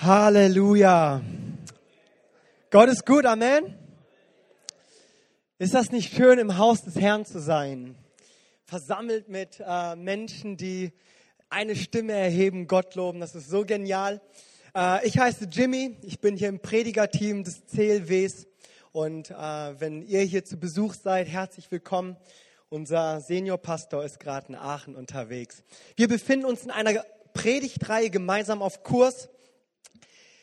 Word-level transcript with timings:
Halleluja. 0.00 1.22
Gott 2.70 2.88
ist 2.88 3.04
gut, 3.04 3.26
Amen. 3.26 3.76
Ist 5.58 5.74
das 5.74 5.90
nicht 5.90 6.14
schön, 6.14 6.38
im 6.38 6.56
Haus 6.56 6.84
des 6.84 6.94
Herrn 6.94 7.24
zu 7.26 7.40
sein? 7.40 7.96
Versammelt 8.64 9.28
mit 9.28 9.58
äh, 9.58 9.96
Menschen, 9.96 10.56
die 10.56 10.92
eine 11.50 11.74
Stimme 11.74 12.12
erheben, 12.12 12.68
Gott 12.68 12.94
loben. 12.94 13.18
Das 13.18 13.34
ist 13.34 13.50
so 13.50 13.64
genial. 13.64 14.20
Äh, 14.72 15.04
ich 15.04 15.18
heiße 15.18 15.46
Jimmy. 15.50 15.96
Ich 16.02 16.20
bin 16.20 16.36
hier 16.36 16.48
im 16.48 16.60
Predigerteam 16.60 17.42
des 17.42 17.66
CLWs. 17.66 18.46
Und 18.92 19.32
äh, 19.32 19.34
wenn 19.34 20.02
ihr 20.02 20.20
hier 20.20 20.44
zu 20.44 20.58
Besuch 20.58 20.94
seid, 20.94 21.26
herzlich 21.26 21.72
willkommen. 21.72 22.16
Unser 22.68 23.20
Seniorpastor 23.20 24.04
ist 24.04 24.20
gerade 24.20 24.50
in 24.50 24.54
Aachen 24.54 24.94
unterwegs. 24.94 25.64
Wir 25.96 26.06
befinden 26.06 26.46
uns 26.46 26.62
in 26.62 26.70
einer 26.70 27.04
Predigtreihe 27.34 28.10
gemeinsam 28.10 28.62
auf 28.62 28.84
Kurs. 28.84 29.28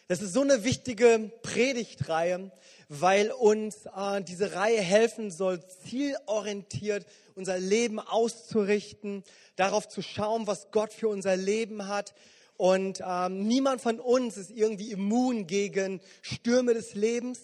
Das 0.07 0.21
ist 0.21 0.33
so 0.33 0.41
eine 0.41 0.63
wichtige 0.63 1.31
Predigtreihe, 1.41 2.52
weil 2.89 3.31
uns 3.31 3.88
äh, 3.88 4.21
diese 4.21 4.53
Reihe 4.53 4.80
helfen 4.80 5.31
soll, 5.31 5.59
zielorientiert 5.84 7.07
unser 7.34 7.57
Leben 7.57 7.99
auszurichten, 7.99 9.23
darauf 9.55 9.88
zu 9.88 10.03
schauen, 10.03 10.45
was 10.45 10.70
Gott 10.70 10.94
für 10.94 11.07
unser 11.07 11.35
Leben 11.35 11.88
hat. 11.88 12.13
Und 12.55 13.02
ähm, 13.03 13.47
niemand 13.47 13.81
von 13.81 13.99
uns 13.99 14.38
ist 14.38 14.52
irgendwie 14.52 14.91
immun 14.91 15.47
gegen 15.47 15.99
Stürme 16.22 16.75
des 16.75 16.94
Lebens. 16.94 17.39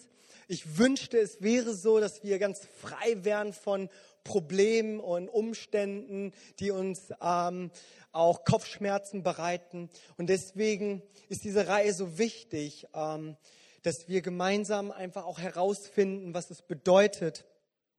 Ich 0.47 0.77
wünschte, 0.77 1.17
es 1.17 1.41
wäre 1.41 1.73
so, 1.73 1.99
dass 1.99 2.23
wir 2.23 2.37
ganz 2.37 2.61
frei 2.79 3.23
wären 3.23 3.53
von 3.53 3.89
Problemen 4.23 4.99
und 4.99 5.29
Umständen, 5.29 6.33
die 6.59 6.71
uns 6.71 7.13
ähm, 7.21 7.71
auch 8.11 8.43
Kopfschmerzen 8.45 9.23
bereiten. 9.23 9.89
Und 10.17 10.27
deswegen 10.27 11.01
ist 11.29 11.43
diese 11.43 11.67
Reihe 11.67 11.93
so 11.93 12.17
wichtig, 12.17 12.87
ähm, 12.93 13.37
dass 13.83 14.07
wir 14.07 14.21
gemeinsam 14.21 14.91
einfach 14.91 15.25
auch 15.25 15.39
herausfinden, 15.39 16.33
was 16.33 16.51
es 16.51 16.61
bedeutet, 16.61 17.45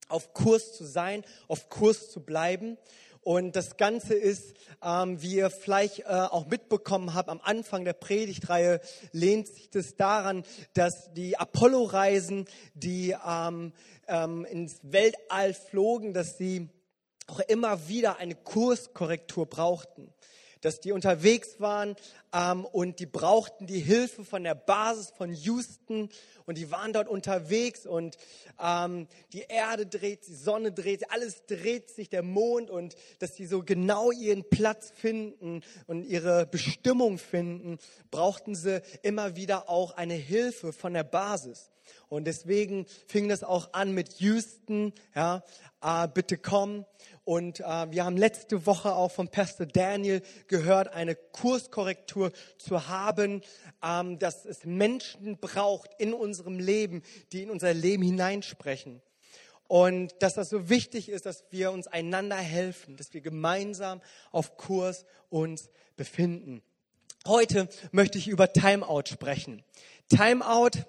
auf 0.08 0.34
Kurs 0.34 0.74
zu 0.74 0.84
sein, 0.84 1.24
auf 1.48 1.68
Kurs 1.68 2.10
zu 2.10 2.20
bleiben. 2.20 2.76
Und 3.22 3.54
das 3.54 3.76
Ganze 3.76 4.14
ist, 4.14 4.54
ähm, 4.82 5.22
wie 5.22 5.36
ihr 5.36 5.50
vielleicht 5.50 6.00
äh, 6.00 6.04
auch 6.04 6.46
mitbekommen 6.46 7.14
habt, 7.14 7.28
am 7.28 7.40
Anfang 7.40 7.84
der 7.84 7.92
Predigtreihe 7.92 8.80
lehnt 9.12 9.46
sich 9.46 9.70
das 9.70 9.94
daran, 9.94 10.44
dass 10.74 11.12
die 11.14 11.38
Apollo-Reisen, 11.38 12.46
die 12.74 13.14
ähm, 13.24 13.72
ähm, 14.08 14.44
ins 14.44 14.80
Weltall 14.82 15.54
flogen, 15.54 16.14
dass 16.14 16.36
sie 16.36 16.68
auch 17.28 17.38
immer 17.40 17.88
wieder 17.88 18.16
eine 18.16 18.34
Kurskorrektur 18.34 19.46
brauchten. 19.46 20.12
Dass 20.60 20.80
die 20.80 20.90
unterwegs 20.90 21.60
waren 21.60 21.94
ähm, 22.32 22.64
und 22.64 22.98
die 22.98 23.06
brauchten 23.06 23.66
die 23.66 23.80
Hilfe 23.80 24.24
von 24.24 24.44
der 24.44 24.54
Basis 24.54 25.10
von 25.10 25.32
Houston 25.32 26.08
und 26.46 26.58
die 26.58 26.70
waren 26.70 26.92
dort 26.92 27.08
unterwegs 27.08 27.86
und 27.86 28.16
ähm, 28.60 29.06
die 29.32 29.44
Erde 29.48 29.86
dreht, 29.86 30.26
die 30.26 30.34
Sonne 30.34 30.72
dreht, 30.72 31.10
alles 31.10 31.46
dreht 31.46 31.90
sich, 31.90 32.08
der 32.08 32.22
Mond 32.22 32.70
und 32.70 32.94
dass 33.18 33.36
sie 33.36 33.46
so 33.46 33.62
genau 33.62 34.10
ihren 34.10 34.48
Platz 34.48 34.90
finden 34.94 35.62
und 35.86 36.04
ihre 36.04 36.46
Bestimmung 36.46 37.18
finden, 37.18 37.78
brauchten 38.10 38.54
sie 38.54 38.82
immer 39.02 39.36
wieder 39.36 39.68
auch 39.68 39.92
eine 39.92 40.14
Hilfe 40.14 40.72
von 40.72 40.94
der 40.94 41.04
Basis. 41.04 41.72
Und 42.08 42.26
deswegen 42.26 42.86
fing 43.06 43.28
das 43.28 43.42
auch 43.42 43.72
an 43.72 43.92
mit 43.92 44.20
Houston, 44.20 44.92
ja, 45.14 45.42
äh, 45.82 46.06
bitte 46.08 46.36
komm. 46.36 46.84
Und 47.24 47.60
äh, 47.60 47.90
wir 47.90 48.04
haben 48.04 48.16
letzte 48.16 48.66
Woche 48.66 48.94
auch 48.94 49.10
von 49.10 49.28
Pastor 49.28 49.66
Daniel 49.66 50.22
gehört, 50.46 50.92
eine 50.92 51.14
Kurskorrektur 51.14 52.21
zu 52.58 52.88
haben, 52.88 53.42
ähm, 53.82 54.18
dass 54.18 54.44
es 54.44 54.64
Menschen 54.64 55.38
braucht 55.38 55.90
in 55.98 56.14
unserem 56.14 56.58
Leben, 56.58 57.02
die 57.32 57.42
in 57.42 57.50
unser 57.50 57.74
Leben 57.74 58.02
hineinsprechen. 58.02 59.02
Und 59.68 60.14
dass 60.20 60.34
das 60.34 60.50
so 60.50 60.68
wichtig 60.68 61.08
ist, 61.08 61.24
dass 61.24 61.44
wir 61.50 61.72
uns 61.72 61.86
einander 61.86 62.36
helfen, 62.36 62.96
dass 62.96 63.14
wir 63.14 63.22
gemeinsam 63.22 64.02
auf 64.30 64.56
Kurs 64.56 65.06
uns 65.30 65.70
befinden. 65.96 66.62
Heute 67.26 67.68
möchte 67.90 68.18
ich 68.18 68.28
über 68.28 68.52
Timeout 68.52 69.04
sprechen. 69.06 69.62
Timeout 70.08 70.84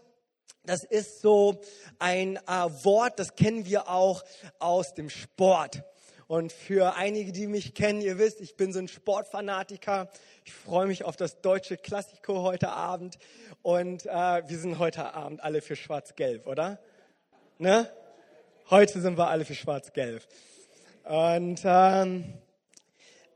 das 0.65 0.85
ist 0.85 1.19
so 1.21 1.61
ein 1.99 2.37
äh, 2.37 2.69
Wort, 2.83 3.19
das 3.19 3.35
kennen 3.35 3.65
wir 3.65 3.89
auch 3.89 4.23
aus 4.59 4.93
dem 4.93 5.09
Sport. 5.09 5.83
Und 6.27 6.51
für 6.51 6.95
einige, 6.95 7.31
die 7.31 7.47
mich 7.47 7.73
kennen, 7.73 8.01
ihr 8.01 8.17
wisst, 8.17 8.41
ich 8.41 8.55
bin 8.55 8.71
so 8.71 8.79
ein 8.79 8.87
Sportfanatiker. 8.87 10.09
Ich 10.45 10.53
freue 10.53 10.87
mich 10.87 11.03
auf 11.03 11.15
das 11.15 11.41
deutsche 11.41 11.77
Klassiko 11.77 12.41
heute 12.41 12.69
Abend. 12.69 13.17
Und 13.61 14.05
äh, 14.05 14.09
wir 14.09 14.57
sind 14.57 14.79
heute 14.79 15.13
Abend 15.13 15.43
alle 15.43 15.61
für 15.61 15.75
Schwarz-Gelb, 15.75 16.47
oder? 16.47 16.79
Ne? 17.57 17.89
Heute 18.69 19.01
sind 19.01 19.17
wir 19.17 19.27
alle 19.27 19.45
für 19.45 19.55
Schwarz-Gelb. 19.55 20.23
Und 21.03 21.61
ähm, 21.65 22.33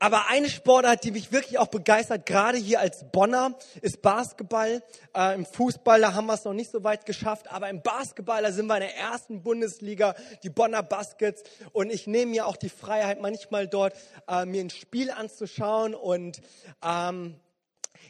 aber 0.00 0.28
eine 0.28 0.48
Sportart, 0.48 1.04
die 1.04 1.10
mich 1.10 1.32
wirklich 1.32 1.58
auch 1.58 1.68
begeistert, 1.68 2.26
gerade 2.26 2.58
hier 2.58 2.80
als 2.80 3.04
Bonner, 3.10 3.54
ist 3.82 4.00
Basketball. 4.02 4.82
Äh, 5.16 5.34
Im 5.34 5.44
Fußball, 5.44 6.00
da 6.00 6.14
haben 6.14 6.26
wir 6.26 6.34
es 6.34 6.44
noch 6.44 6.52
nicht 6.52 6.70
so 6.70 6.84
weit 6.84 7.06
geschafft, 7.06 7.50
aber 7.50 7.68
im 7.68 7.82
Basketball, 7.82 8.42
da 8.42 8.52
sind 8.52 8.66
wir 8.66 8.76
in 8.76 8.82
der 8.82 8.96
ersten 8.96 9.42
Bundesliga, 9.42 10.14
die 10.42 10.50
Bonner 10.50 10.82
Baskets. 10.82 11.42
Und 11.72 11.90
ich 11.90 12.06
nehme 12.06 12.30
mir 12.30 12.46
auch 12.46 12.56
die 12.56 12.68
Freiheit, 12.68 13.20
manchmal 13.20 13.66
dort 13.66 13.94
äh, 14.28 14.44
mir 14.44 14.60
ein 14.60 14.70
Spiel 14.70 15.10
anzuschauen. 15.10 15.94
Und 15.94 16.40
ähm, 16.84 17.36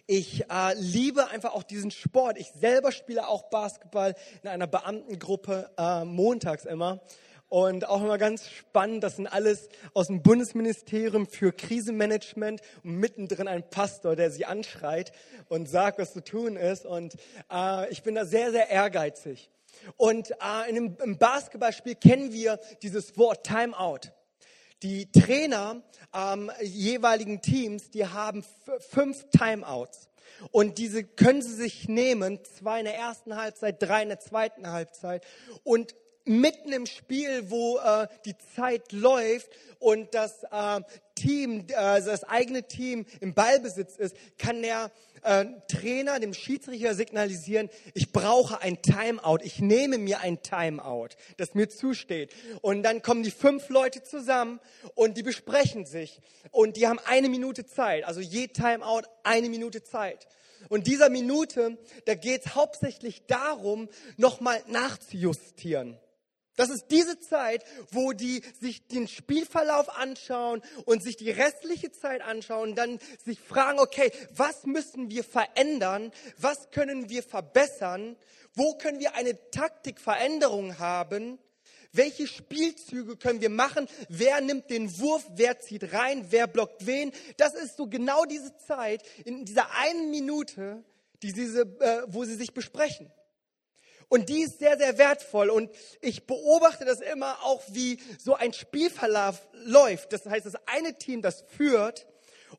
ich 0.07 0.51
äh, 0.51 0.75
liebe 0.75 1.29
einfach 1.29 1.55
auch 1.55 1.63
diesen 1.63 1.91
Sport. 1.91 2.39
Ich 2.39 2.51
selber 2.53 2.93
spiele 2.93 3.29
auch 3.29 3.51
Basketball 3.51 4.15
in 4.43 4.49
einer 4.49 4.67
Beamtengruppe 4.67 5.71
äh, 5.77 6.05
montags 6.05 6.65
immer. 6.65 7.01
Und 7.49 7.89
auch 7.89 8.03
immer 8.03 8.19
ganz 8.19 8.49
spannend, 8.49 9.03
das 9.03 9.17
sind 9.17 9.27
alles 9.27 9.71
aus 9.95 10.09
dem 10.09 10.23
Bundesministerium 10.23 11.27
für 11.27 11.51
Krisenmanagement 11.53 12.61
und 12.85 12.97
mittendrin 12.97 13.49
ein 13.49 13.69
Pastor, 13.71 14.17
der 14.17 14.31
sie 14.31 14.45
anschreit 14.45 15.13
und 15.49 15.67
sagt, 15.67 15.99
was 15.99 16.13
zu 16.13 16.23
tun 16.23 16.57
ist. 16.57 16.85
Und 16.85 17.15
äh, 17.51 17.91
ich 17.91 18.03
bin 18.03 18.17
da 18.17 18.27
sehr, 18.27 18.51
sehr 18.51 18.69
ehrgeizig. 18.69 19.51
Und 19.97 20.31
äh, 20.31 20.35
in 20.69 20.77
einem, 20.77 20.97
im 21.03 21.17
Basketballspiel 21.17 21.95
kennen 21.95 22.33
wir 22.33 22.61
dieses 22.83 23.17
Wort 23.17 23.47
Timeout. 23.47 24.13
Die 24.83 25.11
Trainer 25.11 25.83
ähm, 26.15 26.53
jeweiligen 26.61 27.41
Teams, 27.41 27.91
die 27.91 28.07
haben 28.07 28.45
fünf 28.91 29.27
Timeouts. 29.31 30.09
Und 30.51 30.79
diese 30.79 31.03
können 31.03 31.43
sie 31.43 31.55
sich 31.55 31.89
nehmen, 31.89 32.41
zwei 32.45 32.81
in 32.81 32.85
der 32.85 32.97
ersten 32.97 33.37
Halbzeit, 33.37 33.83
drei 33.83 34.03
in 34.03 34.09
der 34.09 34.21
zweiten 34.21 34.71
Halbzeit. 34.71 35.25
Und 35.65 35.95
mitten 36.29 36.73
im 36.73 36.87
Spiel, 36.87 37.51
wo 37.51 37.79
äh, 37.79 38.07
die 38.25 38.37
Zeit 38.55 38.93
läuft 38.93 39.51
und 39.79 40.15
das 40.15 40.45
äh, 40.51 40.81
Team, 41.15 41.61
äh, 41.69 42.03
das 42.03 42.25
eigene 42.25 42.65
Team 42.65 43.07
im 43.21 43.35
Ballbesitz 43.35 43.97
ist, 43.97 44.17
kann 44.39 44.63
der 44.63 44.91
äh, 45.23 45.47
Trainer 45.69 46.21
dem 46.21 46.35
Schiedsrichter 46.35 46.95
signalisieren, 46.95 47.71
ich 47.95 48.13
brauche 48.13 48.61
ein 48.61 48.83
Timeout, 48.83 49.39
ich 49.43 49.61
nehme 49.61 49.99
mir 49.99 50.21
ein 50.21 50.43
Timeout, 50.43 51.11
das 51.37 51.55
mir 51.55 51.69
zusteht. 51.69 52.33
Und 52.61 52.83
dann 52.83 53.03
kommen 53.03 53.23
die 53.23 53.31
fünf 53.31 53.69
Leute 53.69 54.03
zusammen 54.03 54.61
und 54.95 55.17
die 55.17 55.23
besprechen 55.23 55.87
sich 55.87 56.21
und 56.51 56.77
die 56.77 56.87
haben 56.87 57.01
eine 57.05 57.29
Minute 57.29 57.67
Zeit, 57.67 58.05
also 58.05 58.21
je 58.21 58.49
Timeout 58.49 59.03
eine 59.23 59.49
Minute 59.49 59.83
Zeit. 59.83 60.27
Und 60.69 60.87
dieser 60.87 61.09
Minute, 61.09 61.79
da 62.05 62.15
geht 62.15 62.45
es 62.45 62.55
hauptsächlich 62.55 63.27
darum, 63.27 63.89
nochmal 64.17 64.63
nachzujustieren. 64.67 65.99
Das 66.59 66.71
ist 66.71 66.87
diese 66.91 67.21
Zeit, 67.21 67.65
wo 67.93 68.13
die 68.13 68.43
sich 68.61 68.89
den 68.89 69.07
Spielverlauf 69.07 69.97
anschauen 69.97 70.61
und 70.87 71.05
sich 71.05 71.17
die 71.17 71.31
restliche 71.31 71.93
Zeit 71.93 72.21
anschauen, 72.21 72.71
und 72.71 72.75
dann 72.75 72.99
sich 73.25 73.39
fragen, 73.39 73.79
okay, 73.79 74.11
was 74.35 74.67
müssen 74.67 75.09
wir 75.09 75.23
verändern? 75.23 76.11
Was 76.37 76.71
können 76.73 77.09
wir 77.09 77.23
verbessern? 77.23 78.17
Wo 78.55 78.77
können 78.77 78.99
wir 78.99 79.15
eine 79.15 79.39
Taktikveränderung 79.53 80.81
haben? 80.81 81.39
Welche 81.93 82.27
Spielzüge 82.27 83.17
können 83.17 83.41
wir 83.41 83.51
machen? 83.51 83.87
Wer 84.09 84.41
nimmt 84.41 84.69
den 84.69 84.99
Wurf? 84.99 85.25
Wer 85.37 85.61
zieht 85.61 85.93
rein? 85.93 86.27
Wer 86.31 86.49
blockt 86.49 86.87
wen? 86.87 87.13
Das 87.37 87.55
ist 87.55 87.77
so 87.77 87.87
genau 87.87 88.25
diese 88.25 88.57
Zeit 88.57 89.05
in 89.25 89.45
dieser 89.45 89.71
einen 89.77 90.11
Minute, 90.11 90.83
die 91.23 91.33
diese, 91.33 91.61
äh, 91.61 92.03
wo 92.09 92.25
sie 92.25 92.35
sich 92.35 92.53
besprechen. 92.53 93.13
Und 94.09 94.29
die 94.29 94.43
ist 94.43 94.59
sehr, 94.59 94.79
sehr 94.79 94.97
wertvoll. 94.99 95.51
Und 95.51 95.71
ich 96.01 96.27
beobachte 96.27 96.85
das 96.85 97.01
immer 97.01 97.43
auch, 97.45 97.63
wie 97.69 98.01
so 98.19 98.35
ein 98.35 98.53
Spielverlauf 98.53 99.47
läuft. 99.53 100.13
Das 100.13 100.27
heißt, 100.27 100.47
das 100.47 100.57
eine 100.67 100.97
Team, 100.97 101.23
das 101.23 101.45
führt, 101.57 102.07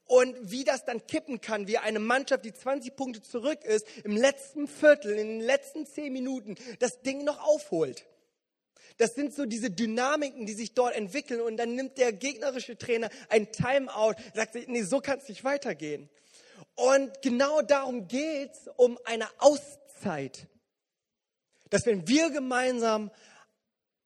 und 0.06 0.36
wie 0.42 0.64
das 0.64 0.86
dann 0.86 1.06
kippen 1.08 1.42
kann, 1.42 1.68
wie 1.68 1.78
eine 1.78 2.00
Mannschaft, 2.00 2.46
die 2.46 2.54
20 2.54 2.96
Punkte 2.96 3.22
zurück 3.22 3.64
ist, 3.64 3.86
im 4.04 4.16
letzten 4.16 4.68
Viertel, 4.68 5.18
in 5.18 5.28
den 5.28 5.42
letzten 5.42 5.86
10 5.86 6.12
Minuten 6.12 6.56
das 6.80 7.02
Ding 7.02 7.24
noch 7.24 7.40
aufholt. 7.44 8.06
Das 8.98 9.16
sind 9.16 9.34
so 9.34 9.46
diese 9.46 9.72
Dynamiken, 9.72 10.46
die 10.46 10.54
sich 10.54 10.74
dort 10.74 10.94
entwickeln 10.94 11.40
und 11.42 11.58
dann 11.58 11.74
nimmt 11.74 11.98
der 11.98 12.12
gegnerische 12.12 12.78
Trainer 12.78 13.10
ein 13.30 13.52
Timeout, 13.52 14.16
sagt 14.34 14.54
sich, 14.54 14.68
nee, 14.68 14.82
so 14.84 15.00
kann 15.00 15.20
es 15.20 15.30
nicht 15.30 15.44
weitergehen. 15.44 16.10
Und 16.76 17.22
genau 17.22 17.62
darum 17.62 18.08
geht 18.08 18.52
es, 18.52 18.70
um 18.76 19.00
eine 19.06 19.28
Auszeit. 19.38 20.48
Dass 21.70 21.86
wenn 21.86 22.08
wir 22.08 22.30
gemeinsam 22.32 23.12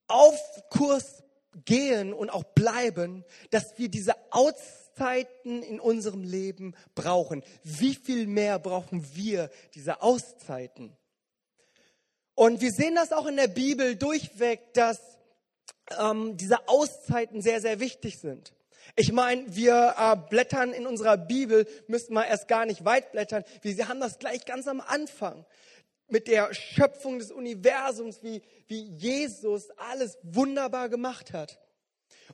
auf 0.07 0.39
Kurs 0.69 1.23
gehen 1.65 2.13
und 2.13 2.29
auch 2.29 2.43
bleiben, 2.43 3.23
dass 3.51 3.77
wir 3.77 3.89
diese 3.89 4.15
Auszeiten 4.31 5.63
in 5.63 5.79
unserem 5.79 6.23
Leben 6.23 6.75
brauchen. 6.95 7.43
Wie 7.63 7.95
viel 7.95 8.27
mehr 8.27 8.59
brauchen 8.59 9.05
wir 9.15 9.49
diese 9.75 10.01
Auszeiten? 10.01 10.95
Und 12.35 12.61
wir 12.61 12.71
sehen 12.71 12.95
das 12.95 13.11
auch 13.11 13.27
in 13.27 13.37
der 13.37 13.47
Bibel 13.47 13.95
durchweg, 13.95 14.73
dass 14.73 14.99
ähm, 15.99 16.35
diese 16.37 16.67
Auszeiten 16.67 17.41
sehr, 17.41 17.61
sehr 17.61 17.79
wichtig 17.79 18.19
sind. 18.19 18.53
Ich 18.95 19.11
meine, 19.11 19.55
wir 19.55 19.95
äh, 19.97 20.15
blättern 20.29 20.73
in 20.73 20.87
unserer 20.87 21.17
Bibel, 21.17 21.67
müssen 21.87 22.13
wir 22.13 22.25
erst 22.25 22.47
gar 22.47 22.65
nicht 22.65 22.85
weit 22.85 23.11
blättern. 23.11 23.43
Wir 23.61 23.87
haben 23.87 23.99
das 23.99 24.19
gleich 24.19 24.45
ganz 24.45 24.67
am 24.67 24.81
Anfang 24.81 25.45
mit 26.07 26.27
der 26.27 26.53
Schöpfung 26.53 27.19
des 27.19 27.31
Universums, 27.31 28.21
wie, 28.23 28.41
wie 28.67 28.83
Jesus 28.83 29.69
alles 29.77 30.17
wunderbar 30.23 30.89
gemacht 30.89 31.33
hat. 31.33 31.59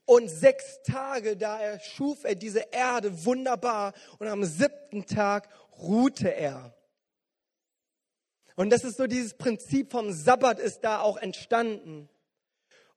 Und 0.06 0.30
sechs 0.30 0.82
Tage, 0.84 1.38
da 1.38 1.60
er 1.60 1.80
schuf 1.80 2.24
er 2.24 2.36
diese 2.36 2.66
Erde 2.72 3.26
wunderbar 3.26 3.94
und 4.18 4.28
am 4.28 4.44
siebten 4.44 5.06
Tag 5.06 5.50
ruhte 5.78 6.34
er. 6.34 6.74
Und 8.56 8.72
das 8.72 8.84
ist 8.84 8.98
so 8.98 9.08
dieses 9.08 9.36
Prinzip 9.36 9.92
vom 9.92 10.12
Sabbat 10.12 10.60
ist 10.60 10.82
da 10.82 11.00
auch 11.00 11.18
entstanden. 11.18 12.10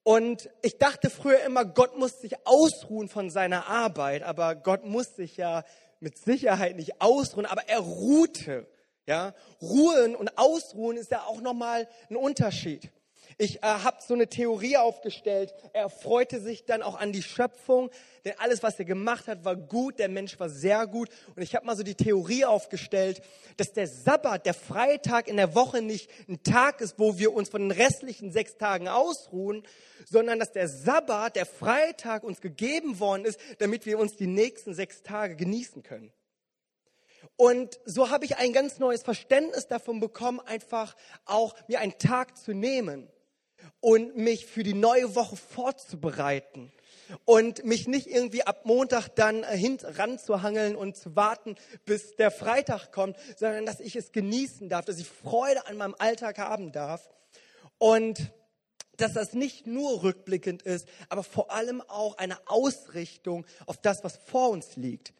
Und 0.03 0.51
ich 0.63 0.79
dachte 0.79 1.09
früher 1.09 1.41
immer, 1.45 1.65
Gott 1.65 1.97
muss 1.97 2.21
sich 2.21 2.45
ausruhen 2.47 3.09
von 3.09 3.31
seiner 3.31 3.69
Arbeit, 3.69 4.25
aber 4.25 4.57
Gott 4.57 4.85
muss 4.85 5.15
sich 5.15 5.37
ja 5.37 5.63
mit 6.01 6.19
Sicherheit 6.19 6.75
nicht 6.75 7.01
ausruhen, 7.01 7.47
aber 7.47 7.69
er 7.69 7.79
ruhte. 7.79 8.67
Ja, 9.07 9.35
ruhen 9.61 10.15
und 10.15 10.39
ausruhen 10.39 10.97
ist 10.97 11.11
ja 11.11 11.25
auch 11.25 11.41
nochmal 11.41 11.89
ein 12.09 12.17
Unterschied. 12.17 12.91
Ich 13.39 13.57
äh, 13.57 13.61
habe 13.63 13.97
so 14.07 14.15
eine 14.15 14.29
Theorie 14.29 14.77
aufgestellt. 14.77 15.53
Er 15.73 15.89
freute 15.89 16.41
sich 16.41 16.65
dann 16.65 16.83
auch 16.83 16.99
an 16.99 17.13
die 17.13 17.23
Schöpfung, 17.23 17.91
denn 18.25 18.35
alles, 18.39 18.63
was 18.63 18.79
er 18.79 18.85
gemacht 18.85 19.27
hat, 19.27 19.45
war 19.45 19.57
gut. 19.57 19.99
Der 19.99 20.09
Mensch 20.09 20.39
war 20.39 20.49
sehr 20.49 20.87
gut. 20.87 21.09
Und 21.35 21.43
ich 21.43 21.55
habe 21.55 21.67
mal 21.67 21.77
so 21.77 21.83
die 21.83 21.95
Theorie 21.95 22.45
aufgestellt, 22.45 23.23
dass 23.57 23.73
der 23.73 23.89
Sabbat, 23.89 24.47
der 24.47 24.55
Freitag 24.55 25.29
in 25.29 25.37
der 25.37 25.55
Woche 25.55 25.83
nicht 25.83 26.11
ein 26.29 26.43
Tag 26.43 26.81
ist, 26.81 26.99
wo 26.99 27.19
wir 27.19 27.33
uns 27.33 27.49
von 27.49 27.63
den 27.63 27.71
restlichen 27.71 28.31
sechs 28.33 28.57
Tagen 28.57 28.89
ausruhen, 28.89 29.65
sondern 30.09 30.39
dass 30.39 30.53
der 30.53 30.69
Sabbat, 30.69 31.37
der 31.37 31.47
Freitag 31.47 32.23
uns 32.25 32.41
gegeben 32.41 33.01
worden 33.01 33.25
ist, 33.25 33.41
damit 33.59 33.87
wir 33.87 33.99
uns 33.99 34.17
die 34.17 34.27
nächsten 34.27 34.75
sechs 34.75 35.03
Tage 35.03 35.37
genießen 35.37 35.83
können. 35.83 36.13
Und 37.43 37.81
so 37.85 38.09
habe 38.09 38.25
ich 38.25 38.37
ein 38.37 38.53
ganz 38.53 38.79
neues 38.79 39.03
Verständnis 39.03 39.67
davon 39.67 39.99
bekommen, 39.99 40.39
einfach 40.39 40.95
auch 41.25 41.57
mir 41.67 41.81
einen 41.81 41.99
Tag 41.99 42.37
zu 42.37 42.53
nehmen 42.53 43.09
und 43.81 44.17
mich 44.17 44.47
für 44.47 44.63
die 44.63 44.75
neue 44.75 45.17
Woche 45.17 45.35
vorzubereiten 45.35 46.71
und 47.25 47.65
mich 47.65 47.89
nicht 47.89 48.07
irgendwie 48.07 48.45
ab 48.45 48.65
Montag 48.65 49.09
dann 49.17 49.43
äh, 49.43 49.57
hint 49.57 49.85
ranzuhangeln 49.99 50.77
und 50.77 50.97
zu 50.97 51.17
warten, 51.17 51.57
bis 51.85 52.15
der 52.15 52.31
Freitag 52.31 52.93
kommt, 52.93 53.17
sondern 53.37 53.67
dass 53.67 53.81
ich 53.81 53.97
es 53.97 54.13
genießen 54.13 54.69
darf, 54.69 54.85
dass 54.85 55.01
ich 55.01 55.09
Freude 55.09 55.67
an 55.67 55.77
meinem 55.77 55.97
Alltag 55.99 56.39
haben 56.39 56.71
darf 56.71 57.11
und 57.79 58.33
dass 58.99 59.15
das 59.15 59.33
nicht 59.33 59.67
nur 59.67 60.05
rückblickend 60.05 60.63
ist, 60.63 60.87
aber 61.09 61.25
vor 61.25 61.51
allem 61.51 61.81
auch 61.81 62.19
eine 62.19 62.39
Ausrichtung 62.47 63.45
auf 63.67 63.79
das, 63.79 64.05
was 64.05 64.17
vor 64.17 64.51
uns 64.51 64.77
liegt. 64.77 65.13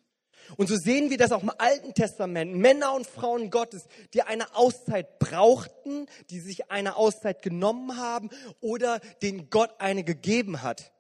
Und 0.57 0.69
so 0.69 0.77
sehen 0.77 1.11
wir 1.11 1.19
das 1.19 1.33
auch 1.33 1.43
im 1.43 1.53
Alten 1.59 1.95
Testament. 1.95 2.55
Männer 2.55 2.95
und 2.95 3.07
Frauen 3.07 3.51
Gottes, 3.51 3.87
die 4.15 4.23
eine 4.23 4.55
Auszeit 4.55 5.19
brauchten, 5.19 6.07
die 6.31 6.41
sich 6.41 6.71
eine 6.71 6.97
Auszeit 6.97 7.43
genommen 7.43 7.97
haben 7.97 8.31
oder 8.61 9.01
den 9.23 9.51
Gott 9.51 9.71
eine 9.79 10.05
gegeben 10.05 10.63
hat. 10.63 10.93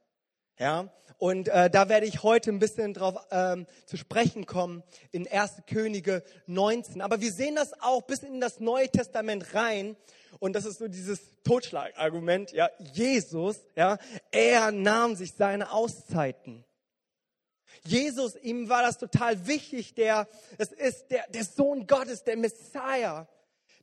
Ja, 0.59 0.91
und 1.23 1.47
äh, 1.47 1.71
da 1.71 1.89
werde 1.89 2.07
ich 2.07 2.25
heute 2.25 2.51
ein 2.51 2.59
bisschen 2.59 2.95
drauf 2.95 3.15
ähm, 3.31 3.67
zu 3.87 3.97
sprechen 3.97 4.45
kommen 4.45 4.83
in 5.13 5.29
1. 5.29 5.63
Könige 5.69 6.25
19. 6.47 7.01
Aber 7.01 7.21
wir 7.21 7.33
sehen 7.33 7.55
das 7.55 7.81
auch 7.81 8.03
bis 8.03 8.25
in 8.25 8.41
das 8.41 8.59
Neue 8.59 8.89
Testament 8.89 9.55
rein. 9.55 9.97
Und 10.41 10.55
das 10.55 10.65
ist 10.65 10.79
so 10.79 10.89
dieses 10.89 11.21
Totschlagargument. 11.45 12.51
Ja, 12.51 12.71
Jesus, 12.93 13.65
ja, 13.77 13.99
er 14.33 14.73
nahm 14.73 15.15
sich 15.15 15.35
seine 15.35 15.71
Auszeiten. 15.71 16.65
Jesus, 17.85 18.37
ihm 18.37 18.69
war 18.69 18.83
das 18.83 18.99
total 18.99 19.47
wichtig. 19.47 19.95
Der, 19.95 20.29
es 20.59 20.73
ist 20.73 21.11
der, 21.11 21.27
der 21.29 21.45
Sohn 21.45 21.87
Gottes, 21.87 22.25
der 22.25 22.37
Messiah, 22.37 23.29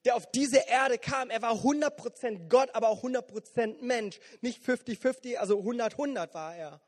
der 0.06 0.16
auf 0.16 0.30
diese 0.32 0.58
Erde 0.58 0.98
kam. 0.98 1.30
Er 1.30 1.42
war 1.42 1.54
100% 1.54 2.48
Gott, 2.48 2.70
aber 2.74 2.90
auch 2.90 3.04
100% 3.04 3.82
Mensch. 3.82 4.20
Nicht 4.42 4.64
50-50, 4.64 5.36
also 5.36 5.60
100-100 5.60 6.34
war 6.34 6.56
er. 6.56 6.82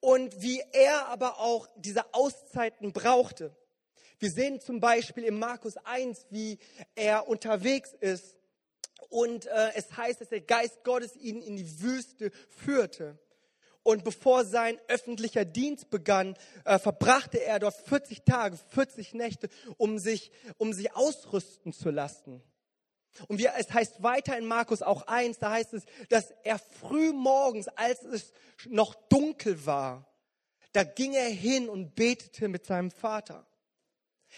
Und 0.00 0.42
wie 0.42 0.62
er 0.72 1.06
aber 1.08 1.38
auch 1.38 1.68
diese 1.76 2.12
Auszeiten 2.14 2.92
brauchte. 2.92 3.54
Wir 4.18 4.30
sehen 4.30 4.60
zum 4.60 4.80
Beispiel 4.80 5.24
in 5.24 5.38
Markus 5.38 5.76
1, 5.78 6.26
wie 6.30 6.58
er 6.94 7.28
unterwegs 7.28 7.92
ist. 8.00 8.36
Und 9.08 9.46
äh, 9.46 9.72
es 9.74 9.96
heißt, 9.96 10.20
dass 10.20 10.28
der 10.28 10.40
Geist 10.40 10.84
Gottes 10.84 11.16
ihn 11.16 11.42
in 11.42 11.56
die 11.56 11.82
Wüste 11.82 12.30
führte. 12.48 13.18
Und 13.82 14.04
bevor 14.04 14.44
sein 14.44 14.78
öffentlicher 14.88 15.44
Dienst 15.44 15.90
begann, 15.90 16.36
äh, 16.64 16.78
verbrachte 16.78 17.42
er 17.42 17.58
dort 17.58 17.74
40 17.74 18.22
Tage, 18.22 18.56
40 18.68 19.14
Nächte, 19.14 19.48
um 19.76 19.98
sich, 19.98 20.30
um 20.56 20.72
sich 20.72 20.94
ausrüsten 20.94 21.72
zu 21.72 21.90
lassen. 21.90 22.42
Und 23.28 23.38
wie, 23.38 23.46
es 23.46 23.72
heißt 23.72 24.02
weiter 24.02 24.38
in 24.38 24.46
Markus 24.46 24.82
auch 24.82 25.06
eins, 25.06 25.38
da 25.38 25.50
heißt 25.50 25.74
es, 25.74 25.84
dass 26.08 26.32
er 26.44 26.58
früh 26.58 27.12
morgens, 27.12 27.68
als 27.68 28.02
es 28.04 28.32
noch 28.68 28.94
dunkel 29.08 29.66
war, 29.66 30.08
da 30.72 30.84
ging 30.84 31.12
er 31.12 31.28
hin 31.28 31.68
und 31.68 31.94
betete 31.94 32.48
mit 32.48 32.64
seinem 32.64 32.90
Vater. 32.90 33.46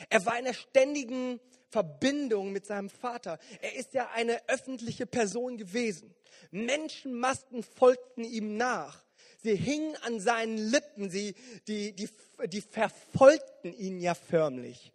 Er 0.08 0.26
war 0.26 0.38
in 0.38 0.46
einer 0.46 0.54
ständigen 0.54 1.40
Verbindung 1.68 2.50
mit 2.50 2.66
seinem 2.66 2.90
Vater. 2.90 3.38
Er 3.60 3.76
ist 3.76 3.94
ja 3.94 4.10
eine 4.10 4.48
öffentliche 4.48 5.06
Person 5.06 5.56
gewesen. 5.56 6.14
Menschenmasten 6.50 7.62
folgten 7.62 8.24
ihm 8.24 8.56
nach. 8.56 9.03
Sie 9.44 9.56
hingen 9.56 9.94
an 9.96 10.20
seinen 10.20 10.56
Lippen, 10.56 11.10
sie, 11.10 11.34
die, 11.68 11.94
die, 11.94 12.08
die 12.46 12.62
verfolgten 12.62 13.74
ihn 13.74 14.00
ja 14.00 14.14
förmlich. 14.14 14.94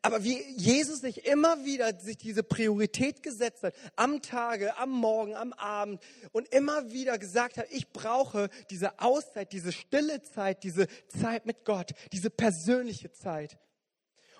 Aber 0.00 0.24
wie 0.24 0.42
Jesus 0.56 1.02
sich 1.02 1.26
immer 1.26 1.66
wieder 1.66 1.94
sich 2.00 2.16
diese 2.16 2.42
Priorität 2.42 3.22
gesetzt 3.22 3.64
hat, 3.64 3.74
am 3.94 4.22
Tage, 4.22 4.78
am 4.78 4.88
Morgen, 4.88 5.34
am 5.34 5.52
Abend 5.52 6.02
und 6.32 6.48
immer 6.48 6.92
wieder 6.92 7.18
gesagt 7.18 7.58
hat, 7.58 7.66
ich 7.68 7.92
brauche 7.92 8.48
diese 8.70 9.00
Auszeit, 9.00 9.52
diese 9.52 9.72
stille 9.72 10.22
Zeit, 10.22 10.64
diese 10.64 10.86
Zeit 11.08 11.44
mit 11.44 11.66
Gott, 11.66 11.92
diese 12.12 12.30
persönliche 12.30 13.12
Zeit. 13.12 13.58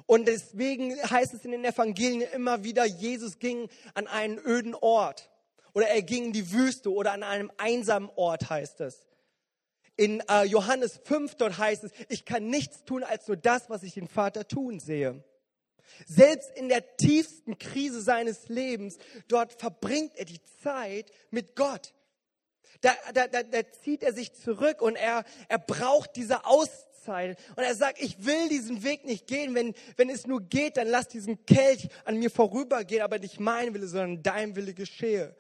Und 0.07 0.27
deswegen 0.27 0.97
heißt 1.03 1.35
es 1.35 1.45
in 1.45 1.51
den 1.51 1.67
Evangelien 1.67 2.23
immer 2.33 2.65
wieder, 2.65 2.87
Jesus 2.87 3.39
ging 3.39 3.69
an 3.93 4.07
einen 4.07 4.39
öden 4.39 4.75
Ort 4.75 5.31
oder 5.75 5.89
er 5.89 6.01
ging 6.01 6.25
in 6.25 6.33
die 6.33 6.51
Wüste 6.51 6.91
oder 6.91 7.13
an 7.13 7.23
einem 7.23 7.53
einsamen 7.59 8.09
Ort 8.17 8.49
heißt 8.49 8.81
es 8.81 9.08
in 9.99 10.23
äh, 10.31 10.45
Johannes 10.45 11.01
5, 11.05 11.35
dort 11.35 11.59
heißt 11.59 11.85
es, 11.85 11.91
ich 12.09 12.25
kann 12.25 12.47
nichts 12.47 12.85
tun 12.85 13.03
als 13.03 13.27
nur 13.27 13.37
das, 13.37 13.69
was 13.69 13.83
ich 13.83 13.95
den 13.95 14.07
Vater 14.07 14.47
tun 14.47 14.79
sehe. 14.79 15.23
Selbst 16.07 16.51
in 16.57 16.69
der 16.69 16.97
tiefsten 16.97 17.59
Krise 17.59 18.01
seines 18.01 18.49
Lebens, 18.49 18.99
dort 19.27 19.53
verbringt 19.53 20.17
er 20.17 20.25
die 20.25 20.41
Zeit 20.63 21.11
mit 21.31 21.57
Gott. 21.57 21.95
Da, 22.81 22.95
da, 23.13 23.27
da, 23.27 23.43
da 23.43 23.73
zieht 23.83 24.05
er 24.05 24.13
sich 24.13 24.33
zurück 24.35 24.81
und 24.83 24.95
er, 24.95 25.25
er 25.49 25.59
braucht 25.59 26.15
diese 26.15 26.45
Auszeit. 26.45 27.37
Und 27.57 27.65
er 27.65 27.75
sagt, 27.75 28.01
ich 28.01 28.25
will 28.25 28.49
diesen 28.49 28.85
Weg 28.85 29.05
nicht 29.05 29.27
gehen. 29.27 29.57
Wenn, 29.57 29.75
wenn 29.97 30.11
es 30.11 30.29
nur 30.29 30.43
geht, 30.43 30.77
dann 30.77 30.87
lass 30.87 31.09
diesen 31.09 31.45
Kelch 31.45 31.89
an 32.05 32.19
mir 32.19 32.31
vorübergehen, 32.31 33.03
aber 33.03 33.19
nicht 33.19 33.41
mein 33.41 33.75
Wille, 33.75 33.89
sondern 33.89 34.23
dein 34.23 34.55
Wille 34.55 34.75
geschehe. 34.75 35.35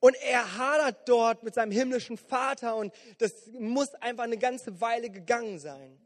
Und 0.00 0.16
er 0.22 0.56
hadert 0.56 1.08
dort 1.08 1.42
mit 1.42 1.54
seinem 1.54 1.72
himmlischen 1.72 2.16
Vater 2.16 2.76
und 2.76 2.94
das 3.18 3.48
muss 3.58 3.94
einfach 3.94 4.24
eine 4.24 4.38
ganze 4.38 4.80
Weile 4.80 5.10
gegangen 5.10 5.58
sein. 5.58 5.98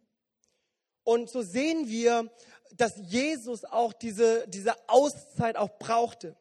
Und 1.04 1.28
so 1.28 1.42
sehen 1.42 1.88
wir, 1.88 2.30
dass 2.75 2.94
Jesus 2.96 3.64
auch 3.64 3.92
diese, 3.92 4.46
diese 4.49 4.75
Auszeit 4.88 5.56
auch 5.56 5.78
brauchte. 5.78 6.37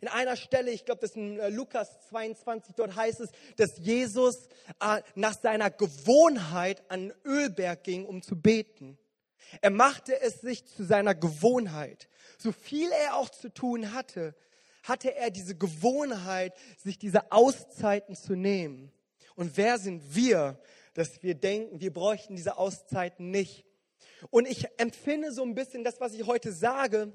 In 0.00 0.08
einer 0.08 0.36
Stelle, 0.36 0.70
ich 0.70 0.84
glaube, 0.84 1.00
das 1.00 1.10
ist 1.10 1.16
in 1.16 1.38
äh, 1.38 1.48
Lukas 1.48 2.00
22, 2.08 2.74
dort 2.74 2.96
heißt 2.96 3.20
es, 3.20 3.30
dass 3.56 3.78
Jesus 3.78 4.48
äh, 4.80 5.00
nach 5.14 5.40
seiner 5.40 5.70
Gewohnheit 5.70 6.82
an 6.90 7.08
den 7.08 7.14
Ölberg 7.24 7.84
ging, 7.84 8.04
um 8.04 8.22
zu 8.22 8.40
beten. 8.40 8.98
Er 9.62 9.70
machte 9.70 10.20
es 10.20 10.40
sich 10.40 10.66
zu 10.66 10.84
seiner 10.84 11.14
Gewohnheit. 11.14 12.08
So 12.38 12.52
viel 12.52 12.90
er 12.90 13.16
auch 13.16 13.30
zu 13.30 13.48
tun 13.52 13.92
hatte, 13.94 14.34
hatte 14.86 15.14
er 15.14 15.30
diese 15.30 15.56
Gewohnheit, 15.56 16.54
sich 16.76 16.98
diese 16.98 17.32
Auszeiten 17.32 18.14
zu 18.16 18.34
nehmen. 18.34 18.92
Und 19.34 19.56
wer 19.56 19.78
sind 19.78 20.14
wir, 20.14 20.58
dass 20.94 21.22
wir 21.22 21.34
denken, 21.34 21.80
wir 21.80 21.92
bräuchten 21.92 22.36
diese 22.36 22.56
Auszeiten 22.56 23.30
nicht? 23.30 23.64
Und 24.30 24.48
ich 24.48 24.66
empfinde 24.78 25.32
so 25.32 25.42
ein 25.42 25.54
bisschen 25.54 25.84
das, 25.84 26.00
was 26.00 26.14
ich 26.14 26.26
heute 26.26 26.52
sage, 26.52 27.12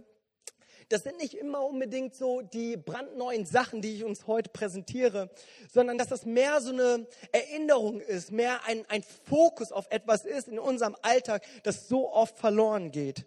das 0.90 1.04
sind 1.04 1.18
nicht 1.18 1.36
immer 1.36 1.64
unbedingt 1.66 2.16
so 2.16 2.42
die 2.42 2.76
brandneuen 2.76 3.46
Sachen, 3.46 3.82
die 3.82 3.96
ich 3.96 4.04
uns 4.04 4.28
heute 4.28 4.50
präsentiere, 4.50 5.30
sondern 5.72 5.98
dass 5.98 6.10
das 6.10 6.26
mehr 6.26 6.60
so 6.60 6.72
eine 6.72 7.08
Erinnerung 7.32 8.02
ist, 8.02 8.32
mehr 8.32 8.66
ein, 8.66 8.86
ein 8.90 9.04
Fokus 9.04 9.72
auf 9.72 9.88
etwas 9.90 10.26
ist 10.26 10.50
in 10.50 10.60
unserem 10.60 10.98
Alltag, 11.02 11.44
das 11.64 11.88
so 11.88 12.12
oft 12.12 12.38
verloren 12.38 12.92
geht. 12.92 13.26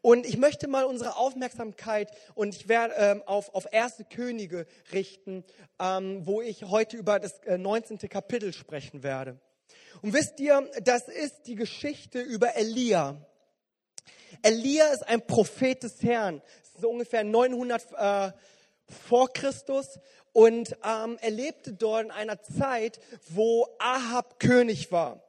Und 0.00 0.26
ich 0.26 0.36
möchte 0.36 0.68
mal 0.68 0.84
unsere 0.84 1.16
Aufmerksamkeit 1.16 2.10
und 2.34 2.54
ich 2.54 2.68
werde 2.68 2.94
ähm, 2.96 3.22
auf, 3.26 3.54
auf 3.54 3.66
erste 3.70 4.04
Könige 4.04 4.66
richten, 4.92 5.44
ähm, 5.78 6.26
wo 6.26 6.40
ich 6.42 6.64
heute 6.64 6.96
über 6.96 7.18
das 7.18 7.38
äh, 7.40 7.58
19. 7.58 7.98
Kapitel 8.08 8.52
sprechen 8.52 9.02
werde. 9.02 9.38
Und 10.02 10.12
wisst 10.12 10.38
ihr, 10.40 10.68
das 10.82 11.08
ist 11.08 11.46
die 11.46 11.54
Geschichte 11.54 12.20
über 12.20 12.56
Elia. 12.56 13.16
Elia 14.42 14.86
ist 14.88 15.06
ein 15.06 15.26
Prophet 15.26 15.82
des 15.82 16.02
Herrn 16.02 16.42
so 16.80 16.90
ungefähr 16.90 17.24
900 17.24 17.92
äh, 17.92 18.32
vor 19.06 19.32
Christus 19.32 19.98
und 20.32 20.76
ähm, 20.84 21.18
er 21.20 21.30
lebte 21.30 21.72
dort 21.72 22.04
in 22.04 22.10
einer 22.10 22.40
Zeit, 22.42 23.00
wo 23.28 23.66
Ahab 23.78 24.38
König 24.38 24.92
war. 24.92 25.22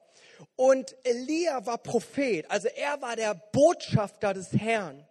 Und 0.55 0.95
Elia 1.03 1.65
war 1.65 1.77
Prophet, 1.77 2.49
also 2.49 2.67
er 2.67 3.01
war 3.01 3.15
der 3.15 3.35
Botschafter 3.35 4.33
des 4.33 4.51
Herrn. 4.53 5.05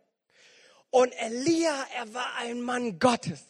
Und 0.90 1.12
Elia, 1.18 1.74
er 1.96 2.14
war 2.14 2.36
ein 2.38 2.60
Mann 2.60 2.98
Gottes. 2.98 3.44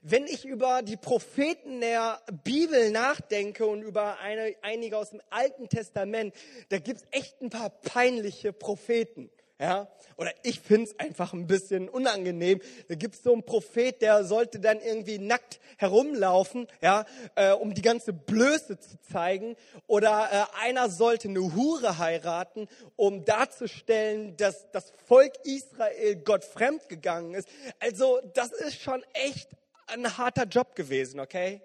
Wenn 0.00 0.26
ich 0.26 0.44
über 0.44 0.82
die 0.82 0.96
Propheten 0.96 1.80
der 1.80 2.20
Bibel 2.42 2.90
nachdenke 2.90 3.66
und 3.66 3.82
über 3.82 4.18
eine, 4.18 4.56
einige 4.62 4.96
aus 4.96 5.10
dem 5.10 5.22
Alten 5.30 5.68
Testament, 5.68 6.34
da 6.70 6.78
gibt's 6.78 7.04
echt 7.12 7.40
ein 7.40 7.50
paar 7.50 7.70
peinliche 7.70 8.52
Propheten. 8.52 9.30
Ja? 9.62 9.86
Oder 10.16 10.32
ich 10.42 10.58
finde 10.58 10.90
es 10.90 10.98
einfach 10.98 11.32
ein 11.32 11.46
bisschen 11.46 11.88
unangenehm. 11.88 12.60
Da 12.88 12.96
gibt 12.96 13.14
es 13.14 13.22
so 13.22 13.32
einen 13.32 13.44
Prophet, 13.44 14.02
der 14.02 14.24
sollte 14.24 14.58
dann 14.58 14.80
irgendwie 14.80 15.20
nackt 15.20 15.60
herumlaufen, 15.76 16.66
ja, 16.80 17.04
äh, 17.36 17.52
um 17.52 17.72
die 17.72 17.80
ganze 17.80 18.12
Blöße 18.12 18.80
zu 18.80 19.00
zeigen. 19.12 19.54
Oder 19.86 20.48
äh, 20.58 20.66
einer 20.66 20.90
sollte 20.90 21.28
eine 21.28 21.54
Hure 21.54 21.98
heiraten, 21.98 22.66
um 22.96 23.24
darzustellen, 23.24 24.36
dass 24.36 24.68
das 24.72 24.92
Volk 25.06 25.32
Israel 25.44 26.16
Gott 26.16 26.42
fremd 26.42 26.88
gegangen 26.88 27.34
ist. 27.34 27.46
Also 27.78 28.20
das 28.34 28.50
ist 28.50 28.82
schon 28.82 29.04
echt 29.12 29.48
ein 29.86 30.18
harter 30.18 30.46
Job 30.46 30.74
gewesen, 30.74 31.20
okay? 31.20 31.62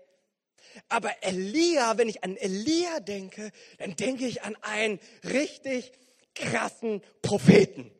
Aber 0.87 1.09
Elia, 1.21 1.97
wenn 1.97 2.09
ich 2.09 2.23
an 2.23 2.37
Elia 2.37 2.99
denke, 2.99 3.49
dann 3.79 3.95
denke 3.95 4.27
ich 4.27 4.43
an 4.43 4.55
einen 4.61 4.99
richtig 5.23 5.93
krassen 6.37 7.01
Propheten. 7.21 7.91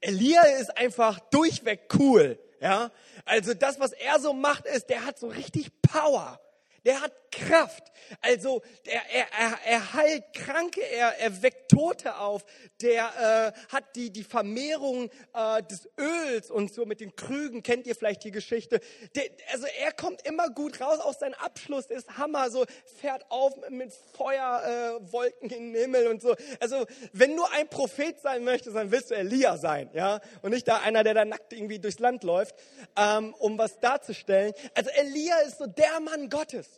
Elia 0.00 0.42
ist 0.60 0.76
einfach 0.76 1.18
durchweg 1.30 1.88
cool. 1.98 2.38
Ja, 2.60 2.90
also 3.24 3.52
das, 3.52 3.78
was 3.78 3.92
er 3.92 4.18
so 4.20 4.32
macht, 4.32 4.64
ist, 4.66 4.88
der 4.88 5.04
hat 5.04 5.18
so 5.18 5.28
richtig 5.28 5.70
Power 5.82 6.40
der 6.84 7.00
hat 7.00 7.12
Kraft. 7.34 7.92
Also 8.20 8.62
der, 8.86 9.00
er, 9.12 9.26
er, 9.38 9.58
er 9.64 9.92
heilt 9.94 10.24
Kranke, 10.34 10.82
er, 10.82 11.18
er 11.18 11.42
weckt 11.42 11.70
Tote 11.70 12.18
auf, 12.18 12.44
der 12.80 13.54
äh, 13.56 13.72
hat 13.72 13.96
die, 13.96 14.10
die 14.10 14.24
Vermehrung 14.24 15.10
äh, 15.34 15.62
des 15.62 15.88
Öls 15.98 16.50
und 16.50 16.72
so 16.72 16.84
mit 16.84 17.00
den 17.00 17.16
Krügen, 17.16 17.62
kennt 17.62 17.86
ihr 17.86 17.96
vielleicht 17.96 18.24
die 18.24 18.30
Geschichte. 18.30 18.80
Der, 19.16 19.24
also 19.52 19.66
er 19.80 19.92
kommt 19.92 20.26
immer 20.26 20.50
gut 20.50 20.80
raus, 20.80 21.00
auch 21.00 21.14
sein 21.14 21.34
Abschluss 21.34 21.86
ist 21.86 22.18
Hammer, 22.18 22.50
so 22.50 22.64
fährt 23.00 23.24
auf 23.30 23.54
mit 23.70 23.92
Feuerwolken 24.16 25.50
äh, 25.50 25.56
in 25.56 25.72
den 25.72 25.82
Himmel 25.82 26.08
und 26.08 26.22
so. 26.22 26.36
Also 26.60 26.84
wenn 27.12 27.36
du 27.36 27.44
ein 27.52 27.68
Prophet 27.68 28.20
sein 28.20 28.44
möchtest, 28.44 28.76
dann 28.76 28.90
willst 28.90 29.10
du 29.10 29.14
Elia 29.14 29.56
sein, 29.56 29.90
ja, 29.94 30.20
und 30.42 30.50
nicht 30.50 30.68
da 30.68 30.78
einer, 30.78 31.04
der 31.04 31.14
da 31.14 31.24
nackt 31.24 31.52
irgendwie 31.52 31.78
durchs 31.78 31.98
Land 31.98 32.22
läuft, 32.22 32.54
ähm, 32.96 33.34
um 33.38 33.58
was 33.58 33.80
darzustellen. 33.80 34.52
Also 34.74 34.90
Elia 34.90 35.38
ist 35.40 35.58
so 35.58 35.66
der 35.66 36.00
Mann 36.00 36.28
Gottes. 36.28 36.73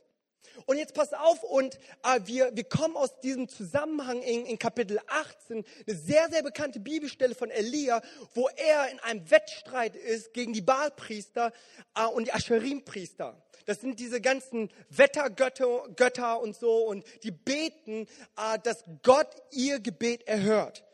Und 0.64 0.78
jetzt 0.78 0.94
pass 0.94 1.12
auf, 1.12 1.42
und 1.42 1.78
äh, 2.02 2.20
wir, 2.24 2.50
wir 2.54 2.64
kommen 2.64 2.96
aus 2.96 3.20
diesem 3.20 3.48
Zusammenhang 3.48 4.22
in, 4.22 4.46
in 4.46 4.58
Kapitel 4.58 4.98
18, 5.06 5.64
eine 5.86 5.96
sehr, 5.96 6.28
sehr 6.30 6.42
bekannte 6.42 6.80
Bibelstelle 6.80 7.34
von 7.34 7.50
Elia, 7.50 8.00
wo 8.34 8.48
er 8.56 8.90
in 8.90 8.98
einem 9.00 9.30
Wettstreit 9.30 9.94
ist 9.96 10.32
gegen 10.32 10.52
die 10.52 10.62
Baalpriester 10.62 11.52
äh, 11.94 12.06
und 12.06 12.26
die 12.26 12.32
Ascherim-Priester. 12.32 13.40
Das 13.66 13.80
sind 13.80 14.00
diese 14.00 14.20
ganzen 14.20 14.70
Wettergötter 14.90 15.88
Götter 15.96 16.40
und 16.40 16.56
so, 16.56 16.86
und 16.86 17.04
die 17.22 17.32
beten, 17.32 18.06
äh, 18.36 18.58
dass 18.62 18.84
Gott 19.02 19.28
ihr 19.50 19.80
Gebet 19.80 20.26
erhört. 20.26 20.84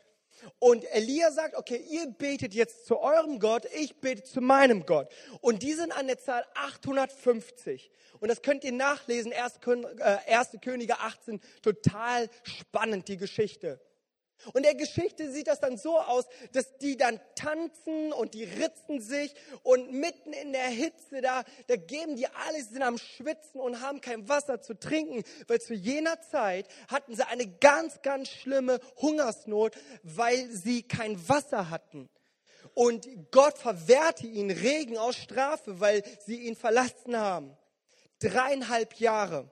Und 0.59 0.83
Elia 0.91 1.31
sagt, 1.31 1.55
okay, 1.55 1.83
ihr 1.89 2.07
betet 2.07 2.53
jetzt 2.53 2.85
zu 2.85 2.99
eurem 2.99 3.39
Gott, 3.39 3.65
ich 3.75 3.95
bete 3.99 4.23
zu 4.23 4.41
meinem 4.41 4.85
Gott. 4.85 5.09
Und 5.41 5.63
die 5.63 5.73
sind 5.73 5.91
an 5.91 6.07
der 6.07 6.19
Zahl 6.19 6.45
850. 6.55 7.91
Und 8.19 8.29
das 8.29 8.41
könnt 8.41 8.63
ihr 8.63 8.71
nachlesen, 8.71 9.33
1. 9.33 9.59
Äh, 9.99 10.57
Könige 10.59 10.99
18, 10.99 11.41
total 11.61 12.29
spannend, 12.43 13.07
die 13.07 13.17
Geschichte. 13.17 13.79
Und 14.51 14.63
der 14.65 14.75
Geschichte 14.75 15.31
sieht 15.31 15.47
das 15.47 15.59
dann 15.59 15.77
so 15.77 15.97
aus, 15.97 16.25
dass 16.51 16.77
die 16.77 16.97
dann 16.97 17.19
tanzen 17.35 18.11
und 18.11 18.33
die 18.33 18.43
ritzen 18.43 18.99
sich 18.99 19.33
und 19.63 19.93
mitten 19.93 20.33
in 20.33 20.51
der 20.51 20.67
Hitze 20.67 21.21
da, 21.21 21.43
da 21.67 21.75
geben 21.75 22.15
die 22.15 22.27
alles, 22.27 22.69
sind 22.69 22.81
am 22.81 22.97
Schwitzen 22.97 23.61
und 23.61 23.81
haben 23.81 24.01
kein 24.01 24.27
Wasser 24.27 24.61
zu 24.61 24.73
trinken, 24.77 25.23
weil 25.47 25.61
zu 25.61 25.73
jener 25.73 26.19
Zeit 26.21 26.67
hatten 26.89 27.15
sie 27.15 27.25
eine 27.25 27.47
ganz, 27.47 28.01
ganz 28.01 28.29
schlimme 28.29 28.79
Hungersnot, 29.01 29.75
weil 30.03 30.49
sie 30.49 30.83
kein 30.83 31.29
Wasser 31.29 31.69
hatten. 31.69 32.09
Und 32.73 33.07
Gott 33.31 33.57
verwehrte 33.57 34.25
ihnen 34.25 34.51
Regen 34.51 34.97
aus 34.97 35.15
Strafe, 35.15 35.79
weil 35.79 36.03
sie 36.25 36.47
ihn 36.47 36.55
verlassen 36.55 37.17
haben. 37.17 37.55
Dreieinhalb 38.19 38.95
Jahre. 38.95 39.51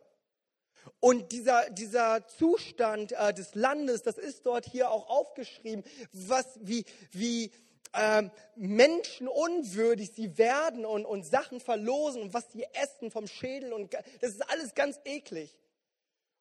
Und 1.00 1.32
dieser, 1.32 1.70
dieser 1.70 2.28
Zustand 2.28 3.12
äh, 3.14 3.34
des 3.34 3.56
Landes, 3.56 4.04
das 4.04 4.18
ist 4.18 4.46
dort 4.46 4.66
hier 4.66 4.92
auch 4.92 5.10
aufgeschrieben, 5.10 5.84
was, 6.12 6.60
wie, 6.62 6.86
wie 7.12 7.52
äh, 7.94 8.24
menschenunwürdig 8.56 10.12
sie 10.14 10.38
werden 10.38 10.86
und, 10.86 11.06
und 11.06 11.26
Sachen 11.26 11.60
verlosen 11.60 12.22
und 12.22 12.34
was 12.34 12.52
sie 12.52 12.66
essen 12.74 13.12
vom 13.12 13.28
Schädel. 13.28 13.74
Und 13.74 13.94
das 14.22 14.32
ist 14.32 14.50
alles 14.50 14.76
ganz 14.76 15.00
eklig. 15.06 15.58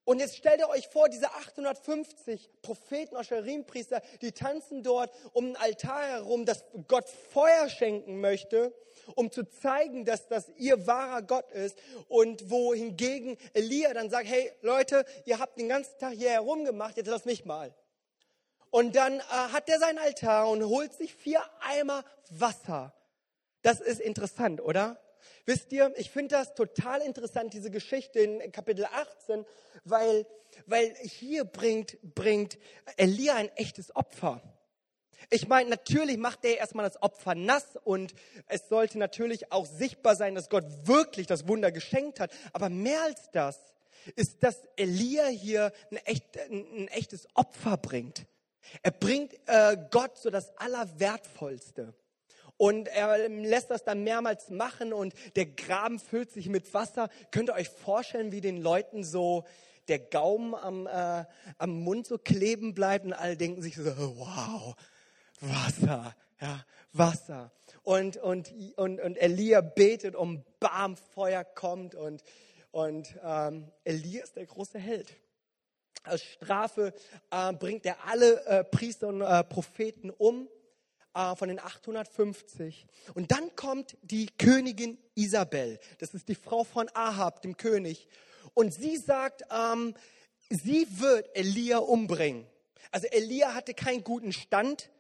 Und 0.05 0.19
jetzt 0.19 0.37
stellt 0.37 0.61
ihr 0.61 0.69
euch 0.69 0.89
vor, 0.89 1.09
diese 1.09 1.31
850 1.31 2.51
Propheten, 2.63 3.17
Ascherim-Priester, 3.17 4.03
die 4.23 4.33
tanzen 4.33 4.83
dort 4.83 5.15
um 5.33 5.47
den 5.47 5.57
Altar 5.57 6.05
herum, 6.07 6.47
dass 6.47 6.65
Gott 6.89 7.09
Feuer 7.09 7.69
schenken 7.69 8.21
möchte 8.21 8.75
um 9.13 9.31
zu 9.31 9.45
zeigen, 9.45 10.05
dass 10.05 10.29
das 10.29 10.49
ihr 10.57 10.87
wahrer 10.87 11.23
Gott 11.23 11.51
ist. 11.53 11.77
Und 12.09 12.51
wohingegen 12.51 13.37
Elia 13.53 13.93
dann 13.95 14.11
sagt, 14.11 14.29
hey 14.29 14.51
Leute, 14.63 15.05
ihr 15.25 15.39
habt 15.39 15.59
den 15.59 15.69
ganzen 15.69 15.99
Tag 15.99 16.13
hier 16.13 16.31
herumgemacht, 16.31 16.97
jetzt 16.97 17.09
lass 17.09 17.25
mich 17.25 17.45
mal. 17.45 17.75
Und 18.71 18.95
dann 18.95 19.19
äh, 19.19 19.23
hat 19.23 19.69
er 19.69 19.79
seinen 19.79 19.99
Altar 19.99 20.49
und 20.49 20.65
holt 20.65 20.93
sich 20.93 21.15
vier 21.15 21.43
Eimer 21.61 22.05
Wasser. 22.31 22.95
Das 23.63 23.81
ist 23.81 24.01
interessant, 24.01 24.61
oder? 24.61 25.01
Wisst 25.45 25.73
ihr, 25.73 25.93
ich 25.97 26.11
finde 26.11 26.37
das 26.37 26.55
total 26.55 27.01
interessant, 27.03 27.53
diese 27.53 27.71
Geschichte 27.71 28.21
in 28.21 28.53
Kapitel 28.53 28.85
18, 28.85 29.45
weil, 29.85 30.27
weil 30.67 30.95
hier 30.97 31.45
bringt, 31.45 31.99
bringt 32.15 32.59
Elia 32.97 33.35
ein 33.35 33.49
echtes 33.57 33.95
Opfer. 33.97 34.41
Ich 35.29 35.49
meine, 35.49 35.69
natürlich 35.69 36.17
macht 36.17 36.45
er 36.45 36.59
erstmal 36.59 36.87
das 36.87 37.03
Opfer 37.03 37.35
nass 37.35 37.79
und 37.85 38.15
es 38.47 38.69
sollte 38.69 38.99
natürlich 38.99 39.53
auch 39.53 39.67
sichtbar 39.67 40.17
sein, 40.17 40.35
dass 40.35 40.49
Gott 40.49 40.65
wirklich 40.85 41.27
das 41.27 41.47
Wunder 41.47 41.71
geschenkt 41.71 42.21
hat. 42.21 42.33
Aber 42.53 42.71
mehr 42.71 43.03
als 43.03 43.31
das 43.33 43.59
ist, 44.17 44.43
dass 44.43 44.63
Elia 44.77 45.27
hier 45.27 45.73
ein, 45.91 45.99
echt, 45.99 46.39
ein 46.39 46.89
echtes 46.89 47.29
Opfer 47.35 47.77
bringt. 47.77 48.27
Er 48.83 48.93
bringt 48.93 49.35
äh, 49.47 49.77
Gott 49.91 50.17
so 50.19 50.31
das 50.31 50.57
Allerwertvollste. 50.57 51.95
Und 52.57 52.89
er 52.89 53.29
lässt 53.29 53.71
das 53.71 53.85
dann 53.85 54.05
mehrmals 54.05 54.51
machen 54.51 54.93
und 54.93 55.15
der 55.35 55.47
Graben 55.47 55.99
füllt 55.99 56.31
sich 56.31 56.49
mit 56.51 56.75
Wasser. 56.75 57.09
Könnt 57.31 57.49
ihr 57.49 57.55
euch 57.55 57.71
vorstellen, 57.71 58.33
wie 58.33 58.43
den 58.43 58.61
Leuten 58.61 59.03
so 59.03 59.45
der 59.89 59.99
Gaumen 59.99 60.55
am, 60.55 60.87
äh, 60.87 61.25
am 61.57 61.83
Mund 61.83 62.07
so 62.07 62.19
kleben 62.19 62.75
bleibt 62.75 63.07
und 63.07 63.15
alle 63.15 63.39
denken 63.39 63.63
sich 63.63 63.77
so, 63.77 63.85
wow, 64.19 64.77
Wasser, 65.41 66.15
ja, 66.41 66.65
Wasser. 66.93 67.53
Und, 67.83 68.17
und, 68.19 68.53
und, 68.77 69.01
und 69.01 69.17
Elia 69.17 69.61
betet 69.61 70.15
um 70.15 70.45
Bam, 70.61 70.97
Feuer 70.97 71.45
kommt 71.45 71.95
und, 71.95 72.23
und 72.71 73.19
ähm, 73.25 73.71
Elia 73.85 74.23
ist 74.23 74.37
der 74.37 74.47
große 74.47 74.79
Held. 74.79 75.17
Als 76.03 76.23
Strafe 76.23 76.95
äh, 77.31 77.53
bringt 77.53 77.85
er 77.87 78.05
alle 78.07 78.45
äh, 78.47 78.65
Priester 78.65 79.09
und 79.09 79.23
äh, 79.23 79.45
Propheten 79.45 80.11
um 80.11 80.49
äh, 81.15 81.35
von 81.37 81.49
den 81.49 81.59
850. 81.59 82.87
Und 83.15 83.33
dann 83.33 83.55
kommt 83.57 83.97
die 84.03 84.27
Königin 84.39 84.99
Isabel. 85.15 85.79
Das 85.99 86.15
ist 86.15 86.29
die 86.29 86.35
Frau 86.35 86.65
von 86.65 86.89
Ahab, 86.95 87.43
dem 87.43 87.57
König. 87.57 88.09
Und 88.55 88.73
sie 88.73 88.97
sagt, 88.97 89.43
ähm, 89.51 89.95
sie 90.49 90.87
wird 91.01 91.29
Elia 91.35 91.79
umbringen. 91.79 92.47
Also 92.91 93.07
Elia 93.09 93.55
hatte 93.55 93.75
keinen 93.75 94.03
guten 94.03 94.33
Stand 94.33 94.91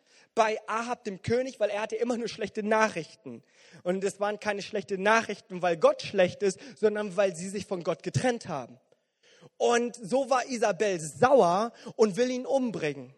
bei 0.40 0.58
Ahab 0.66 1.04
dem 1.04 1.20
König, 1.20 1.60
weil 1.60 1.68
er 1.68 1.82
hatte 1.82 1.96
immer 1.96 2.16
nur 2.16 2.26
schlechte 2.26 2.62
Nachrichten. 2.62 3.42
Und 3.82 4.02
es 4.02 4.20
waren 4.20 4.40
keine 4.40 4.62
schlechten 4.62 5.02
Nachrichten, 5.02 5.60
weil 5.60 5.76
Gott 5.76 6.00
schlecht 6.00 6.42
ist, 6.42 6.58
sondern 6.78 7.14
weil 7.18 7.36
sie 7.36 7.50
sich 7.50 7.66
von 7.66 7.84
Gott 7.84 8.02
getrennt 8.02 8.48
haben. 8.48 8.80
Und 9.58 9.96
so 9.96 10.30
war 10.30 10.46
Isabel 10.46 10.98
sauer 10.98 11.74
und 11.94 12.16
will 12.16 12.30
ihn 12.30 12.46
umbringen. 12.46 13.14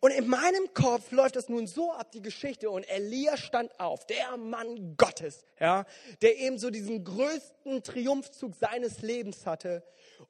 Und 0.00 0.12
in 0.12 0.26
meinem 0.26 0.72
Kopf 0.72 1.12
läuft 1.12 1.36
das 1.36 1.50
nun 1.50 1.66
so 1.66 1.92
ab, 1.92 2.12
die 2.12 2.22
Geschichte. 2.22 2.70
Und 2.70 2.84
Elia 2.84 3.36
stand 3.36 3.78
auf, 3.78 4.06
der 4.06 4.38
Mann 4.38 4.96
Gottes, 4.96 5.44
ja, 5.60 5.84
der 6.22 6.38
eben 6.38 6.56
so 6.56 6.70
diesen 6.70 7.04
größten 7.04 7.82
Triumphzug 7.82 8.54
seines 8.54 9.02
Lebens 9.02 9.44
hatte 9.44 9.82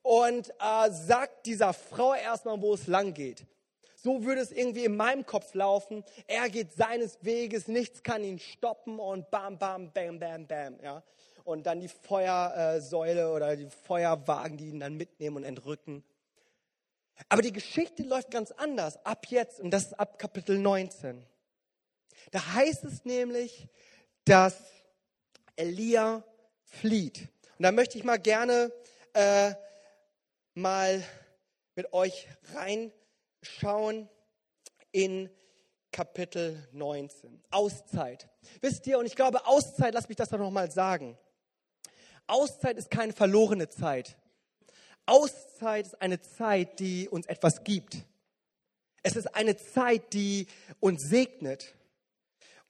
und 0.03 0.51
äh, 0.51 0.91
sagt 0.91 1.47
dieser 1.47 1.73
Frau 1.73 2.13
erstmal, 2.13 2.61
wo 2.61 2.75
es 2.75 2.89
lang 2.89 3.15
geht. 3.15 3.47
So 4.05 4.23
würde 4.23 4.43
es 4.43 4.53
irgendwie 4.53 4.85
in 4.85 4.97
meinem 4.97 5.25
Kopf 5.25 5.55
laufen. 5.55 6.05
Er 6.27 6.51
geht 6.51 6.75
seines 6.75 7.25
Weges, 7.25 7.69
nichts 7.69 8.03
kann 8.03 8.23
ihn 8.23 8.39
stoppen 8.39 8.99
und 8.99 9.31
bam, 9.31 9.57
bam, 9.57 9.91
bam, 9.95 10.19
bam, 10.19 10.47
bam. 10.47 10.79
Ja? 10.83 11.03
Und 11.43 11.65
dann 11.65 11.81
die 11.81 11.89
Feuersäule 11.89 13.33
oder 13.33 13.57
die 13.57 13.71
Feuerwagen, 13.87 14.59
die 14.59 14.69
ihn 14.69 14.81
dann 14.81 14.99
mitnehmen 14.99 15.39
und 15.39 15.45
entrücken. 15.45 16.05
Aber 17.31 17.41
die 17.41 17.53
Geschichte 17.53 18.03
läuft 18.03 18.31
ganz 18.31 18.51
anders 18.51 19.03
ab 19.07 19.25
jetzt 19.31 19.59
und 19.59 19.71
das 19.71 19.85
ist 19.85 19.95
ab 19.95 20.19
Kapitel 20.19 20.59
19. 20.59 21.25
Da 22.31 22.55
heißt 22.55 22.85
es 22.85 23.07
nämlich, 23.07 23.69
dass 24.27 24.59
Elia 25.57 26.23
flieht. 26.65 27.29
Und 27.59 27.63
da 27.63 27.73
möchte 27.73 27.97
ich 27.97 28.05
mal 28.05 28.19
gerne 28.19 28.71
äh, 29.15 29.55
mal 30.53 31.03
mit 31.75 31.91
euch 31.95 32.29
rein 32.53 32.93
schauen 33.45 34.09
in 34.93 35.31
Kapitel 35.93 36.67
19. 36.73 37.43
Auszeit. 37.51 38.29
Wisst 38.61 38.87
ihr, 38.87 38.99
und 38.99 39.07
ich 39.07 39.15
glaube, 39.15 39.47
Auszeit, 39.47 39.95
lass 39.95 40.09
mich 40.09 40.17
das 40.17 40.29
doch 40.29 40.39
nochmal 40.39 40.71
sagen. 40.71 41.17
Auszeit 42.27 42.79
ist 42.79 42.91
keine 42.91 43.13
verlorene 43.13 43.69
Zeit. 43.69 44.17
Auszeit 45.07 45.87
ist 45.87 46.01
eine 46.01 46.21
Zeit, 46.21 46.81
die 46.81 47.09
uns 47.09 47.27
etwas 47.27 47.63
gibt. 47.65 47.99
Es 49.03 49.17
ist 49.17 49.35
eine 49.35 49.57
Zeit, 49.57 50.15
die 50.15 50.47
uns 50.81 51.03
segnet. 51.03 51.75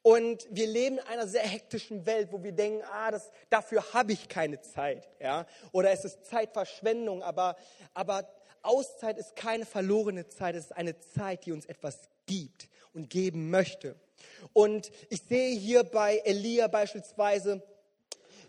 Und 0.03 0.47
wir 0.51 0.67
leben 0.67 0.99
in 0.99 1.05
einer 1.05 1.27
sehr 1.27 1.47
hektischen 1.47 2.05
Welt, 2.05 2.29
wo 2.31 2.43
wir 2.43 2.53
denken, 2.53 2.83
ah, 2.93 3.11
das, 3.11 3.31
dafür 3.49 3.95
habe 3.95 4.13
ich 4.13 4.29
keine 4.29 4.61
Zeit. 4.61 5.09
Ja? 5.19 5.47
Oder 5.73 5.93
es 5.93 6.05
ist 6.05 6.27
Zeitverschwendung. 6.27 7.23
Aber, 7.23 7.57
aber 7.95 8.29
Auszeit 8.65 9.19
ist 9.19 9.37
keine 9.37 9.67
verlorene 9.67 10.29
Zeit, 10.29 10.55
es 10.55 10.67
ist 10.67 10.77
eine 10.77 10.99
Zeit, 10.99 11.47
die 11.47 11.53
uns 11.53 11.67
etwas 11.67 12.09
gibt 12.27 12.69
und 12.93 13.11
geben 13.11 13.51
möchte. 13.51 13.97
Und 14.53 14.91
ich 15.11 15.23
sehe 15.23 15.57
hier 15.57 15.85
bei 15.85 16.19
Elia 16.25 16.69
beispielsweise, 16.69 17.63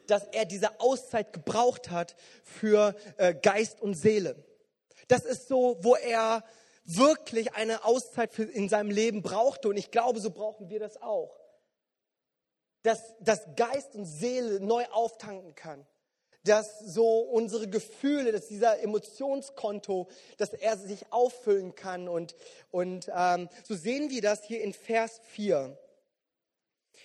dass 0.07 0.25
er 0.27 0.45
diese 0.45 0.79
Auszeit 0.79 1.33
gebraucht 1.33 1.89
hat 1.89 2.15
für 2.43 2.95
äh, 3.17 3.33
Geist 3.33 3.81
und 3.81 3.95
Seele. 3.95 4.35
Das 5.07 5.25
ist 5.25 5.47
so, 5.47 5.77
wo 5.81 5.95
er 5.95 6.43
wirklich 6.83 7.55
eine 7.55 7.83
Auszeit 7.83 8.33
für, 8.33 8.43
in 8.43 8.69
seinem 8.69 8.91
Leben 8.91 9.21
brauchte. 9.21 9.69
Und 9.69 9.77
ich 9.77 9.91
glaube, 9.91 10.19
so 10.19 10.29
brauchen 10.29 10.69
wir 10.69 10.79
das 10.79 11.01
auch. 11.01 11.35
Dass, 12.83 13.15
dass 13.19 13.41
Geist 13.55 13.95
und 13.95 14.05
Seele 14.05 14.59
neu 14.59 14.85
auftanken 14.91 15.55
kann 15.55 15.85
dass 16.45 16.79
so 16.79 17.19
unsere 17.19 17.67
Gefühle, 17.67 18.31
dass 18.31 18.47
dieser 18.47 18.81
Emotionskonto, 18.81 20.07
dass 20.37 20.53
er 20.53 20.77
sich 20.77 21.11
auffüllen 21.11 21.75
kann. 21.75 22.07
Und, 22.07 22.35
und 22.71 23.11
ähm, 23.13 23.49
so 23.63 23.75
sehen 23.75 24.09
wir 24.09 24.21
das 24.21 24.43
hier 24.43 24.61
in 24.61 24.73
Vers 24.73 25.19
4. 25.31 25.77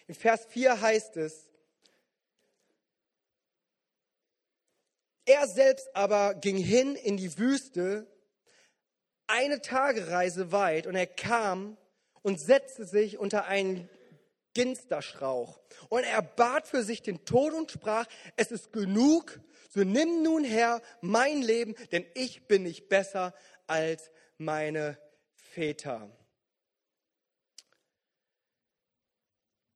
In 0.07 0.15
Vers 0.15 0.45
4 0.47 0.81
heißt 0.81 1.17
es, 1.17 1.47
er 5.25 5.47
selbst 5.47 5.89
aber 5.95 6.35
ging 6.35 6.59
hin 6.59 6.97
in 6.97 7.17
die 7.17 7.39
Wüste, 7.39 8.07
eine 9.27 9.61
Tagereise 9.61 10.51
weit, 10.51 10.87
und 10.87 10.97
er 10.97 11.07
kam 11.07 11.77
und 12.23 12.41
setzte 12.41 12.85
sich 12.85 13.17
unter 13.17 13.45
einen 13.47 13.89
Ginsterstrauch. 14.55 15.61
Und 15.89 16.05
er 16.05 16.23
bat 16.23 16.67
für 16.67 16.83
sich 16.83 17.03
den 17.03 17.25
Tod 17.25 17.53
und 17.53 17.71
sprach, 17.71 18.07
es 18.37 18.51
ist 18.51 18.73
genug, 18.73 19.41
so 19.69 19.81
nimm 19.81 20.23
nun 20.23 20.45
her 20.45 20.83
mein 21.01 21.43
Leben, 21.43 21.75
denn 21.93 22.05
ich 22.15 22.47
bin 22.49 22.65
nicht 22.65 22.89
besser 22.89 23.35
als 23.67 24.11
meine 24.39 24.99
Väter. 25.35 26.11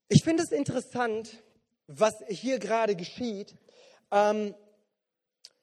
Ich 0.08 0.22
finde 0.22 0.42
es 0.42 0.52
interessant, 0.52 1.42
was 1.86 2.22
hier 2.28 2.58
gerade 2.58 2.96
geschieht. 2.96 3.56
Ähm, 4.10 4.54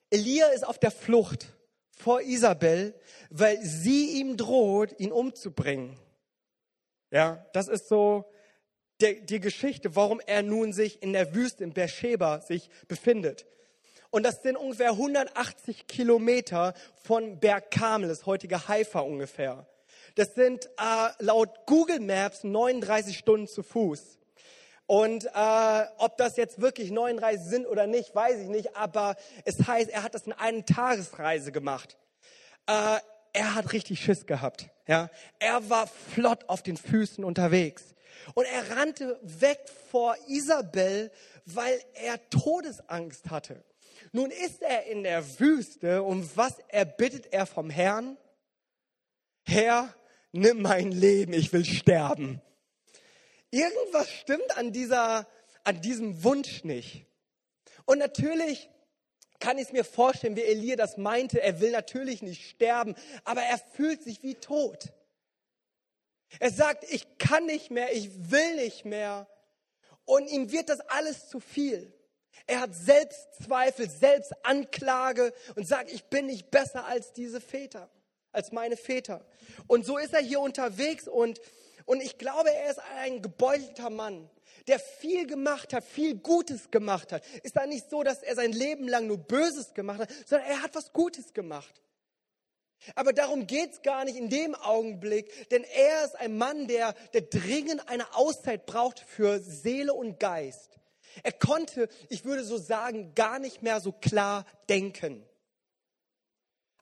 Elia 0.10 0.48
ist 0.48 0.66
auf 0.66 0.78
der 0.78 0.92
Flucht 0.92 1.48
vor 1.92 2.22
Isabel, 2.22 2.94
weil 3.30 3.62
sie 3.62 4.20
ihm 4.20 4.38
droht, 4.38 5.00
ihn 5.00 5.12
umzubringen. 5.12 5.98
Ja, 7.12 7.46
das 7.54 7.68
ist 7.68 7.88
so 7.88 8.26
der, 9.02 9.14
die 9.16 9.40
Geschichte, 9.40 9.96
warum 9.96 10.22
er 10.26 10.44
nun 10.44 10.74
sich 10.74 11.02
in 11.02 11.14
der 11.14 11.34
Wüste 11.34 11.64
in 11.64 11.74
Beersheba 11.74 12.42
sich 12.42 12.70
befindet. 12.88 13.46
Und 14.10 14.24
das 14.24 14.42
sind 14.42 14.58
ungefähr 14.58 14.92
180 14.92 15.88
Kilometer 15.88 16.74
von 17.04 17.40
Berg 17.40 17.72
Karmel, 17.72 18.10
das 18.10 18.26
heutige 18.26 18.68
Haifa 18.68 19.00
ungefähr. 19.00 19.66
Das 20.16 20.36
sind 20.36 20.66
äh, 20.66 21.10
laut 21.20 21.66
Google 21.66 22.02
Maps 22.02 22.44
39 22.44 23.18
Stunden 23.18 23.48
zu 23.48 23.64
Fuß. 23.64 24.20
Und 24.86 25.26
äh, 25.26 25.86
ob 26.00 26.18
das 26.18 26.36
jetzt 26.36 26.60
wirklich 26.60 26.92
39 26.92 27.42
sind 27.46 27.66
oder 27.66 27.88
nicht, 27.88 28.14
weiß 28.14 28.42
ich 28.42 28.50
nicht. 28.50 28.76
Aber 28.76 29.16
es 29.46 29.66
heißt, 29.66 29.90
er 29.90 30.04
hat 30.04 30.14
das 30.14 30.28
in 30.28 30.34
einer 30.34 30.66
Tagesreise 30.66 31.54
gemacht. 31.54 31.98
Äh, 32.68 32.98
er 33.32 33.56
hat 33.56 33.72
richtig 33.72 34.04
Schiss 34.04 34.26
gehabt. 34.26 34.70
Ja, 34.88 35.10
er 35.40 35.70
war 35.70 35.88
flott 35.88 36.44
auf 36.50 36.62
den 36.62 36.76
Füßen 36.76 37.24
unterwegs. 37.24 37.96
Und 38.34 38.46
er 38.46 38.78
rannte 38.78 39.20
weg 39.22 39.60
vor 39.90 40.16
Isabel, 40.28 41.12
weil 41.46 41.80
er 41.94 42.30
Todesangst 42.30 43.30
hatte. 43.30 43.64
Nun 44.12 44.32
ist 44.32 44.62
er 44.62 44.86
in 44.86 45.04
der 45.04 45.40
Wüste 45.40 46.04
und 46.04 46.36
was 46.36 46.60
erbittet 46.68 47.32
er 47.32 47.46
vom 47.46 47.70
Herrn? 47.70 48.18
Herr, 49.46 49.94
nimm 50.32 50.62
mein 50.62 50.92
Leben, 50.92 51.34
ich 51.34 51.54
will 51.54 51.66
sterben. 51.66 52.42
Irgendwas 53.52 54.10
stimmt 54.10 54.58
an, 54.58 54.72
dieser, 54.72 55.28
an 55.64 55.82
diesem 55.82 56.24
Wunsch 56.24 56.64
nicht. 56.64 57.06
Und 57.86 58.00
natürlich 58.00 58.70
kann 59.40 59.58
ich 59.58 59.68
es 59.68 59.74
mir 59.74 59.84
vorstellen, 59.84 60.36
wie 60.36 60.44
Elia 60.44 60.76
das 60.76 60.98
meinte. 60.98 61.42
Er 61.42 61.60
will 61.60 61.72
natürlich 61.72 62.22
nicht 62.22 62.48
sterben, 62.50 62.96
aber 63.26 63.42
er 63.42 63.58
fühlt 63.58 64.04
sich 64.04 64.24
wie 64.24 64.36
tot. 64.36 64.94
Er 66.40 66.52
sagt, 66.52 66.86
ich 66.90 67.18
kann 67.18 67.46
nicht 67.46 67.72
mehr, 67.72 67.94
ich 67.94 68.32
will 68.32 68.56
nicht 68.56 68.86
mehr. 68.86 69.28
Und 70.06 70.30
ihm 70.30 70.52
wird 70.52 70.70
das 70.70 70.80
alles 70.82 71.30
zu 71.30 71.40
viel. 71.40 71.94
Er 72.48 72.62
hat 72.62 72.76
Selbstzweifel, 72.76 73.90
Selbstanklage 73.90 75.34
und 75.56 75.68
sagt, 75.68 75.92
ich 75.92 76.06
bin 76.06 76.26
nicht 76.26 76.50
besser 76.52 76.86
als 76.86 77.14
diese 77.14 77.40
Väter, 77.40 77.90
als 78.32 78.52
meine 78.52 78.78
Väter. 78.78 79.26
Und 79.68 79.86
so 79.86 79.98
ist 79.98 80.14
er 80.14 80.22
hier 80.22 80.40
unterwegs 80.40 81.08
und, 81.08 81.40
und 81.86 82.02
ich 82.02 82.18
glaube, 82.18 82.52
er 82.52 82.72
ist 82.72 82.80
ein 82.98 83.22
gebeutelter 83.22 83.90
Mann, 83.90 84.30
der 84.68 84.80
viel 84.80 85.28
gemacht 85.28 85.74
hat, 85.74 85.84
viel 85.84 86.16
Gutes 86.16 86.72
gemacht 86.72 87.12
hat. 87.12 87.24
Ist 87.44 87.56
da 87.56 87.66
nicht 87.66 87.90
so, 87.90 88.04
dass 88.04 88.24
er 88.24 88.36
sein 88.36 88.52
Leben 88.52 88.88
lang 88.88 89.08
nur 89.08 89.18
Böses 89.18 89.74
gemacht 89.74 90.02
hat, 90.02 90.12
sondern 90.26 90.48
er 90.50 90.62
hat 90.62 90.76
was 90.76 90.94
Gutes 90.94 91.34
gemacht. 91.34 91.82
Aber 92.96 93.14
darum 93.14 93.48
geht's 93.48 93.82
gar 93.82 94.06
nicht 94.06 94.18
in 94.18 94.30
dem 94.30 94.56
Augenblick, 94.56 95.50
denn 95.50 95.64
er 95.64 96.06
ist 96.06 96.16
ein 96.16 96.38
Mann, 96.38 96.68
der, 96.68 96.94
der 97.14 97.22
dringend 97.22 97.88
eine 97.88 98.16
Auszeit 98.16 98.66
braucht 98.66 99.00
für 99.00 99.40
Seele 99.40 99.94
und 99.94 100.20
Geist. 100.20 100.80
Er 101.24 101.34
konnte, 101.34 101.90
ich 102.10 102.26
würde 102.26 102.44
so 102.44 102.58
sagen, 102.58 103.14
gar 103.16 103.40
nicht 103.40 103.62
mehr 103.62 103.82
so 103.82 103.92
klar 103.92 104.46
denken. 104.70 105.26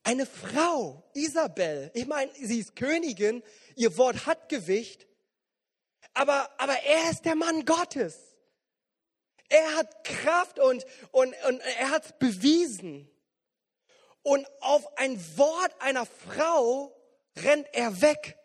Eine 0.03 0.25
Frau, 0.25 1.03
Isabel, 1.13 1.91
ich 1.93 2.07
meine, 2.07 2.31
sie 2.33 2.59
ist 2.59 2.75
Königin, 2.75 3.43
ihr 3.75 3.97
Wort 3.97 4.25
hat 4.25 4.49
Gewicht, 4.49 5.07
aber, 6.13 6.49
aber 6.57 6.73
er 6.83 7.11
ist 7.11 7.25
der 7.25 7.35
Mann 7.35 7.65
Gottes. 7.65 8.17
Er 9.49 9.75
hat 9.75 10.03
Kraft 10.03 10.59
und, 10.59 10.85
und, 11.11 11.33
und 11.47 11.59
er 11.59 11.89
hat 11.89 12.05
es 12.05 12.13
bewiesen 12.19 13.09
und 14.29 14.47
auf 14.59 14.95
ein 14.99 15.19
Wort 15.37 15.71
einer 15.79 16.05
Frau 16.05 16.95
rennt 17.35 17.65
er 17.73 17.99
weg. 17.99 18.37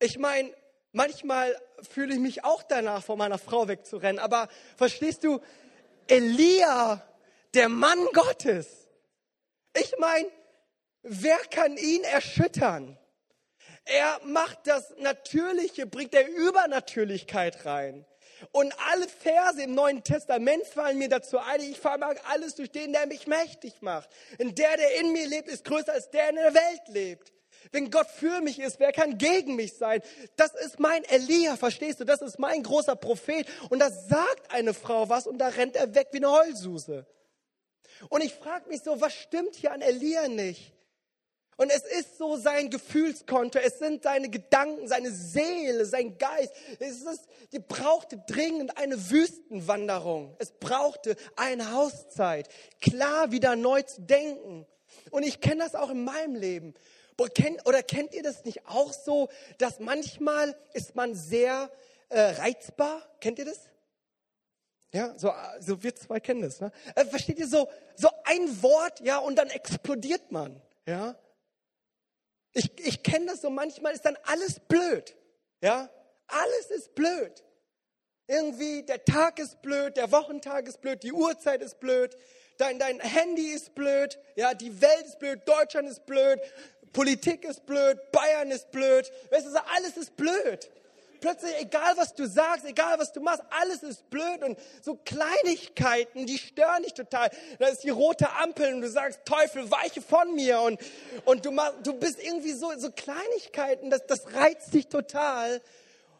Ich 0.00 0.18
meine, 0.18 0.52
manchmal 0.90 1.56
fühle 1.88 2.14
ich 2.14 2.18
mich 2.18 2.42
auch 2.42 2.64
danach, 2.64 3.04
vor 3.04 3.16
meiner 3.16 3.38
Frau 3.38 3.68
wegzurennen, 3.68 4.18
aber 4.18 4.48
verstehst 4.76 5.22
du, 5.22 5.40
Elia, 6.08 7.00
der 7.54 7.68
Mann 7.68 8.08
Gottes, 8.12 8.88
ich 9.72 9.94
meine, 9.98 10.28
wer 11.02 11.38
kann 11.52 11.76
ihn 11.76 12.02
erschüttern? 12.02 12.98
Er 13.84 14.20
macht 14.24 14.66
das 14.66 14.92
Natürliche, 14.98 15.86
bringt 15.86 16.12
der 16.12 16.28
Übernatürlichkeit 16.28 17.66
rein. 17.66 18.04
Und 18.52 18.74
alle 18.90 19.08
Verse 19.08 19.62
im 19.62 19.74
Neuen 19.74 20.04
Testament 20.04 20.66
fallen 20.66 20.98
mir 20.98 21.08
dazu 21.08 21.38
ein, 21.38 21.60
ich 21.60 21.78
vermag 21.78 22.16
alles 22.30 22.54
durch 22.54 22.70
den, 22.70 22.92
der 22.92 23.06
mich 23.06 23.26
mächtig 23.26 23.80
macht. 23.80 24.08
Denn 24.38 24.54
der, 24.54 24.76
der 24.76 25.00
in 25.00 25.12
mir 25.12 25.26
lebt, 25.26 25.48
ist 25.48 25.64
größer 25.64 25.92
als 25.92 26.10
der, 26.10 26.32
der 26.32 26.46
in 26.48 26.54
der 26.54 26.62
Welt 26.62 26.88
lebt. 26.88 27.32
Wenn 27.72 27.90
Gott 27.90 28.08
für 28.08 28.40
mich 28.40 28.58
ist, 28.58 28.78
wer 28.78 28.92
kann 28.92 29.18
gegen 29.18 29.56
mich 29.56 29.76
sein? 29.76 30.00
Das 30.36 30.54
ist 30.54 30.78
mein 30.78 31.04
Elia, 31.04 31.56
verstehst 31.56 32.00
du? 32.00 32.04
Das 32.04 32.22
ist 32.22 32.38
mein 32.38 32.62
großer 32.62 32.96
Prophet. 32.96 33.46
Und 33.70 33.80
da 33.80 33.90
sagt 33.90 34.52
eine 34.52 34.74
Frau 34.74 35.08
was 35.08 35.26
und 35.26 35.38
da 35.38 35.48
rennt 35.48 35.76
er 35.76 35.94
weg 35.94 36.08
wie 36.12 36.18
eine 36.18 36.30
Heulsuse. 36.30 37.06
Und 38.08 38.22
ich 38.22 38.34
frage 38.34 38.68
mich 38.68 38.82
so, 38.82 39.00
was 39.00 39.14
stimmt 39.14 39.54
hier 39.54 39.72
an 39.72 39.80
Elia 39.80 40.28
nicht? 40.28 40.75
Und 41.56 41.70
es 41.70 41.82
ist 41.84 42.18
so 42.18 42.36
sein 42.36 42.68
Gefühlskonto, 42.68 43.58
es 43.58 43.78
sind 43.78 44.02
seine 44.02 44.28
Gedanken, 44.28 44.88
seine 44.88 45.10
Seele, 45.10 45.86
sein 45.86 46.18
Geist. 46.18 46.52
Es 46.78 47.00
ist, 47.00 47.28
die 47.52 47.60
brauchte 47.60 48.22
dringend 48.26 48.76
eine 48.76 49.10
Wüstenwanderung. 49.10 50.36
Es 50.38 50.50
brauchte 50.50 51.16
eine 51.34 51.72
Hauszeit, 51.72 52.48
klar 52.82 53.32
wieder 53.32 53.56
neu 53.56 53.82
zu 53.82 54.02
denken. 54.02 54.66
Und 55.10 55.22
ich 55.22 55.40
kenne 55.40 55.62
das 55.64 55.74
auch 55.74 55.90
in 55.90 56.04
meinem 56.04 56.34
Leben. 56.34 56.74
Oder 57.64 57.82
kennt 57.82 58.14
ihr 58.14 58.22
das 58.22 58.44
nicht 58.44 58.66
auch 58.66 58.92
so, 58.92 59.30
dass 59.56 59.80
manchmal 59.80 60.54
ist 60.74 60.94
man 60.94 61.14
sehr 61.14 61.70
äh, 62.10 62.20
reizbar? 62.20 63.00
Kennt 63.20 63.38
ihr 63.38 63.46
das? 63.46 63.60
Ja, 64.92 65.14
so, 65.18 65.32
so 65.60 65.82
wir 65.82 65.94
zwei 65.94 66.20
kennen 66.20 66.42
das. 66.42 66.60
Ne? 66.60 66.70
Äh, 66.94 67.06
versteht 67.06 67.38
ihr 67.38 67.48
so, 67.48 67.68
so 67.96 68.08
ein 68.24 68.62
Wort, 68.62 69.00
ja, 69.00 69.18
und 69.18 69.36
dann 69.36 69.48
explodiert 69.48 70.30
man, 70.30 70.60
ja? 70.86 71.16
Ich, 72.56 72.70
ich 72.78 73.02
kenne 73.02 73.26
das 73.26 73.42
so, 73.42 73.50
manchmal 73.50 73.92
ist 73.92 74.06
dann 74.06 74.16
alles 74.24 74.60
blöd. 74.60 75.14
Ja, 75.60 75.90
alles 76.26 76.70
ist 76.70 76.94
blöd. 76.94 77.44
Irgendwie 78.28 78.82
der 78.82 79.04
Tag 79.04 79.38
ist 79.38 79.60
blöd, 79.60 79.98
der 79.98 80.10
Wochentag 80.10 80.66
ist 80.66 80.80
blöd, 80.80 81.02
die 81.02 81.12
Uhrzeit 81.12 81.60
ist 81.60 81.78
blöd, 81.80 82.16
dein, 82.56 82.78
dein 82.78 82.98
Handy 82.98 83.48
ist 83.48 83.74
blöd, 83.74 84.18
ja, 84.36 84.54
die 84.54 84.80
Welt 84.80 85.04
ist 85.04 85.18
blöd, 85.18 85.42
Deutschland 85.44 85.86
ist 85.88 86.06
blöd, 86.06 86.40
Politik 86.94 87.44
ist 87.44 87.66
blöd, 87.66 87.98
Bayern 88.10 88.50
ist 88.50 88.70
blöd, 88.70 89.12
weißt 89.30 89.46
du, 89.46 89.64
alles 89.76 89.98
ist 89.98 90.16
blöd 90.16 90.70
plötzlich, 91.20 91.52
egal 91.60 91.96
was 91.96 92.14
du 92.14 92.26
sagst, 92.26 92.64
egal 92.64 92.98
was 92.98 93.12
du 93.12 93.20
machst, 93.20 93.42
alles 93.50 93.82
ist 93.82 94.08
blöd 94.10 94.42
und 94.42 94.58
so 94.82 94.96
Kleinigkeiten, 94.96 96.26
die 96.26 96.38
stören 96.38 96.82
dich 96.82 96.94
total. 96.94 97.30
Da 97.58 97.66
ist 97.68 97.84
die 97.84 97.90
rote 97.90 98.30
Ampel 98.32 98.74
und 98.74 98.80
du 98.80 98.88
sagst, 98.88 99.20
Teufel, 99.24 99.70
weiche 99.70 100.02
von 100.02 100.34
mir 100.34 100.60
und, 100.60 100.80
und 101.24 101.44
du, 101.44 101.50
machst, 101.50 101.74
du 101.84 101.94
bist 101.94 102.22
irgendwie 102.22 102.52
so, 102.52 102.72
so 102.78 102.90
Kleinigkeiten, 102.90 103.90
das, 103.90 104.06
das 104.06 104.32
reizt 104.34 104.72
dich 104.74 104.88
total. 104.88 105.60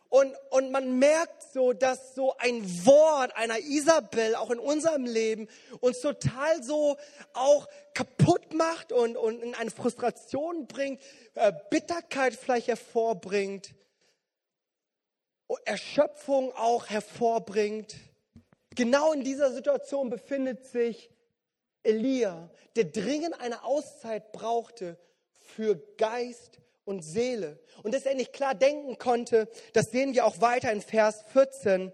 Und, 0.09 0.35
und 0.51 0.71
man 0.71 0.99
merkt 0.99 1.43
so, 1.53 1.73
dass 1.73 2.15
so 2.15 2.37
ein 2.39 2.63
Wort 2.87 3.37
einer 3.37 3.59
Isabel 3.59 4.37
auch 4.37 4.51
in 4.51 4.59
unserem 4.59 5.05
Leben 5.05 5.49
uns 5.81 6.01
total 6.01 6.63
so 6.63 6.97
auch 7.33 7.69
kaputt 7.93 8.55
macht 8.55 8.93
und, 8.93 9.17
und 9.17 9.43
in 9.43 9.55
eine 9.55 9.71
Frustration 9.71 10.69
bringt, 10.69 11.01
äh, 11.35 11.53
Bitterkeit 11.71 12.35
vielleicht 12.35 12.69
hervorbringt. 12.69 13.75
Erschöpfung 15.65 16.53
auch 16.55 16.89
hervorbringt. 16.89 17.97
Genau 18.75 19.13
in 19.13 19.25
dieser 19.25 19.53
Situation 19.53 20.11
befindet 20.11 20.65
sich 20.67 21.11
Elia, 21.83 22.51
der 22.75 22.85
dringend 22.85 23.41
eine 23.41 23.65
Auszeit 23.65 24.33
brauchte 24.33 24.99
für 25.33 25.77
Geist 25.97 26.61
und 26.85 27.03
Seele. 27.03 27.59
Und 27.83 27.95
dass 27.95 28.07
er 28.07 28.15
nicht 28.15 28.33
klar 28.33 28.55
denken 28.55 28.99
konnte, 28.99 29.49
das 29.73 29.87
sehen 29.91 30.15
wir 30.15 30.27
auch 30.27 30.41
weiter 30.41 30.73
in 30.73 30.81
Vers 30.81 31.25
14. 31.33 31.93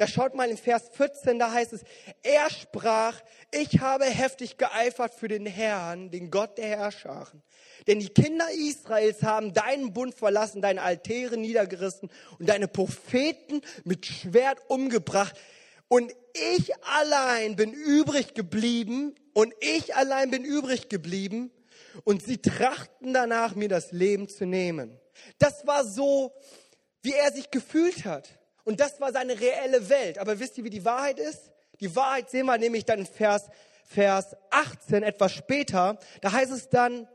Da 0.00 0.06
schaut 0.06 0.34
mal 0.34 0.48
in 0.48 0.56
Vers 0.56 0.84
14, 0.94 1.38
da 1.38 1.52
heißt 1.52 1.74
es, 1.74 1.82
er 2.22 2.48
sprach, 2.48 3.20
ich 3.52 3.80
habe 3.80 4.06
heftig 4.06 4.56
geeifert 4.56 5.12
für 5.12 5.28
den 5.28 5.44
Herrn, 5.44 6.10
den 6.10 6.30
Gott 6.30 6.56
der 6.56 6.68
Herrscharen. 6.68 7.42
Denn 7.86 8.00
die 8.00 8.08
Kinder 8.08 8.46
Israels 8.50 9.22
haben 9.22 9.52
deinen 9.52 9.92
Bund 9.92 10.14
verlassen, 10.14 10.62
deine 10.62 10.80
Altäre 10.80 11.36
niedergerissen 11.36 12.08
und 12.38 12.48
deine 12.48 12.66
Propheten 12.66 13.60
mit 13.84 14.06
Schwert 14.06 14.58
umgebracht. 14.68 15.38
Und 15.88 16.14
ich 16.56 16.72
allein 16.82 17.56
bin 17.56 17.74
übrig 17.74 18.32
geblieben 18.32 19.14
und 19.34 19.52
ich 19.60 19.94
allein 19.96 20.30
bin 20.30 20.46
übrig 20.46 20.88
geblieben 20.88 21.50
und 22.04 22.22
sie 22.22 22.38
trachten 22.38 23.12
danach, 23.12 23.54
mir 23.54 23.68
das 23.68 23.92
Leben 23.92 24.30
zu 24.30 24.46
nehmen. 24.46 24.98
Das 25.38 25.66
war 25.66 25.84
so, 25.84 26.32
wie 27.02 27.12
er 27.12 27.32
sich 27.32 27.50
gefühlt 27.50 28.06
hat. 28.06 28.39
Und 28.70 28.78
das 28.78 29.00
war 29.00 29.10
seine 29.12 29.40
reelle 29.40 29.88
Welt. 29.88 30.16
Aber 30.18 30.38
wisst 30.38 30.56
ihr, 30.56 30.62
wie 30.62 30.70
die 30.70 30.84
Wahrheit 30.84 31.18
ist? 31.18 31.50
Die 31.80 31.96
Wahrheit 31.96 32.30
sehen 32.30 32.46
wir 32.46 32.56
nämlich 32.56 32.84
dann 32.84 33.00
in 33.00 33.06
Vers, 33.06 33.48
Vers 33.84 34.36
18, 34.50 35.02
etwas 35.02 35.32
später. 35.32 35.98
Da 36.20 36.30
heißt 36.30 36.52
es 36.52 36.68
dann, 36.68 37.08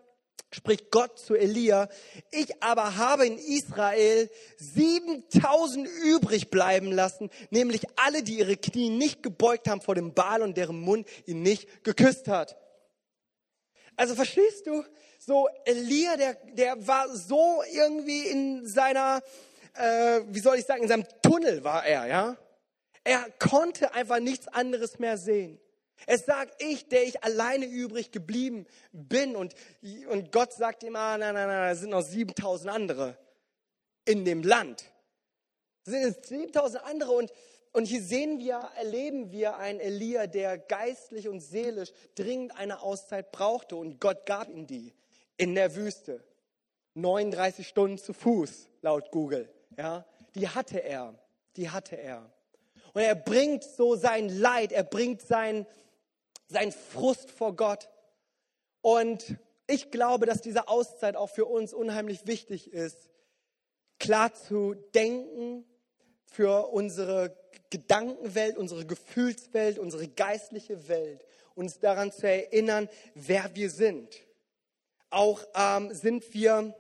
spricht 0.51 0.91
Gott 0.91 1.17
zu 1.17 1.33
Elia, 1.33 1.87
ich 2.31 2.61
aber 2.61 2.97
habe 2.97 3.25
in 3.25 3.37
Israel 3.37 4.29
7000 4.57 5.87
übrig 6.03 6.49
bleiben 6.49 6.91
lassen, 6.91 7.29
nämlich 7.51 7.83
alle, 7.95 8.21
die 8.21 8.39
ihre 8.39 8.57
Knie 8.57 8.89
nicht 8.89 9.23
gebeugt 9.23 9.69
haben 9.69 9.79
vor 9.79 9.95
dem 9.95 10.13
Baal 10.13 10.41
und 10.41 10.57
deren 10.57 10.81
Mund 10.81 11.07
ihn 11.25 11.41
nicht 11.41 11.85
geküsst 11.85 12.27
hat. 12.27 12.57
Also 13.95 14.13
verstehst 14.13 14.67
du, 14.67 14.83
so 15.19 15.47
Elia, 15.63 16.17
der, 16.17 16.33
der 16.51 16.85
war 16.85 17.15
so 17.15 17.63
irgendwie 17.71 18.27
in 18.27 18.67
seiner 18.67 19.23
äh, 19.75 20.21
wie 20.27 20.39
soll 20.39 20.57
ich 20.57 20.65
sagen, 20.65 20.83
in 20.83 20.89
seinem 20.89 21.05
Tunnel 21.21 21.63
war 21.63 21.85
er, 21.85 22.07
ja. 22.07 22.37
Er 23.03 23.25
konnte 23.39 23.93
einfach 23.93 24.19
nichts 24.19 24.47
anderes 24.47 24.97
mehr 24.99 25.17
sehen. 25.17 25.59
Es 26.07 26.25
sagt 26.25 26.61
ich, 26.61 26.87
der 26.89 27.03
ich 27.03 27.23
alleine 27.23 27.65
übrig 27.65 28.11
geblieben 28.11 28.65
bin. 28.91 29.35
Und, 29.35 29.53
und 30.09 30.31
Gott 30.31 30.53
sagt 30.53 30.83
ihm, 30.83 30.95
ah, 30.95 31.17
nein, 31.17 31.33
nein, 31.33 31.47
nein, 31.47 31.71
es 31.71 31.79
sind 31.79 31.91
noch 31.91 32.01
7000 32.01 32.71
andere 32.71 33.17
in 34.05 34.25
dem 34.25 34.43
Land. 34.43 34.91
Es 35.85 35.93
sind 35.93 36.25
7000 36.25 36.83
andere 36.83 37.11
und, 37.11 37.31
und 37.73 37.85
hier 37.85 38.01
sehen 38.01 38.39
wir, 38.39 38.69
erleben 38.77 39.31
wir 39.31 39.57
einen 39.57 39.79
Elia, 39.79 40.27
der 40.27 40.57
geistlich 40.57 41.27
und 41.27 41.39
seelisch 41.39 41.91
dringend 42.15 42.57
eine 42.57 42.81
Auszeit 42.81 43.31
brauchte 43.31 43.75
und 43.75 43.99
Gott 43.99 44.25
gab 44.25 44.49
ihm 44.49 44.67
die 44.67 44.93
in 45.37 45.55
der 45.55 45.75
Wüste. 45.75 46.23
39 46.95 47.67
Stunden 47.67 47.97
zu 47.97 48.13
Fuß, 48.13 48.69
laut 48.81 49.11
Google. 49.11 49.49
Ja, 49.77 50.05
die 50.35 50.49
hatte 50.49 50.83
er, 50.83 51.15
die 51.55 51.69
hatte 51.69 51.95
er. 51.97 52.31
Und 52.93 53.01
er 53.01 53.15
bringt 53.15 53.63
so 53.63 53.95
sein 53.95 54.29
Leid, 54.29 54.71
er 54.71 54.83
bringt 54.83 55.21
sein, 55.21 55.65
sein 56.47 56.71
Frust 56.71 57.29
vor 57.29 57.55
Gott. 57.55 57.89
Und 58.81 59.35
ich 59.67 59.91
glaube, 59.91 60.25
dass 60.25 60.41
diese 60.41 60.67
Auszeit 60.67 61.15
auch 61.15 61.29
für 61.29 61.45
uns 61.45 61.73
unheimlich 61.73 62.25
wichtig 62.27 62.71
ist, 62.71 63.09
klar 63.99 64.33
zu 64.33 64.75
denken 64.93 65.65
für 66.25 66.69
unsere 66.69 67.35
Gedankenwelt, 67.69 68.57
unsere 68.57 68.85
Gefühlswelt, 68.85 69.79
unsere 69.79 70.07
geistliche 70.07 70.87
Welt, 70.87 71.25
uns 71.55 71.79
daran 71.79 72.11
zu 72.11 72.27
erinnern, 72.29 72.89
wer 73.13 73.55
wir 73.55 73.69
sind. 73.69 74.15
Auch 75.09 75.43
ähm, 75.55 75.93
sind 75.93 76.33
wir 76.33 76.75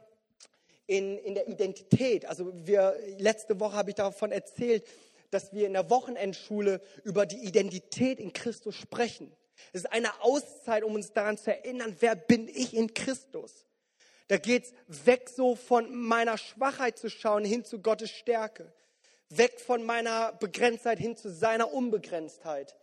in, 0.87 1.17
in 1.17 1.35
der 1.35 1.47
Identität. 1.47 2.25
Also 2.25 2.51
wir, 2.65 2.95
letzte 3.17 3.59
Woche 3.59 3.75
habe 3.75 3.89
ich 3.89 3.95
davon 3.95 4.31
erzählt, 4.31 4.85
dass 5.31 5.53
wir 5.53 5.67
in 5.67 5.73
der 5.73 5.89
Wochenendschule 5.89 6.81
über 7.03 7.25
die 7.25 7.43
Identität 7.43 8.19
in 8.19 8.33
Christus 8.33 8.75
sprechen. 8.75 9.31
Es 9.73 9.81
ist 9.81 9.91
eine 9.91 10.21
Auszeit, 10.21 10.83
um 10.83 10.95
uns 10.95 11.13
daran 11.13 11.37
zu 11.37 11.51
erinnern, 11.51 11.95
wer 11.99 12.15
bin 12.15 12.47
ich 12.47 12.73
in 12.73 12.93
Christus. 12.93 13.65
Da 14.27 14.37
geht 14.37 14.65
es 14.65 15.05
weg 15.05 15.29
so 15.29 15.55
von 15.55 15.93
meiner 15.93 16.37
Schwachheit 16.37 16.97
zu 16.97 17.09
schauen 17.09 17.45
hin 17.45 17.63
zu 17.63 17.79
Gottes 17.79 18.11
Stärke. 18.11 18.73
Weg 19.29 19.59
von 19.59 19.83
meiner 19.83 20.33
Begrenztheit 20.33 20.99
hin 20.99 21.15
zu 21.15 21.31
seiner 21.31 21.73
Unbegrenztheit. 21.73 22.75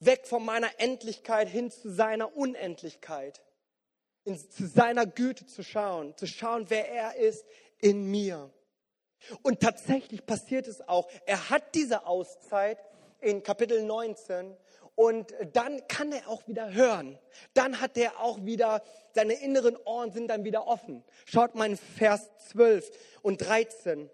Weg 0.00 0.26
von 0.26 0.44
meiner 0.44 0.70
Endlichkeit 0.78 1.48
hin 1.48 1.70
zu 1.70 1.90
seiner 1.90 2.36
Unendlichkeit 2.36 3.42
in, 4.24 4.38
zu 4.38 4.66
seiner 4.66 5.06
Güte 5.06 5.46
zu 5.46 5.62
schauen, 5.62 6.16
zu 6.16 6.26
schauen, 6.26 6.66
wer 6.68 6.88
er 6.88 7.16
ist 7.16 7.44
in 7.80 8.10
mir. 8.10 8.50
Und 9.42 9.60
tatsächlich 9.60 10.26
passiert 10.26 10.66
es 10.66 10.86
auch. 10.86 11.08
Er 11.26 11.50
hat 11.50 11.74
diese 11.74 12.06
Auszeit 12.06 12.78
in 13.20 13.42
Kapitel 13.42 13.82
19 13.82 14.56
und 14.96 15.34
dann 15.52 15.86
kann 15.88 16.12
er 16.12 16.28
auch 16.28 16.46
wieder 16.46 16.72
hören. 16.72 17.18
Dann 17.54 17.80
hat 17.80 17.96
er 17.96 18.20
auch 18.20 18.44
wieder, 18.44 18.82
seine 19.12 19.34
inneren 19.34 19.76
Ohren 19.76 20.12
sind 20.12 20.28
dann 20.28 20.44
wieder 20.44 20.66
offen. 20.66 21.02
Schaut 21.24 21.54
mal 21.54 21.70
in 21.70 21.76
Vers 21.76 22.30
12 22.50 22.90
und 23.22 23.38
13. 23.38 24.10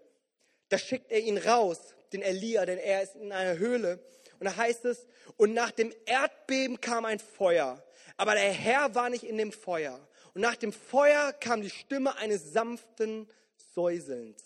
Da 0.69 0.79
schickt 0.79 1.11
er 1.11 1.21
ihn 1.21 1.39
raus, 1.39 1.95
den 2.13 2.23
Elia, 2.23 2.65
denn 2.65 2.79
er 2.79 3.03
ist 3.03 3.17
in 3.17 3.33
einer 3.33 3.59
Höhle. 3.59 4.01
Und 4.39 4.47
da 4.47 4.57
heißt 4.57 4.87
es, 4.87 5.07
und 5.37 5.53
nach 5.53 5.71
dem 5.71 5.93
Erdbeben 6.07 6.81
kam 6.81 7.05
ein 7.05 7.19
Feuer 7.19 7.83
aber 8.21 8.35
der 8.35 8.53
Herr 8.53 8.95
war 8.95 9.09
nicht 9.09 9.25
in 9.25 9.39
dem 9.39 9.51
Feuer. 9.51 9.99
Und 10.35 10.43
nach 10.43 10.55
dem 10.55 10.75
Feuer 10.75 11.33
kam 11.33 11.63
die 11.63 11.71
Stimme 11.71 12.19
eines 12.19 12.53
sanften 12.53 13.27
Säuselns. 13.75 14.45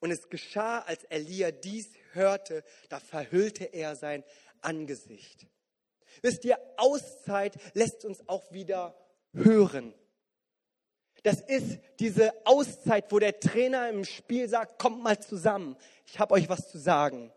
Und 0.00 0.10
es 0.10 0.28
geschah, 0.28 0.80
als 0.80 1.02
Elia 1.04 1.50
dies 1.50 1.88
hörte, 2.12 2.62
da 2.90 3.00
verhüllte 3.00 3.64
er 3.64 3.96
sein 3.96 4.22
Angesicht. 4.60 5.46
Wisst 6.20 6.44
ihr, 6.44 6.58
Auszeit 6.76 7.56
lässt 7.72 8.04
uns 8.04 8.28
auch 8.28 8.52
wieder 8.52 8.94
hören. 9.32 9.94
Das 11.22 11.40
ist 11.40 11.78
diese 11.98 12.34
Auszeit, 12.46 13.10
wo 13.10 13.18
der 13.18 13.40
Trainer 13.40 13.88
im 13.88 14.04
Spiel 14.04 14.46
sagt, 14.46 14.78
kommt 14.78 15.02
mal 15.02 15.18
zusammen, 15.18 15.78
ich 16.04 16.18
habe 16.18 16.34
euch 16.34 16.50
was 16.50 16.70
zu 16.70 16.76
sagen. 16.76 17.32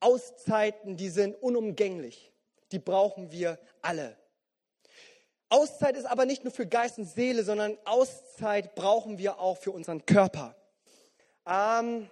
Auszeiten, 0.00 0.98
die 0.98 1.08
sind 1.08 1.36
unumgänglich, 1.36 2.34
die 2.72 2.78
brauchen 2.78 3.30
wir 3.32 3.58
alle. 3.82 4.16
Auszeit 5.50 5.96
ist 5.96 6.04
aber 6.04 6.26
nicht 6.26 6.44
nur 6.44 6.52
für 6.52 6.66
Geist 6.66 6.98
und 6.98 7.06
Seele, 7.06 7.42
sondern 7.42 7.78
Auszeit 7.84 8.74
brauchen 8.74 9.18
wir 9.18 9.38
auch 9.38 9.56
für 9.56 9.70
unseren 9.70 10.04
Körper. 10.04 10.54
Ähm, 11.46 12.08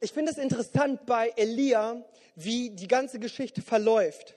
ich 0.00 0.12
finde 0.12 0.32
es 0.32 0.38
interessant 0.38 1.06
bei 1.06 1.32
Elia, 1.36 2.04
wie 2.34 2.70
die 2.70 2.88
ganze 2.88 3.20
Geschichte 3.20 3.62
verläuft. 3.62 4.34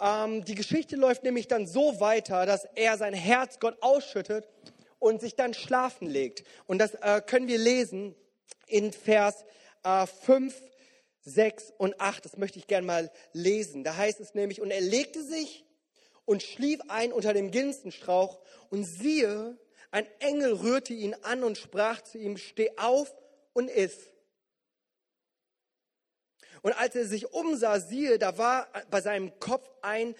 Ähm, 0.00 0.44
die 0.44 0.54
Geschichte 0.54 0.96
läuft 0.96 1.22
nämlich 1.22 1.48
dann 1.48 1.66
so 1.66 2.00
weiter, 2.00 2.46
dass 2.46 2.64
er 2.74 2.96
sein 2.96 3.14
Herz 3.14 3.60
Gott 3.60 3.80
ausschüttet 3.80 4.48
und 4.98 5.20
sich 5.20 5.36
dann 5.36 5.54
schlafen 5.54 6.08
legt. 6.08 6.44
Und 6.66 6.78
das 6.78 6.94
äh, 6.94 7.22
können 7.24 7.48
wir 7.48 7.58
lesen 7.58 8.14
in 8.66 8.92
Vers 8.92 9.44
äh, 9.84 10.06
5, 10.06 10.60
6 11.28 11.72
und 11.78 12.00
8. 12.00 12.24
Das 12.24 12.36
möchte 12.36 12.58
ich 12.58 12.66
gerne 12.66 12.86
mal 12.86 13.10
lesen. 13.32 13.84
Da 13.84 13.96
heißt 13.96 14.20
es 14.20 14.34
nämlich, 14.34 14.60
und 14.60 14.70
er 14.70 14.80
legte 14.80 15.22
sich 15.22 15.64
und 16.24 16.42
schlief 16.42 16.80
ein 16.88 17.12
unter 17.12 17.32
dem 17.32 17.50
Ginstenstrauch 17.50 18.38
und 18.70 18.84
siehe, 18.84 19.58
ein 19.90 20.06
Engel 20.20 20.52
rührte 20.52 20.92
ihn 20.92 21.14
an 21.22 21.44
und 21.44 21.56
sprach 21.56 22.02
zu 22.02 22.18
ihm, 22.18 22.36
steh 22.36 22.70
auf 22.76 23.14
und 23.52 23.70
iss. 23.70 24.10
Und 26.62 26.72
als 26.72 26.94
er 26.94 27.06
sich 27.06 27.32
umsah, 27.32 27.80
siehe, 27.80 28.18
da 28.18 28.36
war 28.36 28.68
bei 28.90 29.00
seinem 29.00 29.38
Kopf 29.38 29.70
ein 29.80 30.14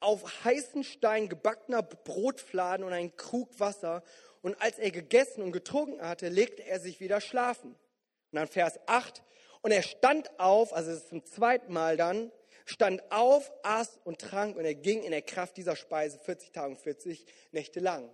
auf 0.00 0.44
heißen 0.44 0.84
Stein 0.84 1.28
gebackener 1.28 1.82
Brotfladen 1.82 2.84
und 2.84 2.92
ein 2.92 3.16
Krug 3.16 3.58
Wasser. 3.58 4.02
Und 4.42 4.60
als 4.60 4.78
er 4.78 4.90
gegessen 4.90 5.42
und 5.42 5.52
getrunken 5.52 6.00
hatte, 6.02 6.28
legte 6.28 6.64
er 6.64 6.80
sich 6.80 7.00
wieder 7.00 7.20
schlafen. 7.20 7.70
Und 7.70 8.36
dann 8.36 8.48
Vers 8.48 8.78
8. 8.86 9.22
Und 9.68 9.72
er 9.72 9.82
stand 9.82 10.40
auf, 10.40 10.72
also 10.72 10.90
es 10.90 11.00
ist 11.00 11.08
zum 11.10 11.26
zweiten 11.26 11.74
Mal 11.74 11.98
dann, 11.98 12.32
stand 12.64 13.02
auf, 13.12 13.52
aß 13.62 13.98
und 14.02 14.18
trank 14.18 14.56
und 14.56 14.64
er 14.64 14.74
ging 14.74 15.02
in 15.02 15.10
der 15.10 15.20
Kraft 15.20 15.58
dieser 15.58 15.76
Speise 15.76 16.18
40 16.18 16.52
Tage 16.52 16.70
und 16.70 16.78
40 16.78 17.26
Nächte 17.52 17.78
lang. 17.80 18.10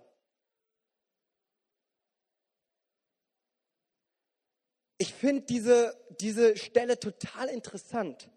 Ich 4.97 5.13
finde 5.13 5.43
diese, 5.43 5.97
diese 6.19 6.57
Stelle 6.57 6.99
total 6.99 7.47
interessant, 7.47 8.29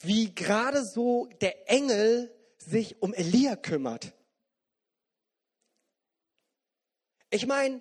wie 0.00 0.34
gerade 0.34 0.84
so 0.84 1.24
der 1.40 1.70
Engel 1.70 2.30
sich 2.58 3.00
um 3.00 3.14
Elia 3.14 3.56
kümmert. 3.56 4.12
Ich 7.30 7.46
meine, 7.46 7.80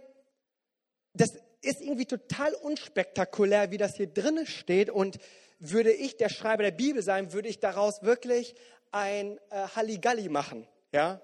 das 1.12 1.38
ist 1.62 1.82
irgendwie 1.82 2.06
total 2.06 2.54
unspektakulär, 2.54 3.72
wie 3.72 3.78
das 3.78 3.96
hier 3.96 4.08
drinnen 4.08 4.48
steht. 4.48 4.90
Und 4.90 5.20
würde 5.60 5.92
ich 5.92 6.18
der 6.18 6.30
Schreiber 6.30 6.64
der 6.64 6.72
Bibel 6.72 7.04
sein, 7.04 7.34
würde 7.34 7.48
ich 7.48 7.60
daraus 7.60 8.02
wirklich 8.02 8.56
ein 8.92 9.38
äh, 9.50 9.68
Halligalli 9.76 10.28
machen. 10.28 10.68
Ja? 10.92 11.22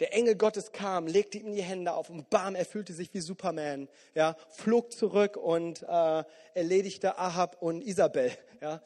Der 0.00 0.14
Engel 0.14 0.36
Gottes 0.36 0.72
kam, 0.72 1.06
legte 1.06 1.38
ihm 1.38 1.54
die 1.54 1.62
Hände 1.62 1.92
auf 1.92 2.10
und 2.10 2.30
bam, 2.30 2.54
er 2.54 2.64
fühlte 2.64 2.92
sich 2.92 3.12
wie 3.12 3.20
Superman. 3.20 3.88
Ja, 4.14 4.36
flog 4.48 4.92
zurück 4.92 5.36
und 5.36 5.82
äh, 5.82 6.24
erledigte 6.54 7.18
Ahab 7.18 7.60
und 7.60 7.82
Isabel. 7.82 8.32
Ja. 8.60 8.82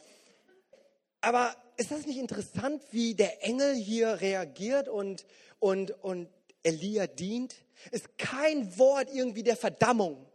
Aber 1.20 1.54
ist 1.76 1.90
das 1.90 2.06
nicht 2.06 2.18
interessant, 2.18 2.82
wie 2.90 3.14
der 3.14 3.44
Engel 3.44 3.74
hier 3.74 4.20
reagiert 4.20 4.88
und, 4.88 5.26
und, 5.58 5.90
und 6.02 6.28
Elia 6.62 7.06
dient? 7.06 7.54
Ist 7.90 8.18
kein 8.18 8.78
Wort 8.78 9.08
irgendwie 9.12 9.42
der 9.42 9.56
Verdammung, 9.56 10.25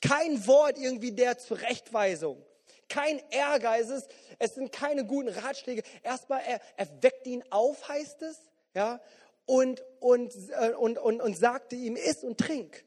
kein 0.00 0.46
Wort 0.46 0.78
irgendwie 0.78 1.12
der 1.12 1.38
Zurechtweisung, 1.38 2.44
kein 2.88 3.20
Ehrgeiz, 3.30 4.08
es 4.38 4.54
sind 4.54 4.72
keine 4.72 5.04
guten 5.04 5.28
Ratschläge. 5.28 5.82
Erstmal, 6.02 6.42
er, 6.46 6.60
er 6.76 7.02
weckt 7.02 7.26
ihn 7.26 7.44
auf, 7.50 7.88
heißt 7.88 8.22
es, 8.22 8.38
ja, 8.74 9.00
und, 9.46 9.82
und, 10.00 10.32
äh, 10.50 10.72
und, 10.74 10.98
und, 10.98 11.20
und 11.20 11.36
sagte 11.36 11.76
ihm, 11.76 11.96
iss 11.96 12.22
und 12.22 12.38
trink. 12.38 12.84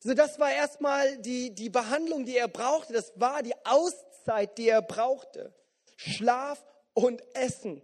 So, 0.00 0.14
das 0.14 0.38
war 0.38 0.52
erstmal 0.52 1.18
die, 1.18 1.54
die 1.54 1.70
Behandlung, 1.70 2.24
die 2.24 2.36
er 2.36 2.48
brauchte. 2.48 2.92
Das 2.92 3.12
war 3.16 3.42
die 3.42 3.54
Auszeit, 3.64 4.56
die 4.58 4.68
er 4.68 4.82
brauchte. 4.82 5.52
Schlaf 5.96 6.64
und 6.94 7.22
Essen. 7.34 7.82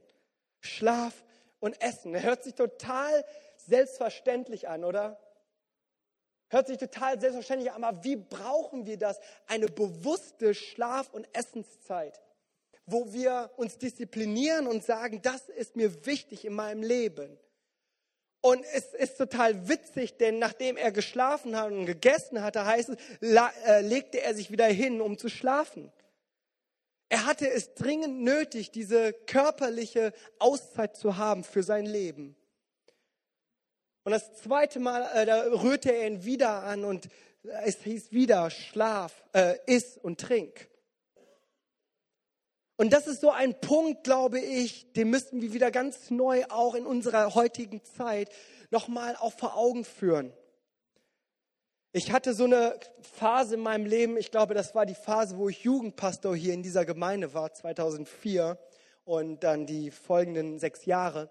Schlaf 0.61 1.25
und 1.59 1.81
Essen. 1.81 2.15
Er 2.15 2.23
hört 2.23 2.45
sich 2.45 2.55
total 2.55 3.25
selbstverständlich 3.57 4.69
an, 4.69 4.85
oder? 4.85 5.19
Hört 6.55 6.69
sich 6.69 6.79
total 6.79 7.21
selbstverständlich 7.21 7.73
an, 7.73 7.83
aber 7.83 8.05
wie 8.05 8.17
brauchen 8.17 8.87
wir 8.87 8.97
das? 8.97 9.19
Eine 9.47 9.67
bewusste 9.67 10.55
Schlaf- 10.55 11.13
und 11.13 11.27
Essenszeit 11.33 12.21
wo 12.87 13.13
wir 13.13 13.51
uns 13.57 13.79
disziplinieren 13.79 14.67
und 14.67 14.85
sagen, 14.85 15.23
das 15.23 15.49
ist 15.49 15.77
mir 15.77 16.05
wichtig 16.07 16.45
in 16.45 16.55
meinem 16.55 16.83
Leben. 16.83 17.39
Und 18.41 18.63
es 18.75 18.93
ist 18.93 19.17
total 19.17 19.69
witzig, 19.69 20.19
denn 20.19 20.39
nachdem 20.39 20.77
er 20.77 20.93
geschlafen 20.93 21.57
hat 21.57 21.73
und 21.73 21.87
gegessen 21.87 22.43
hatte, 22.43 22.67
heißt 22.67 22.91
es, 22.91 22.97
äh, 23.23 23.81
legte 23.81 24.21
er 24.21 24.35
sich 24.35 24.51
wieder 24.51 24.67
hin, 24.67 25.01
um 25.01 25.17
zu 25.17 25.31
schlafen. 25.31 25.91
Er 27.09 27.25
hatte 27.25 27.49
es 27.49 27.75
dringend 27.75 28.21
nötig, 28.21 28.71
diese 28.71 29.15
körperliche 29.15 30.13
Auszeit 30.39 30.97
zu 30.97 31.17
haben 31.17 31.43
für 31.43 31.63
sein 31.63 31.87
Leben. 31.87 32.37
Und 34.05 34.13
das 34.13 34.35
zweite 34.37 34.81
Mal, 34.81 35.09
äh, 35.15 35.27
da 35.27 35.45
rührte 35.45 35.91
er 35.91 36.07
ihn 36.07 36.25
wieder 36.25 36.63
an 36.63 36.85
und 36.85 37.09
es 37.65 37.83
hieß 37.83 38.13
wieder, 38.13 38.51
schlaf, 38.51 39.25
äh, 39.33 39.57
iss 39.67 39.99
und 39.99 40.21
trink. 40.21 40.69
Und 42.77 42.93
das 42.93 43.07
ist 43.07 43.21
so 43.21 43.31
ein 43.31 43.59
Punkt, 43.61 44.05
glaube 44.05 44.41
ich, 44.41 44.93
den 44.93 45.09
müssten 45.09 45.41
wir 45.41 45.53
wieder 45.53 45.71
ganz 45.71 46.11
neu 46.11 46.45
auch 46.49 46.75
in 46.75 46.87
unserer 46.87 47.35
heutigen 47.35 47.83
Zeit 47.85 48.31
nochmal 48.71 49.17
auch 49.17 49.33
vor 49.33 49.57
Augen 49.57 49.85
führen. 49.85 50.33
Ich 51.93 52.11
hatte 52.11 52.35
so 52.35 52.45
eine 52.45 52.79
Phase 53.01 53.55
in 53.55 53.61
meinem 53.61 53.87
Leben, 53.87 54.17
ich 54.17 54.33
glaube, 54.33 54.53
das 54.55 54.75
war 54.75 54.85
die 54.85 54.97
Phase, 54.97 55.39
wo 55.39 55.49
ich 55.49 55.63
Jugendpastor 55.63 56.35
hier 56.35 56.53
in 56.53 56.65
dieser 56.65 56.85
Gemeinde 56.85 57.33
war, 57.33 57.53
2004 57.55 58.59
und 59.05 59.45
dann 59.45 59.65
die 59.65 59.93
folgenden 59.93 60.59
sechs 60.59 60.85
Jahre. 60.87 61.31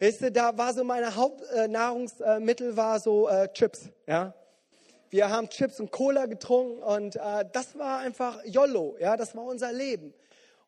Weißt 0.00 0.20
du, 0.20 0.30
da 0.30 0.56
war 0.56 0.72
so 0.74 0.84
meine 0.84 1.16
Hauptnahrungsmittel 1.16 2.76
war 2.76 3.00
so 3.00 3.28
äh, 3.28 3.52
Chips, 3.52 3.88
ja. 4.06 4.32
Wir 5.10 5.30
haben 5.30 5.48
Chips 5.48 5.80
und 5.80 5.90
Cola 5.90 6.26
getrunken 6.26 6.82
und 6.82 7.16
äh, 7.16 7.44
das 7.52 7.76
war 7.78 7.98
einfach 8.00 8.44
YOLO, 8.44 8.96
ja, 9.00 9.16
das 9.16 9.34
war 9.34 9.44
unser 9.44 9.72
Leben. 9.72 10.14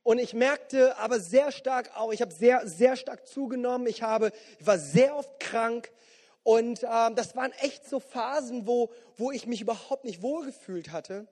Und 0.02 0.18
ich 0.18 0.34
merkte 0.34 0.96
aber 0.96 1.20
sehr 1.20 1.52
stark 1.52 1.90
auch, 1.94 2.12
ich 2.12 2.22
habe 2.22 2.32
sehr, 2.32 2.66
sehr 2.66 2.96
stark 2.96 3.26
zugenommen. 3.26 3.86
Ich, 3.86 4.02
habe, 4.02 4.32
ich 4.58 4.66
war 4.66 4.78
sehr 4.78 5.14
oft 5.14 5.38
krank. 5.38 5.90
Und 6.42 6.82
ähm, 6.82 7.14
das 7.16 7.36
waren 7.36 7.52
echt 7.60 7.88
so 7.88 8.00
Phasen, 8.00 8.66
wo, 8.66 8.90
wo 9.16 9.30
ich 9.30 9.46
mich 9.46 9.60
überhaupt 9.60 10.04
nicht 10.04 10.22
wohlgefühlt 10.22 10.90
hatte. 10.90 11.28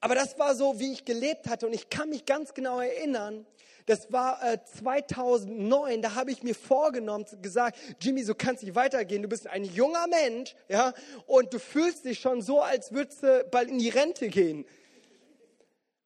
Aber 0.00 0.14
das 0.14 0.38
war 0.38 0.54
so, 0.54 0.80
wie 0.80 0.92
ich 0.92 1.04
gelebt 1.04 1.46
hatte. 1.46 1.66
Und 1.66 1.74
ich 1.74 1.90
kann 1.90 2.08
mich 2.08 2.24
ganz 2.24 2.54
genau 2.54 2.80
erinnern, 2.80 3.46
das 3.86 4.12
war 4.12 4.42
äh, 4.42 4.58
2009, 4.64 6.02
da 6.02 6.14
habe 6.14 6.32
ich 6.32 6.42
mir 6.42 6.54
vorgenommen, 6.54 7.24
gesagt, 7.40 7.78
Jimmy, 8.00 8.24
so 8.24 8.34
kannst 8.34 8.62
nicht 8.64 8.74
weitergehen. 8.74 9.22
Du 9.22 9.28
bist 9.28 9.46
ein 9.46 9.64
junger 9.64 10.06
Mensch, 10.08 10.54
ja, 10.68 10.92
und 11.26 11.54
du 11.54 11.58
fühlst 11.58 12.04
dich 12.04 12.18
schon 12.18 12.42
so, 12.42 12.60
als 12.60 12.92
würdest 12.92 13.22
du 13.22 13.44
bald 13.50 13.68
in 13.68 13.78
die 13.78 13.88
Rente 13.88 14.28
gehen. 14.28 14.66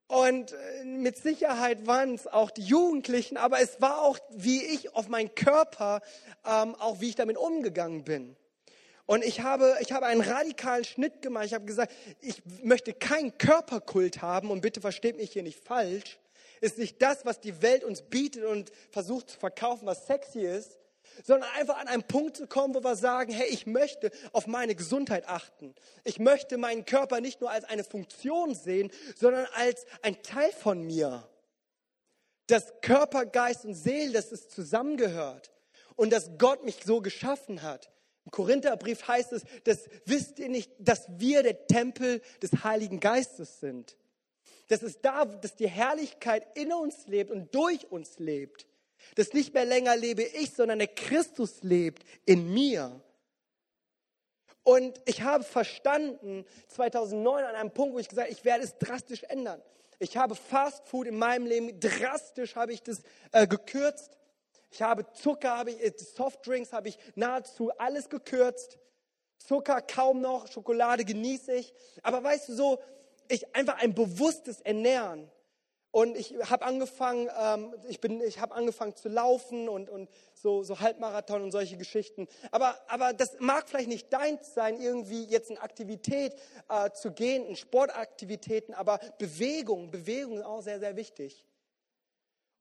Und 0.09 0.53
äh, 0.53 0.85
mit 0.85 1.17
Sicherheit 1.17 1.87
waren 1.87 2.15
es 2.15 2.27
auch 2.27 2.51
die 2.51 2.63
Jugendlichen, 2.63 3.37
aber 3.37 3.61
es 3.61 3.81
war 3.81 4.03
auch, 4.03 4.19
wie 4.31 4.63
ich 4.63 4.95
auf 4.95 5.09
meinen 5.09 5.35
Körper, 5.35 6.01
ähm, 6.45 6.75
auch 6.75 7.01
wie 7.01 7.09
ich 7.09 7.15
damit 7.15 7.39
umgegangen 7.39 8.05
bin. 8.05 8.37
Und 9.07 9.25
ich 9.25 9.41
habe, 9.41 9.77
ich 9.81 9.93
habe 9.93 10.07
einen 10.07 10.21
radikalen 10.21 10.85
Schnitt 10.85 11.23
gemacht. 11.23 11.47
Ich 11.47 11.55
habe 11.55 11.65
gesagt, 11.65 11.93
ich 12.21 12.43
möchte 12.63 12.93
keinen 12.93 13.39
Körperkult 13.39 14.21
haben 14.21 14.51
und 14.51 14.61
bitte 14.61 14.81
versteht 14.81 15.17
mich 15.17 15.33
hier 15.33 15.43
nicht 15.43 15.59
falsch. 15.59 16.19
Ist 16.61 16.79
nicht 16.79 17.01
das, 17.01 17.25
was 17.25 17.41
die 17.41 17.63
Welt 17.63 17.85
uns 17.85 18.03
bietet 18.03 18.45
und 18.45 18.71
versucht 18.91 19.31
zu 19.31 19.39
verkaufen, 19.39 19.87
was 19.87 20.07
sexy 20.07 20.41
ist, 20.41 20.79
sondern 21.25 21.49
einfach 21.59 21.79
an 21.79 21.89
einen 21.89 22.03
Punkt 22.03 22.37
zu 22.37 22.47
kommen, 22.47 22.75
wo 22.75 22.83
wir 22.85 22.97
sagen, 22.97 23.33
hey, 23.33 23.49
ich 23.49 23.67
möchte 23.67 24.11
auf 24.33 24.47
meine 24.47 24.75
Gesundheit 24.75 25.27
achten. 25.29 25.75
Ich 26.05 26.19
möchte 26.19 26.57
meinen 26.59 26.85
Körper 26.85 27.21
nicht 27.21 27.41
nur 27.41 27.51
als 27.51 27.65
eine 27.65 27.85
Funktion 27.85 28.55
sehen, 28.55 28.91
sondern 29.17 29.47
als 29.55 29.87
ein 30.03 30.23
Teil 30.23 30.53
von 30.53 30.83
mir. 30.83 31.29
Das 32.47 32.73
Körper, 32.81 33.27
Geist 33.27 33.65
und 33.65 33.75
Seele, 33.75 34.13
das 34.13 34.33
ist 34.33 34.51
zusammengehört. 34.51 35.51
und 36.01 36.11
dass 36.15 36.31
Gott 36.39 36.65
mich 36.65 36.79
so 36.83 37.03
geschaffen 37.03 37.61
hat. 37.61 37.91
Im 38.25 38.31
Korintherbrief 38.31 39.07
heißt 39.07 39.33
es, 39.33 39.43
dass 39.65 39.85
wisst 40.07 40.39
ihr 40.39 40.49
nicht, 40.49 40.71
dass 40.79 41.07
wir 41.19 41.43
der 41.43 41.67
Tempel 41.67 42.23
des 42.43 42.65
Heiligen 42.65 43.01
Geistes 43.01 43.61
sind. 43.61 43.99
Dass 44.71 44.83
es 44.83 45.01
da, 45.01 45.25
dass 45.25 45.57
die 45.57 45.69
Herrlichkeit 45.69 46.47
in 46.57 46.73
uns 46.73 47.09
lebt 47.09 47.33
und 47.33 47.53
durch 47.53 47.91
uns 47.91 48.21
lebt. 48.21 48.67
Dass 49.17 49.33
nicht 49.33 49.53
mehr 49.53 49.65
länger 49.65 49.97
lebe 49.97 50.23
ich, 50.23 50.53
sondern 50.53 50.79
der 50.79 50.89
Christus 50.89 51.63
lebt 51.63 52.05
in 52.25 52.55
mir. 52.55 53.01
Und 54.63 55.01
ich 55.07 55.23
habe 55.23 55.43
verstanden, 55.43 56.45
2009 56.69 57.45
an 57.45 57.55
einem 57.57 57.73
Punkt, 57.73 57.95
wo 57.95 57.99
ich 57.99 58.09
gesagt 58.09 58.29
habe, 58.29 58.33
ich 58.33 58.45
werde 58.45 58.63
es 58.63 58.79
drastisch 58.79 59.25
ändern. 59.25 59.61
Ich 59.99 60.17
habe 60.17 60.37
Fast 60.37 60.87
Food 60.87 61.09
in 61.09 61.19
meinem 61.19 61.47
Leben 61.47 61.81
drastisch 61.81 62.55
habe 62.55 62.73
ich 62.73 62.83
das 62.83 63.03
äh, 63.33 63.49
gekürzt. 63.49 64.17
Ich 64.71 64.83
habe 64.83 65.11
Zucker, 65.15 65.59
habe 65.59 65.73
ich, 65.73 65.83
äh, 65.83 65.93
Softdrinks 65.97 66.73
habe 66.73 66.89
ich 66.89 66.99
nahezu 67.17 67.73
alles 67.77 68.09
gekürzt. 68.09 68.79
Zucker 69.39 69.81
kaum 69.83 70.21
noch, 70.21 70.47
Schokolade 70.47 71.05
genieße 71.05 71.53
ich. 71.55 71.75
Aber 72.03 72.23
weißt 72.23 72.51
du 72.51 72.55
so, 72.55 72.79
ich 73.31 73.55
einfach 73.55 73.79
ein 73.79 73.95
bewusstes 73.95 74.61
Ernähren. 74.61 75.31
Und 75.93 76.17
ich 76.17 76.35
habe 76.49 76.65
angefangen, 76.65 77.29
ähm, 77.37 77.75
ich 77.89 78.01
bin, 78.01 78.21
ich 78.21 78.39
habe 78.39 78.55
angefangen 78.55 78.95
zu 78.95 79.09
laufen 79.09 79.69
und, 79.69 79.91
und 79.91 80.09
so, 80.35 80.63
so 80.63 80.79
Halbmarathon 80.79 81.43
und 81.43 81.51
solche 81.51 81.77
Geschichten. 81.77 82.29
Aber, 82.53 82.81
aber 82.87 83.13
das 83.13 83.41
mag 83.41 83.69
vielleicht 83.69 83.89
nicht 83.89 84.13
deins 84.13 84.55
sein, 84.55 84.81
irgendwie 84.81 85.25
jetzt 85.25 85.51
in 85.51 85.59
Aktivität 85.59 86.37
äh, 86.69 86.91
zu 86.93 87.11
gehen, 87.11 87.45
in 87.45 87.57
Sportaktivitäten, 87.57 88.73
aber 88.73 89.01
Bewegung, 89.19 89.91
Bewegung 89.91 90.39
ist 90.39 90.45
auch 90.45 90.63
sehr, 90.63 90.79
sehr 90.79 90.95
wichtig. 90.95 91.45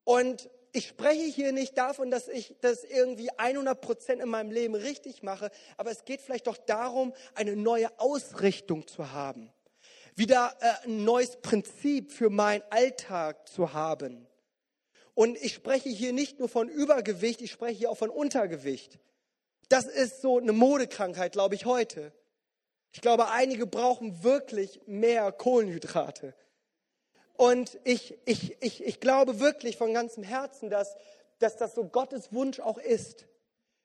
Und 0.06 0.50
ich 0.72 0.88
spreche 0.88 1.26
hier 1.26 1.52
nicht 1.52 1.78
davon, 1.78 2.10
dass 2.10 2.28
ich 2.28 2.56
das 2.62 2.84
irgendwie 2.84 3.30
100 3.38 3.80
Prozent 3.80 4.24
in 4.24 4.30
meinem 4.30 4.50
Leben 4.50 4.74
richtig 4.74 5.22
mache, 5.22 5.52
aber 5.78 5.92
es 5.92 6.04
geht 6.04 6.22
vielleicht 6.22 6.48
doch 6.48 6.58
darum, 6.58 7.14
eine 7.36 7.56
neue 7.56 7.92
Ausrichtung 8.00 8.88
zu 8.88 9.12
haben 9.12 9.52
wieder 10.20 10.56
äh, 10.60 10.86
ein 10.88 11.04
neues 11.04 11.38
Prinzip 11.38 12.12
für 12.12 12.30
meinen 12.30 12.64
Alltag 12.70 13.48
zu 13.48 13.74
haben. 13.74 14.28
Und 15.16 15.38
ich 15.42 15.54
spreche 15.54 15.90
hier 15.90 16.14
nicht 16.14 16.40
nur 16.40 16.50
von 16.50 16.70
Übergewicht, 16.70 17.42
ich 17.42 17.52
spreche 17.52 17.80
hier 17.80 17.90
auch 17.90 17.98
von 17.98 18.10
Untergewicht. 18.10 19.00
Das 19.70 19.86
ist 19.86 20.22
so 20.22 20.38
eine 20.38 20.52
Modekrankheit, 20.52 21.32
glaube 21.32 21.56
ich, 21.56 21.66
heute. 21.66 22.12
Ich 22.92 23.02
glaube, 23.02 23.30
einige 23.30 23.66
brauchen 23.66 24.24
wirklich 24.24 24.82
mehr 24.86 25.32
Kohlenhydrate. 25.32 26.34
Und 27.34 27.80
ich, 27.84 28.18
ich, 28.26 28.62
ich, 28.62 28.84
ich 28.84 29.00
glaube 29.00 29.40
wirklich 29.40 29.78
von 29.78 29.94
ganzem 29.94 30.24
Herzen, 30.24 30.70
dass, 30.70 30.96
dass 31.40 31.56
das 31.56 31.76
so 31.76 31.86
Gottes 31.86 32.34
Wunsch 32.34 32.60
auch 32.60 32.78
ist, 32.78 33.26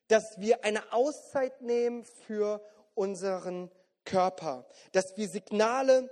dass 0.09 0.40
wir 0.40 0.64
eine 0.64 0.92
Auszeit 0.92 1.62
nehmen 1.62 2.05
für 2.05 2.61
unseren 2.94 3.70
Körper, 4.05 4.66
dass 4.92 5.16
wir 5.16 5.29
Signale 5.29 6.11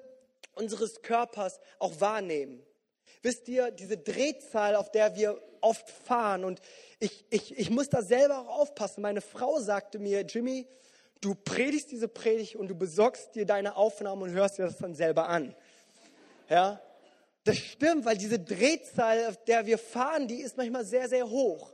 unseres 0.54 1.02
Körpers 1.02 1.60
auch 1.78 2.00
wahrnehmen. 2.00 2.62
Wisst 3.22 3.48
ihr, 3.48 3.70
diese 3.70 3.96
Drehzahl, 3.96 4.74
auf 4.74 4.90
der 4.90 5.14
wir 5.16 5.40
oft 5.60 5.88
fahren, 5.88 6.44
und 6.44 6.60
ich, 6.98 7.24
ich, 7.30 7.56
ich 7.56 7.70
muss 7.70 7.88
da 7.88 8.02
selber 8.02 8.40
auch 8.40 8.60
aufpassen. 8.60 9.02
Meine 9.02 9.20
Frau 9.20 9.60
sagte 9.60 9.98
mir, 9.98 10.22
Jimmy, 10.22 10.66
du 11.20 11.34
predigst 11.34 11.90
diese 11.90 12.08
Predigt 12.08 12.56
und 12.56 12.68
du 12.68 12.74
besorgst 12.74 13.34
dir 13.34 13.46
deine 13.46 13.76
Aufnahmen 13.76 14.22
und 14.22 14.30
hörst 14.32 14.58
dir 14.58 14.64
das 14.64 14.78
dann 14.78 14.94
selber 14.94 15.28
an. 15.28 15.54
Ja, 16.48 16.80
das 17.44 17.58
stimmt, 17.58 18.04
weil 18.04 18.18
diese 18.18 18.38
Drehzahl, 18.38 19.26
auf 19.26 19.42
der 19.44 19.66
wir 19.66 19.78
fahren, 19.78 20.28
die 20.28 20.40
ist 20.40 20.56
manchmal 20.56 20.84
sehr, 20.84 21.08
sehr 21.08 21.28
hoch 21.28 21.72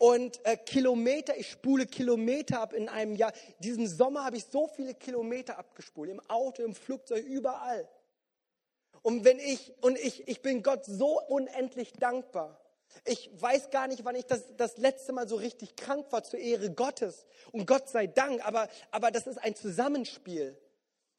und 0.00 0.40
äh, 0.46 0.56
Kilometer, 0.56 1.36
ich 1.36 1.50
spule 1.50 1.84
Kilometer 1.84 2.62
ab 2.62 2.72
in 2.72 2.88
einem 2.88 3.16
Jahr. 3.16 3.34
Diesen 3.58 3.86
Sommer 3.86 4.24
habe 4.24 4.38
ich 4.38 4.46
so 4.46 4.66
viele 4.66 4.94
Kilometer 4.94 5.58
abgespult, 5.58 6.08
im 6.08 6.20
Auto, 6.26 6.62
im 6.62 6.74
Flugzeug, 6.74 7.22
überall. 7.26 7.86
Und 9.02 9.26
wenn 9.26 9.38
ich, 9.38 9.74
und 9.82 9.98
ich, 9.98 10.26
ich 10.26 10.40
bin 10.40 10.62
Gott 10.62 10.86
so 10.86 11.20
unendlich 11.28 11.92
dankbar. 11.92 12.58
Ich 13.04 13.30
weiß 13.34 13.68
gar 13.68 13.88
nicht, 13.88 14.02
wann 14.06 14.14
ich 14.14 14.24
das, 14.24 14.56
das 14.56 14.78
letzte 14.78 15.12
Mal 15.12 15.28
so 15.28 15.36
richtig 15.36 15.76
krank 15.76 16.06
war 16.12 16.24
zur 16.24 16.40
Ehre 16.40 16.70
Gottes. 16.70 17.26
Und 17.52 17.66
Gott 17.66 17.90
sei 17.90 18.06
Dank, 18.06 18.42
aber, 18.46 18.70
aber 18.90 19.10
das 19.10 19.26
ist 19.26 19.36
ein 19.36 19.54
Zusammenspiel. 19.54 20.56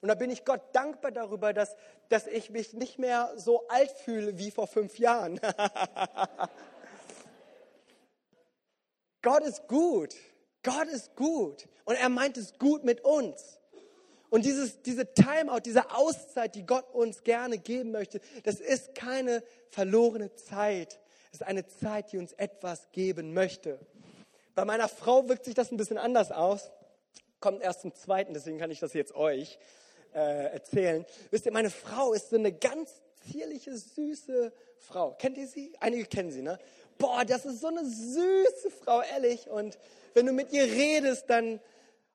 Und 0.02 0.08
da 0.08 0.15
bin 0.15 0.32
ich 0.32 0.44
Gott 0.44 0.62
dankbar 0.74 1.12
darüber, 1.12 1.54
dass, 1.54 1.76
dass 2.10 2.26
ich 2.26 2.50
mich 2.50 2.74
nicht 2.74 2.98
mehr 2.98 3.32
so 3.36 3.67
alt 3.67 3.91
fühle 3.91 4.39
wie 4.39 4.50
vor 4.50 4.65
fünf 4.65 4.98
Jahren. 4.98 5.39
Gott 9.21 9.43
ist 9.43 9.67
gut. 9.67 10.15
Gott 10.63 10.88
ist 10.88 11.15
gut. 11.15 11.67
Und 11.86 11.95
er 11.95 12.10
meint 12.10 12.38
es 12.38 12.57
gut 12.57 12.84
mit 12.84 13.01
uns. 13.03 13.60
Und 14.29 14.45
dieses, 14.45 14.81
diese 14.81 15.13
Timeout, 15.13 15.60
diese 15.65 15.91
Auszeit, 15.91 16.55
die 16.55 16.65
Gott 16.65 16.86
uns 16.93 17.23
gerne 17.23 17.57
geben 17.57 17.91
möchte, 17.91 18.21
das 18.43 18.62
ist 18.62 18.95
keine 18.95 19.43
verlorene 19.69 20.34
Zeit. 20.36 20.99
Es 21.34 21.41
ist 21.41 21.47
eine 21.47 21.67
Zeit, 21.67 22.12
die 22.12 22.17
uns 22.17 22.34
etwas 22.34 22.91
geben 22.91 23.34
möchte. 23.34 23.79
Bei 24.55 24.65
meiner 24.65 24.88
Frau 24.88 25.27
wirkt 25.27 25.45
sich 25.45 25.53
das 25.53 25.71
ein 25.71 25.77
bisschen 25.77 25.97
anders 25.97 26.31
aus. 26.31 26.71
Kommt 27.39 27.62
erst 27.62 27.81
zum 27.81 27.93
Zweiten, 27.93 28.34
deswegen 28.34 28.57
kann 28.57 28.71
ich 28.71 28.79
das 28.79 28.93
jetzt 28.93 29.15
euch 29.15 29.60
äh, 30.13 30.53
erzählen. 30.53 31.05
Wisst 31.29 31.45
ihr, 31.45 31.51
meine 31.51 31.69
Frau 31.69 32.13
ist 32.13 32.29
so 32.29 32.38
eine 32.38 32.53
ganz 32.53 33.01
zierliche, 33.29 33.75
süße 33.75 34.53
Frau. 34.77 35.13
Kennt 35.13 35.38
ihr 35.38 35.47
sie? 35.47 35.73
Einige 35.79 36.05
kennen 36.05 36.31
sie, 36.31 36.41
ne? 36.41 36.60
Boah, 37.01 37.25
das 37.25 37.45
ist 37.45 37.59
so 37.61 37.67
eine 37.67 37.83
süße 37.83 38.69
Frau, 38.83 39.01
ehrlich. 39.01 39.49
Und 39.49 39.77
wenn 40.13 40.27
du 40.27 40.31
mit 40.31 40.53
ihr 40.53 40.63
redest, 40.63 41.29
dann, 41.29 41.59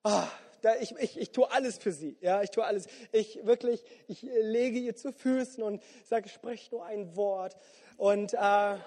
oh, 0.03 0.23
da, 0.61 0.75
ich, 0.77 0.95
ich, 0.97 1.19
ich 1.19 1.31
tue 1.31 1.51
alles 1.51 1.77
für 1.77 1.91
sie. 1.91 2.17
Ja, 2.21 2.41
ich 2.41 2.49
tue 2.49 2.63
alles. 2.63 2.87
Ich 3.11 3.45
wirklich, 3.45 3.83
ich 4.07 4.21
lege 4.21 4.79
ihr 4.79 4.95
zu 4.95 5.11
Füßen 5.11 5.61
und 5.61 5.83
sage, 6.05 6.29
sprech 6.29 6.71
nur 6.71 6.85
ein 6.85 7.15
Wort. 7.15 7.55
Und 7.97 8.33
äh, 8.33 8.77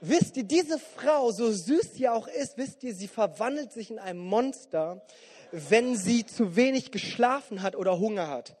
wisst 0.00 0.36
ihr, 0.38 0.44
diese 0.44 0.78
Frau, 0.78 1.30
so 1.30 1.52
süß 1.52 1.94
sie 1.94 2.08
auch 2.08 2.26
ist, 2.26 2.56
wisst 2.56 2.82
ihr, 2.82 2.94
sie 2.94 3.08
verwandelt 3.08 3.72
sich 3.72 3.90
in 3.90 3.98
ein 3.98 4.16
Monster, 4.16 5.04
wenn 5.52 5.96
sie 5.96 6.24
zu 6.24 6.56
wenig 6.56 6.90
geschlafen 6.90 7.62
hat 7.62 7.76
oder 7.76 7.98
Hunger 7.98 8.28
hat. 8.28 8.56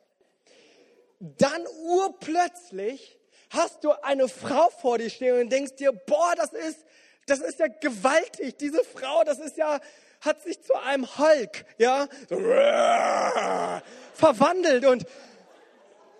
Dann 1.18 1.64
urplötzlich 1.84 3.18
hast 3.52 3.84
du 3.84 3.92
eine 4.02 4.28
Frau 4.28 4.70
vor 4.70 4.98
dir 4.98 5.10
stehen 5.10 5.40
und 5.40 5.50
denkst 5.50 5.76
dir, 5.76 5.92
boah, 5.92 6.34
das 6.36 6.52
ist, 6.52 6.78
das 7.26 7.40
ist 7.40 7.58
ja 7.58 7.68
gewaltig. 7.68 8.56
Diese 8.58 8.82
Frau, 8.84 9.24
das 9.24 9.38
ist 9.38 9.56
ja, 9.56 9.80
hat 10.20 10.42
sich 10.42 10.62
zu 10.62 10.74
einem 10.74 11.06
Hulk, 11.18 11.64
ja, 11.78 12.08
verwandelt 14.14 14.84
und, 14.86 15.04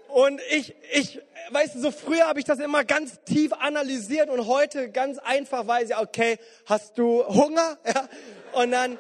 und 0.09 0.41
ich, 0.51 0.75
ich, 0.93 1.23
weißt 1.51 1.77
du, 1.77 1.81
so 1.81 1.91
früher 1.91 2.27
habe 2.27 2.39
ich 2.39 2.45
das 2.45 2.59
immer 2.59 2.85
ganz 2.85 3.21
tief 3.25 3.53
analysiert 3.53 4.29
und 4.29 4.47
heute 4.47 4.91
ganz 4.91 5.19
einfach 5.19 5.67
weiß 5.67 5.91
ich, 5.91 5.97
okay, 5.97 6.39
hast 6.67 6.99
du 6.99 7.25
Hunger? 7.27 7.79
Ja, 7.87 8.09
und 8.53 8.71
dann, 8.73 8.99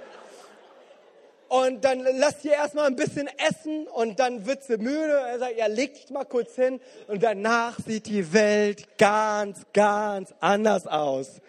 und 1.52 1.84
dann 1.84 2.00
lass 2.00 2.40
sie 2.40 2.48
erstmal 2.48 2.86
ein 2.86 2.96
bisschen 2.96 3.28
essen 3.36 3.86
und 3.86 4.18
dann 4.18 4.46
wird 4.46 4.64
sie 4.64 4.78
müde. 4.78 5.12
Er 5.12 5.38
sagt, 5.38 5.58
ja, 5.58 5.66
leg 5.66 5.92
dich 5.92 6.08
mal 6.08 6.24
kurz 6.24 6.54
hin. 6.54 6.80
Und 7.08 7.22
danach 7.22 7.78
sieht 7.78 8.06
die 8.06 8.32
Welt 8.32 8.96
ganz, 8.96 9.66
ganz 9.74 10.32
anders 10.40 10.86
aus. 10.86 11.42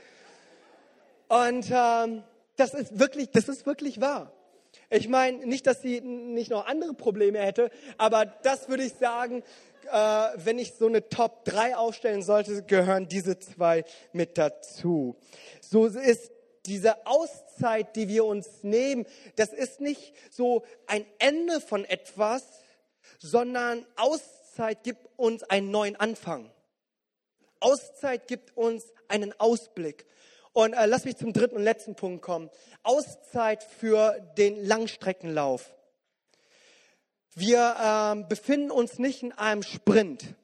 Und 1.30 1.72
ähm, 1.72 2.24
das 2.58 2.74
ist 2.74 3.00
wirklich, 3.00 3.32
das 3.32 3.48
ist 3.48 3.66
wirklich 3.66 4.02
wahr. 4.02 4.34
Ich 4.90 5.08
meine, 5.08 5.38
nicht, 5.46 5.66
dass 5.68 5.82
sie 5.82 6.02
nicht 6.02 6.52
noch 6.52 6.68
andere 6.68 6.94
Probleme 6.94 7.40
hätte, 7.40 7.72
aber 7.98 8.26
das 8.26 8.68
würde 8.68 8.84
ich 8.84 8.96
sagen, 8.96 9.42
äh, 9.90 10.28
wenn 10.36 10.60
ich 10.60 10.74
so 10.74 10.88
eine 10.88 11.08
Top 11.08 11.46
3 11.46 11.78
aufstellen 11.78 12.24
sollte, 12.24 12.64
gehören 12.64 13.08
diese 13.08 13.40
zwei 13.40 13.86
mit 14.12 14.38
dazu. 14.38 15.16
So 15.62 15.86
ist 15.86 16.33
diese 16.66 17.06
Auszeit, 17.06 17.96
die 17.96 18.08
wir 18.08 18.26
uns 18.26 18.64
nehmen, 18.64 19.06
das 19.36 19.54
ist 19.54 19.82
nicht 19.82 20.14
so 20.32 20.64
ein 20.88 21.06
Ende 21.20 21.62
von 21.62 21.86
etwas, 21.86 22.44
sondern 23.20 23.86
Auszeit 23.96 24.84
gibt 24.84 25.08
uns 25.18 25.44
einen 25.44 25.72
neuen 25.72 25.96
Anfang. 25.96 26.52
Auszeit 27.60 28.28
gibt 28.28 28.56
uns 28.58 28.86
einen 29.08 29.38
Ausblick. 29.40 30.06
Und 30.52 30.74
äh, 30.74 30.86
lass 30.86 31.06
mich 31.06 31.18
zum 31.18 31.34
dritten 31.34 31.56
und 31.56 31.64
letzten 31.64 31.96
Punkt 31.96 32.22
kommen. 32.22 32.50
Auszeit 32.84 33.64
für 33.64 34.20
den 34.38 34.64
Langstreckenlauf. 34.66 35.74
Wir 37.34 37.76
äh, 37.80 38.24
befinden 38.28 38.70
uns 38.70 39.00
nicht 39.00 39.24
in 39.24 39.32
einem 39.32 39.64
Sprint. 39.64 40.36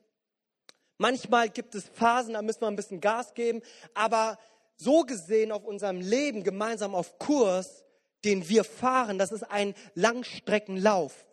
Manchmal 0.97 1.49
gibt 1.49 1.75
es 1.75 1.87
Phasen, 1.87 2.33
da 2.33 2.41
müssen 2.41 2.61
wir 2.61 2.67
ein 2.67 2.75
bisschen 2.75 2.99
Gas 2.99 3.33
geben, 3.33 3.61
aber 3.93 4.37
so 4.79 5.01
gesehen 5.03 5.51
auf 5.51 5.65
unserem 5.65 5.99
Leben 5.99 6.43
gemeinsam 6.43 6.95
auf 6.95 7.19
Kurs, 7.19 7.83
den 8.23 8.47
wir 8.47 8.63
fahren, 8.63 9.17
das 9.17 9.31
ist 9.31 9.43
ein 9.43 9.75
Langstreckenlauf. 9.93 11.25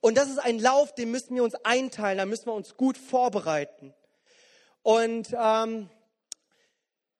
Und 0.00 0.16
das 0.16 0.28
ist 0.28 0.38
ein 0.38 0.58
Lauf, 0.58 0.94
den 0.94 1.10
müssen 1.10 1.34
wir 1.34 1.44
uns 1.44 1.54
einteilen, 1.54 2.18
da 2.18 2.26
müssen 2.26 2.46
wir 2.46 2.54
uns 2.54 2.76
gut 2.76 2.98
vorbereiten. 2.98 3.94
Und 4.82 5.34
ähm, 5.38 5.88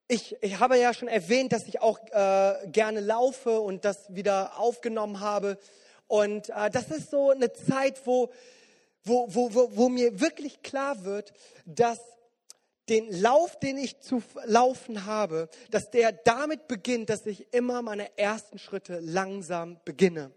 ich, 0.09 0.37
ich 0.43 0.59
habe 0.59 0.79
ja 0.79 0.93
schon 0.93 1.09
erwähnt, 1.09 1.53
dass 1.53 1.67
ich 1.67 1.81
auch 1.81 1.99
äh, 2.11 2.67
gerne 2.69 3.01
laufe 3.01 3.61
und 3.61 3.85
das 3.85 4.15
wieder 4.15 4.59
aufgenommen 4.59 5.21
habe. 5.21 5.59
Und 6.09 6.51
äh, 6.51 6.71
das 6.71 6.89
ist 6.91 7.11
so 7.11 7.31
eine 7.31 7.53
Zeit, 7.53 8.07
wo, 8.07 8.31
wo, 9.03 9.27
wo, 9.29 9.55
wo, 9.55 9.77
wo 9.77 9.89
mir 9.89 10.21
wirklich 10.21 10.63
klar 10.63 11.05
wird, 11.05 11.33
dass 11.65 12.01
den 12.89 13.11
Lauf, 13.21 13.59
den 13.59 13.79
ich 13.79 14.01
zu 14.01 14.23
laufen 14.45 15.07
habe, 15.07 15.49
dass 15.71 15.91
der 15.91 16.13
damit 16.13 16.69
beginnt, 16.69 17.11
dass 17.11 17.27
ich 17.27 17.53
immer 17.53 17.83
meine 17.83 18.17
ersten 18.19 18.59
Schritte 18.59 19.01
langsam 19.01 19.81
beginne. 19.85 20.33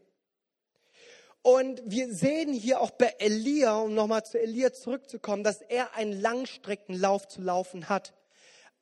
Und 1.42 1.82
wir 1.86 2.14
sehen 2.14 2.52
hier 2.54 2.82
auch 2.82 2.92
bei 2.92 3.16
Elia, 3.20 3.78
um 3.78 3.94
nochmal 3.94 4.26
zu 4.26 4.38
Elia 4.38 4.74
zurückzukommen, 4.74 5.44
dass 5.44 5.62
er 5.62 5.96
einen 5.96 6.20
Langstreckenlauf 6.20 7.28
zu 7.28 7.42
laufen 7.42 7.88
hat. 7.88 8.14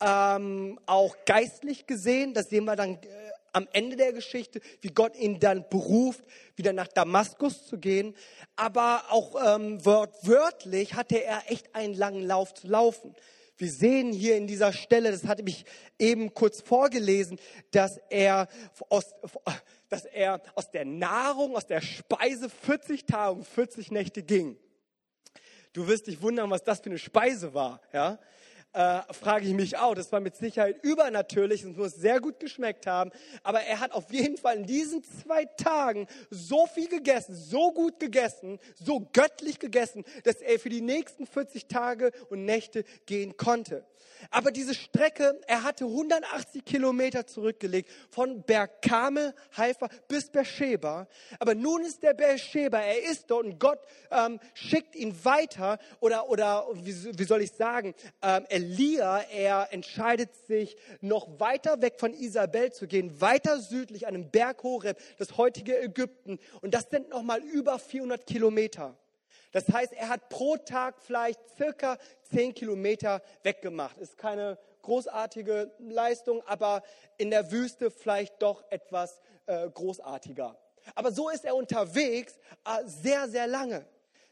Ähm, 0.01 0.79
auch 0.87 1.15
geistlich 1.25 1.85
gesehen, 1.85 2.33
das 2.33 2.49
sehen 2.49 2.65
wir 2.65 2.75
dann 2.75 2.95
äh, 2.95 3.07
am 3.53 3.67
Ende 3.71 3.95
der 3.95 4.13
Geschichte, 4.13 4.59
wie 4.81 4.89
Gott 4.89 5.15
ihn 5.15 5.39
dann 5.39 5.69
beruft, 5.69 6.23
wieder 6.55 6.73
nach 6.73 6.87
Damaskus 6.87 7.65
zu 7.65 7.77
gehen. 7.77 8.15
Aber 8.55 9.03
auch 9.09 9.35
ähm, 9.55 9.85
wörtlich 9.85 10.95
hatte 10.95 11.23
er 11.23 11.43
echt 11.51 11.73
einen 11.75 11.93
langen 11.93 12.23
Lauf 12.23 12.53
zu 12.53 12.67
laufen. 12.67 13.15
Wir 13.57 13.71
sehen 13.71 14.11
hier 14.11 14.35
in 14.35 14.47
dieser 14.47 14.73
Stelle, 14.73 15.11
das 15.11 15.25
hatte 15.25 15.43
ich 15.45 15.65
eben 15.97 16.33
kurz 16.33 16.61
vorgelesen, 16.61 17.39
dass 17.71 17.97
er 18.09 18.47
aus, 18.89 19.13
dass 19.87 20.05
er 20.05 20.41
aus 20.55 20.71
der 20.71 20.83
Nahrung, 20.83 21.55
aus 21.55 21.65
der 21.65 21.81
Speise 21.81 22.49
40 22.49 23.05
Tage 23.05 23.37
und 23.37 23.47
40 23.47 23.91
Nächte 23.91 24.23
ging. 24.23 24.57
Du 25.71 25.87
wirst 25.87 26.07
dich 26.07 26.21
wundern, 26.21 26.49
was 26.49 26.63
das 26.63 26.79
für 26.79 26.89
eine 26.89 26.99
Speise 26.99 27.53
war, 27.53 27.81
ja? 27.93 28.19
Äh, 28.75 29.01
frage 29.13 29.47
ich 29.47 29.53
mich 29.53 29.77
auch. 29.77 29.95
Das 29.95 30.11
war 30.11 30.19
mit 30.19 30.35
Sicherheit 30.35 30.83
übernatürlich 30.83 31.65
und 31.65 31.77
muss 31.77 31.95
sehr 31.95 32.19
gut 32.19 32.39
geschmeckt 32.39 32.87
haben. 32.87 33.11
Aber 33.43 33.61
er 33.61 33.79
hat 33.79 33.93
auf 33.93 34.11
jeden 34.11 34.37
Fall 34.37 34.57
in 34.57 34.65
diesen 34.65 35.03
zwei 35.03 35.45
Tagen 35.45 36.07
so 36.29 36.67
viel 36.67 36.89
gegessen, 36.89 37.35
so 37.35 37.71
gut 37.71 37.99
gegessen, 37.99 38.59
so 38.75 39.07
göttlich 39.13 39.59
gegessen, 39.59 40.03
dass 40.25 40.41
er 40.41 40.59
für 40.59 40.69
die 40.69 40.81
nächsten 40.81 41.25
40 41.25 41.67
Tage 41.67 42.11
und 42.29 42.43
Nächte 42.43 42.83
gehen 43.05 43.37
konnte. 43.37 43.85
Aber 44.29 44.51
diese 44.51 44.73
Strecke, 44.73 45.39
er 45.47 45.63
hatte 45.63 45.85
180 45.85 46.65
Kilometer 46.65 47.27
zurückgelegt 47.27 47.89
von 48.09 48.43
Berg 48.43 48.81
Kamel, 48.81 49.33
Haifa 49.55 49.89
bis 50.07 50.29
Beersheba. 50.29 51.07
Aber 51.39 51.55
nun 51.55 51.83
ist 51.83 52.03
der 52.03 52.13
Beersheba, 52.13 52.79
er 52.79 53.03
ist 53.03 53.29
dort 53.29 53.45
und 53.45 53.59
Gott 53.59 53.79
ähm, 54.11 54.39
schickt 54.53 54.95
ihn 54.95 55.15
weiter 55.23 55.79
oder, 55.99 56.29
oder 56.29 56.67
wie, 56.73 57.17
wie 57.17 57.23
soll 57.23 57.41
ich 57.41 57.51
sagen, 57.51 57.93
ähm, 58.21 58.45
Elia, 58.65 59.19
er 59.21 59.67
entscheidet 59.71 60.35
sich 60.47 60.75
noch 60.99 61.39
weiter 61.39 61.81
weg 61.83 61.99
von 61.99 62.13
Isabel 62.13 62.73
zu 62.73 62.87
gehen, 62.87 63.21
weiter 63.21 63.59
südlich 63.59 64.07
an 64.07 64.13
dem 64.15 64.31
Berg 64.31 64.63
Horeb, 64.63 64.97
das 65.19 65.37
heutige 65.37 65.79
Ägypten. 65.79 66.39
Und 66.61 66.73
das 66.73 66.89
sind 66.89 67.09
nochmal 67.09 67.41
über 67.43 67.77
400 67.77 68.25
Kilometer. 68.25 68.97
Das 69.51 69.69
heißt, 69.69 69.93
er 69.93 70.09
hat 70.09 70.29
pro 70.29 70.57
Tag 70.57 70.95
vielleicht 70.99 71.39
circa 71.55 71.97
10 72.33 72.55
Kilometer 72.55 73.21
weggemacht. 73.43 73.97
Ist 73.99 74.17
keine 74.17 74.57
großartige 74.81 75.71
Leistung, 75.79 76.41
aber 76.47 76.81
in 77.17 77.29
der 77.29 77.51
Wüste 77.51 77.91
vielleicht 77.91 78.41
doch 78.41 78.63
etwas 78.71 79.21
äh, 79.45 79.69
großartiger. 79.69 80.57
Aber 80.95 81.11
so 81.11 81.29
ist 81.29 81.45
er 81.45 81.55
unterwegs 81.55 82.33
äh, 82.65 82.83
sehr, 82.85 83.29
sehr 83.29 83.45
lange. 83.45 83.85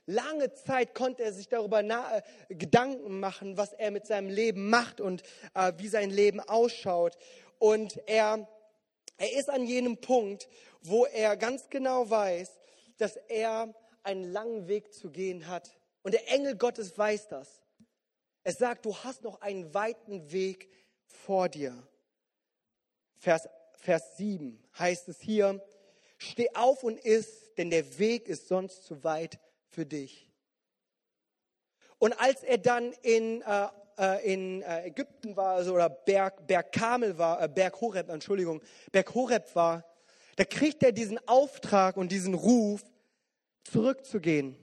Lange 0.06 0.54
Zeit 0.54 0.94
konnte 0.94 1.24
er 1.24 1.32
sich 1.32 1.48
darüber 1.48 1.80
äh, 1.82 2.22
Gedanken 2.50 3.20
machen, 3.20 3.58
was 3.58 3.72
er 3.72 3.92
mit 3.92 4.06
seinem 4.06 4.30
Leben 4.30 4.70
macht 4.70 5.00
und 5.00 5.24
äh, 5.54 5.72
wie 5.78 5.88
sein 5.88 6.10
Leben 6.10 6.42
ausschaut. 6.42 7.18
Und 7.58 8.02
er, 8.08 8.48
er 9.18 9.34
ist 9.34 9.50
an 9.50 9.66
jenem 9.66 10.02
Punkt, 10.02 10.50
wo 10.82 11.06
er 11.06 11.38
ganz 11.38 11.70
genau 11.70 12.10
weiß, 12.10 12.52
dass 12.98 13.16
er 13.16 13.74
einen 14.04 14.26
langen 14.26 14.68
Weg 14.68 14.94
zu 14.94 15.10
gehen 15.10 15.48
hat. 15.48 15.72
Und 16.02 16.14
der 16.14 16.30
Engel 16.30 16.58
Gottes 16.58 16.98
weiß 16.98 17.30
das. 17.30 17.62
Er 18.44 18.54
sagt, 18.54 18.86
du 18.86 18.96
hast 18.98 19.24
noch 19.24 19.40
einen 19.40 19.74
weiten 19.74 20.34
Weg 20.34 20.70
vor 21.06 21.48
dir. 21.48 21.88
Vers, 23.16 23.48
Vers 23.76 24.18
7 24.18 24.62
heißt 24.78 25.08
es 25.08 25.22
hier, 25.22 25.64
steh 26.18 26.50
auf 26.54 26.84
und 26.84 27.00
iss, 27.00 27.54
denn 27.56 27.70
der 27.70 28.00
Weg 28.00 28.28
ist 28.28 28.50
sonst 28.50 28.84
zu 28.84 29.06
weit 29.06 29.40
für 29.74 29.86
dich. 29.86 30.30
Und 31.98 32.14
als 32.20 32.44
er 32.44 32.58
dann 32.58 32.94
in, 33.02 33.42
äh, 33.42 33.68
äh 33.98 34.34
in 34.34 34.62
äh, 34.62 34.88
Ägypten 34.88 35.36
war, 35.36 35.56
also, 35.56 35.74
oder 35.74 35.90
Berg, 35.90 36.46
Berg 36.48 36.72
Kamel 36.72 37.18
war, 37.18 37.42
äh, 37.42 37.48
Berg 37.48 37.80
Horeb, 37.82 38.10
Entschuldigung, 38.10 38.62
Berg 38.92 39.14
Horeb 39.14 39.56
war, 39.56 39.86
da 40.36 40.46
kriegt 40.46 40.84
er 40.84 40.92
diesen 40.92 41.20
Auftrag 41.28 41.98
und 41.98 42.12
diesen 42.12 42.34
Ruf, 42.34 42.84
zurückzugehen. 43.64 44.58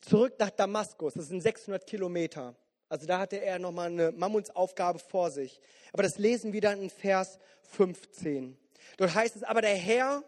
Zurück 0.00 0.34
nach 0.38 0.50
Damaskus, 0.50 1.14
das 1.14 1.28
sind 1.28 1.40
600 1.40 1.86
Kilometer. 1.86 2.56
Also 2.88 3.06
da 3.06 3.18
hatte 3.18 3.40
er 3.40 3.58
nochmal 3.58 3.88
eine 3.88 4.12
Mammutsaufgabe 4.12 4.98
vor 4.98 5.30
sich. 5.30 5.60
Aber 5.92 6.02
das 6.02 6.18
lesen 6.18 6.52
wir 6.52 6.60
dann 6.60 6.80
in 6.80 6.90
Vers 6.90 7.38
15. 7.62 8.56
Dort 8.96 9.14
heißt 9.14 9.36
es, 9.36 9.42
aber 9.42 9.60
der 9.60 9.74
Herr 9.74 10.22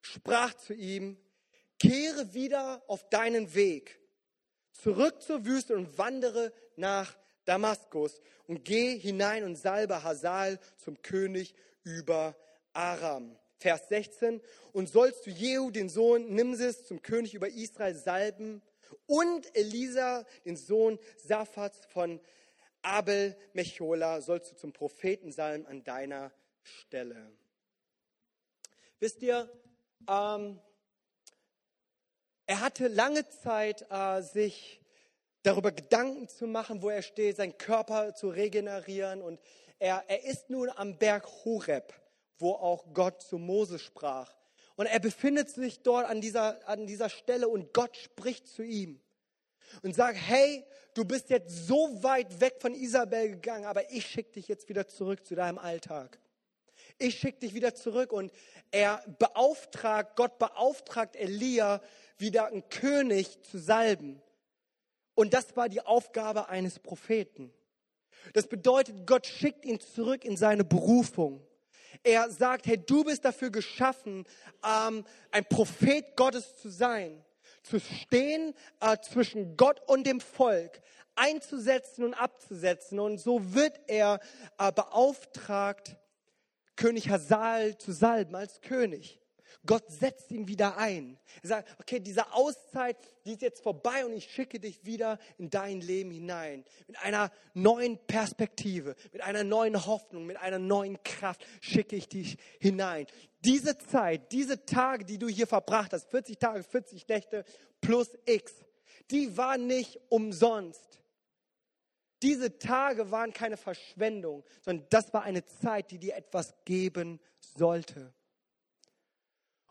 sprach 0.00 0.54
zu 0.54 0.74
ihm, 0.74 1.16
kehre 1.82 2.32
wieder 2.32 2.82
auf 2.86 3.08
deinen 3.08 3.54
Weg, 3.54 4.00
zurück 4.70 5.20
zur 5.20 5.44
Wüste 5.44 5.74
und 5.74 5.98
wandere 5.98 6.52
nach 6.76 7.16
Damaskus 7.44 8.20
und 8.46 8.64
geh 8.64 8.96
hinein 8.96 9.42
und 9.42 9.56
salbe 9.56 10.04
Hasal 10.04 10.60
zum 10.76 11.02
König 11.02 11.54
über 11.82 12.36
Aram. 12.72 13.36
Vers 13.58 13.88
16, 13.88 14.40
und 14.72 14.88
sollst 14.88 15.26
du 15.26 15.30
Jehu, 15.30 15.70
den 15.70 15.88
Sohn 15.88 16.34
Nimsis, 16.34 16.84
zum 16.84 17.02
König 17.02 17.34
über 17.34 17.48
Israel 17.48 17.94
salben 17.94 18.62
und 19.06 19.56
Elisa, 19.56 20.24
den 20.44 20.56
Sohn 20.56 20.98
Saphats 21.16 21.84
von 21.86 22.20
Abel 22.82 23.36
Mechola, 23.54 24.20
sollst 24.20 24.52
du 24.52 24.56
zum 24.56 24.72
Propheten 24.72 25.30
salben 25.30 25.66
an 25.66 25.84
deiner 25.84 26.32
Stelle. 26.62 27.32
Wisst 28.98 29.22
ihr, 29.22 29.48
ähm, 30.08 30.60
er 32.52 32.60
hatte 32.60 32.88
lange 32.88 33.26
Zeit, 33.28 33.86
äh, 33.90 34.20
sich 34.20 34.78
darüber 35.42 35.72
Gedanken 35.72 36.28
zu 36.28 36.46
machen, 36.46 36.82
wo 36.82 36.90
er 36.90 37.00
steht, 37.00 37.36
seinen 37.36 37.56
Körper 37.56 38.14
zu 38.14 38.28
regenerieren. 38.28 39.22
Und 39.22 39.40
er, 39.78 40.04
er 40.06 40.24
ist 40.24 40.50
nun 40.50 40.68
am 40.68 40.98
Berg 40.98 41.26
Horeb 41.46 41.94
wo 42.42 42.52
auch 42.52 42.92
Gott 42.92 43.22
zu 43.22 43.38
Mose 43.38 43.78
sprach. 43.78 44.34
Und 44.76 44.86
er 44.86 45.00
befindet 45.00 45.48
sich 45.48 45.82
dort 45.82 46.06
an 46.06 46.20
dieser, 46.20 46.68
an 46.68 46.86
dieser 46.86 47.08
Stelle 47.08 47.48
und 47.48 47.72
Gott 47.72 47.96
spricht 47.96 48.46
zu 48.48 48.62
ihm 48.62 49.00
und 49.82 49.94
sagt, 49.94 50.18
hey, 50.18 50.64
du 50.92 51.06
bist 51.06 51.30
jetzt 51.30 51.66
so 51.66 52.02
weit 52.02 52.40
weg 52.40 52.56
von 52.60 52.74
Isabel 52.74 53.30
gegangen, 53.30 53.64
aber 53.64 53.90
ich 53.90 54.04
schicke 54.06 54.32
dich 54.32 54.48
jetzt 54.48 54.68
wieder 54.68 54.88
zurück 54.88 55.24
zu 55.24 55.36
deinem 55.36 55.58
Alltag. 55.58 56.18
Ich 56.98 57.18
schicke 57.18 57.40
dich 57.40 57.54
wieder 57.54 57.74
zurück 57.74 58.12
und 58.12 58.32
er 58.70 59.02
beauftragt, 59.18 60.16
Gott 60.16 60.38
beauftragt 60.38 61.16
Elia, 61.16 61.80
wieder 62.18 62.46
einen 62.46 62.68
König 62.68 63.42
zu 63.42 63.58
salben. 63.58 64.22
Und 65.14 65.34
das 65.34 65.56
war 65.56 65.68
die 65.68 65.80
Aufgabe 65.80 66.48
eines 66.48 66.78
Propheten. 66.78 67.52
Das 68.32 68.46
bedeutet, 68.46 69.06
Gott 69.06 69.26
schickt 69.26 69.64
ihn 69.64 69.80
zurück 69.80 70.24
in 70.24 70.36
seine 70.36 70.64
Berufung. 70.64 71.44
Er 72.02 72.30
sagt, 72.30 72.66
hey, 72.66 72.78
du 72.78 73.04
bist 73.04 73.24
dafür 73.24 73.50
geschaffen, 73.50 74.24
ähm, 74.64 75.04
ein 75.30 75.44
Prophet 75.44 76.16
Gottes 76.16 76.56
zu 76.56 76.68
sein, 76.68 77.22
zu 77.62 77.78
stehen 77.78 78.54
äh, 78.80 78.96
zwischen 78.98 79.56
Gott 79.56 79.80
und 79.86 80.06
dem 80.06 80.20
Volk, 80.20 80.80
einzusetzen 81.14 82.04
und 82.04 82.14
abzusetzen. 82.14 82.98
Und 82.98 83.18
so 83.18 83.54
wird 83.54 83.78
er 83.86 84.20
äh, 84.58 84.72
beauftragt, 84.72 85.96
König 86.76 87.10
Hasal 87.10 87.78
zu 87.78 87.92
salben 87.92 88.34
als 88.34 88.60
König. 88.60 89.22
Gott 89.64 89.84
setzt 89.90 90.32
ihn 90.32 90.48
wieder 90.48 90.76
ein. 90.76 91.18
Er 91.42 91.48
sagt, 91.48 91.80
okay, 91.80 92.00
diese 92.00 92.32
Auszeit, 92.32 92.96
die 93.24 93.32
ist 93.32 93.42
jetzt 93.42 93.62
vorbei 93.62 94.04
und 94.04 94.12
ich 94.12 94.30
schicke 94.30 94.58
dich 94.58 94.84
wieder 94.84 95.18
in 95.38 95.50
dein 95.50 95.80
Leben 95.80 96.10
hinein. 96.10 96.64
Mit 96.88 96.98
einer 96.98 97.30
neuen 97.54 97.98
Perspektive, 98.06 98.96
mit 99.12 99.22
einer 99.22 99.44
neuen 99.44 99.86
Hoffnung, 99.86 100.26
mit 100.26 100.36
einer 100.38 100.58
neuen 100.58 101.02
Kraft 101.04 101.44
schicke 101.60 101.96
ich 101.96 102.08
dich 102.08 102.38
hinein. 102.58 103.06
Diese 103.44 103.78
Zeit, 103.78 104.32
diese 104.32 104.64
Tage, 104.64 105.04
die 105.04 105.18
du 105.18 105.28
hier 105.28 105.46
verbracht 105.46 105.92
hast, 105.92 106.10
40 106.10 106.38
Tage, 106.38 106.62
40 106.62 107.06
Nächte 107.06 107.44
plus 107.80 108.10
X, 108.24 108.52
die 109.10 109.36
waren 109.36 109.66
nicht 109.66 110.00
umsonst. 110.08 111.01
Diese 112.22 112.58
Tage 112.58 113.10
waren 113.10 113.32
keine 113.32 113.56
Verschwendung, 113.56 114.44
sondern 114.60 114.86
das 114.90 115.12
war 115.12 115.22
eine 115.22 115.44
Zeit, 115.44 115.90
die 115.90 115.98
dir 115.98 116.16
etwas 116.16 116.54
geben 116.64 117.20
sollte. 117.40 118.14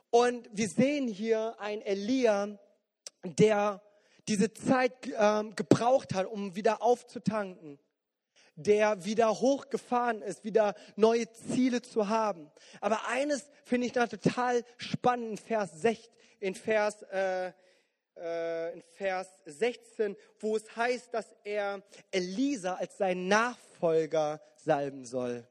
Und 0.10 0.50
wir 0.52 0.68
sehen 0.68 1.08
hier 1.08 1.60
einen 1.60 1.82
Elia, 1.82 2.60
der 3.24 3.82
diese 4.28 4.54
Zeit 4.54 4.94
ähm, 5.18 5.56
gebraucht 5.56 6.14
hat, 6.14 6.28
um 6.28 6.56
wieder 6.56 6.82
aufzutanken. 6.82 7.80
der 8.56 9.06
wieder 9.06 9.40
hochgefahren 9.40 10.22
ist, 10.22 10.44
wieder 10.44 10.76
neue 10.96 11.32
Ziele 11.32 11.82
zu 11.82 12.10
haben. 12.10 12.52
Aber 12.82 13.08
eines 13.08 13.50
finde 13.64 13.88
ich 13.88 13.94
da 13.94 14.08
total 14.08 14.64
spannend 14.78 15.40
Vers, 15.40 15.82
6, 15.82 16.10
in 16.40 16.54
Vers, 16.54 17.02
äh, 17.04 17.54
äh, 18.18 18.74
in 18.74 18.82
Vers 18.82 19.28
16, 19.46 20.16
wo 20.40 20.56
es 20.56 20.76
heißt, 20.76 21.14
dass 21.14 21.36
er 21.44 21.82
Elisa 22.12 22.76
als 22.76 22.98
seinen 22.98 23.28
Nachfolger 23.28 24.42
salben 24.58 25.06
soll. 25.06 25.48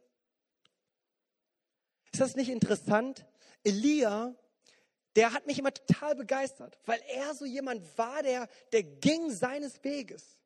Ist 2.13 2.21
das 2.21 2.37
nicht 2.37 2.51
interessant? 2.51 3.25
Elia, 3.63 4.35
der 5.17 5.33
hat 5.33 5.47
mich 5.47 5.59
immer 5.59 5.73
total 5.73 6.15
begeistert, 6.15 6.79
weil 6.87 7.01
er 7.09 7.35
so 7.35 7.45
jemand 7.45 7.83
war, 7.99 8.23
der, 8.23 8.49
der 8.73 8.83
ging 8.83 9.31
seines 9.31 9.83
Weges. 9.83 10.37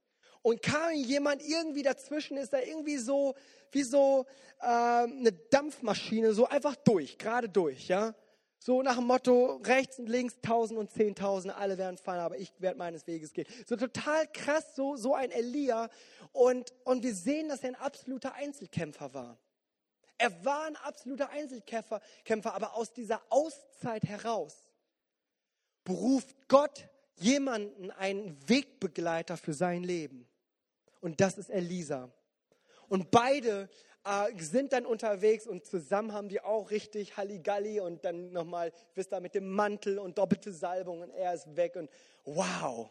Und 0.43 0.61
kam 0.63 0.93
jemand 0.93 1.43
irgendwie 1.43 1.83
dazwischen, 1.83 2.37
ist 2.37 2.53
da 2.53 2.61
irgendwie 2.61 2.99
so, 2.99 3.35
wie 3.73 3.83
so 3.83 4.27
äh, 4.61 4.67
eine 4.67 5.33
Dampfmaschine, 5.33 6.35
so 6.35 6.47
einfach 6.47 6.77
durch, 6.77 7.17
gerade 7.17 7.49
durch, 7.49 7.89
ja. 7.89 8.15
So 8.67 8.81
nach 8.81 8.97
dem 8.97 9.05
Motto, 9.05 9.61
rechts 9.67 9.99
und 9.99 10.09
links, 10.09 10.41
tausend 10.41 10.79
und 10.79 10.91
zehntausend, 10.91 11.55
alle 11.55 11.77
werden 11.77 11.99
fallen, 11.99 12.23
aber 12.23 12.39
ich 12.39 12.51
werde 12.63 12.79
meines 12.79 13.07
Weges 13.07 13.35
gehen. 13.35 13.47
So 13.67 13.77
total 13.77 14.27
krass, 14.29 14.75
so, 14.75 14.97
so 14.97 15.15
ein 15.15 15.31
Elia. 15.31 15.91
Und, 16.33 16.73
und 16.85 17.03
wir 17.03 17.15
sehen, 17.15 17.51
dass 17.51 17.63
er 17.63 17.69
ein 17.69 17.75
absoluter 17.75 18.33
Einzelkämpfer 18.33 19.13
war. 19.13 19.39
Er 20.17 20.47
war 20.47 20.65
ein 20.65 20.77
absoluter 20.77 21.29
Einzelkämpfer, 21.29 22.01
Kämpfer, 22.25 22.55
aber 22.55 22.75
aus 22.75 22.95
dieser 22.95 23.21
Auszeit 23.29 24.05
heraus 24.05 24.57
beruft 25.85 26.35
Gott 26.49 26.89
jemanden, 27.17 27.91
einen 27.91 28.49
Wegbegleiter 28.49 29.37
für 29.37 29.53
sein 29.53 29.85
Leben. 29.85 30.27
Und 31.03 31.21
das 31.21 31.37
ist 31.37 31.51
Elisa. 31.51 32.11
Und 32.89 33.11
beide 33.11 33.69
äh, 34.05 34.39
sind 34.39 34.73
dann 34.73 34.87
unterwegs 34.87 35.47
und 35.47 35.65
zusammen 35.65 36.13
haben 36.13 36.29
die 36.29 36.41
auch 36.41 36.71
richtig 36.71 37.17
Halligalli 37.17 37.81
und 37.81 38.05
dann 38.05 38.33
nochmal, 38.33 38.73
wisst 38.95 39.13
ihr, 39.13 39.21
mit 39.21 39.35
dem 39.35 39.51
Mantel 39.51 39.99
und 39.99 40.19
doppelte 40.19 40.53
Salbung 40.53 41.01
und 41.01 41.11
er 41.11 41.35
ist 41.35 41.57
weg 41.57 41.77
und 41.77 41.91
wow. 42.25 42.91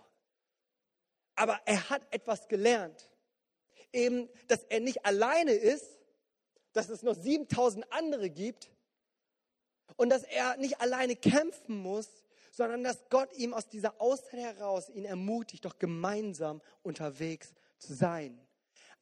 Aber 1.35 1.59
er 1.65 1.89
hat 1.89 2.01
etwas 2.11 2.47
gelernt. 2.47 3.09
Eben, 3.91 4.29
dass 4.47 4.63
er 4.63 4.79
nicht 4.79 5.05
alleine 5.05 5.51
ist, 5.51 5.99
dass 6.73 6.89
es 6.89 7.03
noch 7.03 7.15
7000 7.15 7.91
andere 7.91 8.29
gibt 8.29 8.71
und 9.95 10.09
dass 10.09 10.23
er 10.23 10.57
nicht 10.57 10.81
alleine 10.81 11.15
kämpfen 11.15 11.77
muss, 11.77 12.07
sondern 12.51 12.83
dass 12.83 13.09
Gott 13.09 13.33
ihm 13.33 13.53
aus 13.53 13.67
dieser 13.67 13.99
Auszeit 13.99 14.39
heraus 14.39 14.89
ihn 14.89 15.05
ermutigt, 15.05 15.65
doch 15.65 15.77
gemeinsam 15.79 16.61
unterwegs 16.81 17.53
zu 17.77 17.93
sein. 17.93 18.39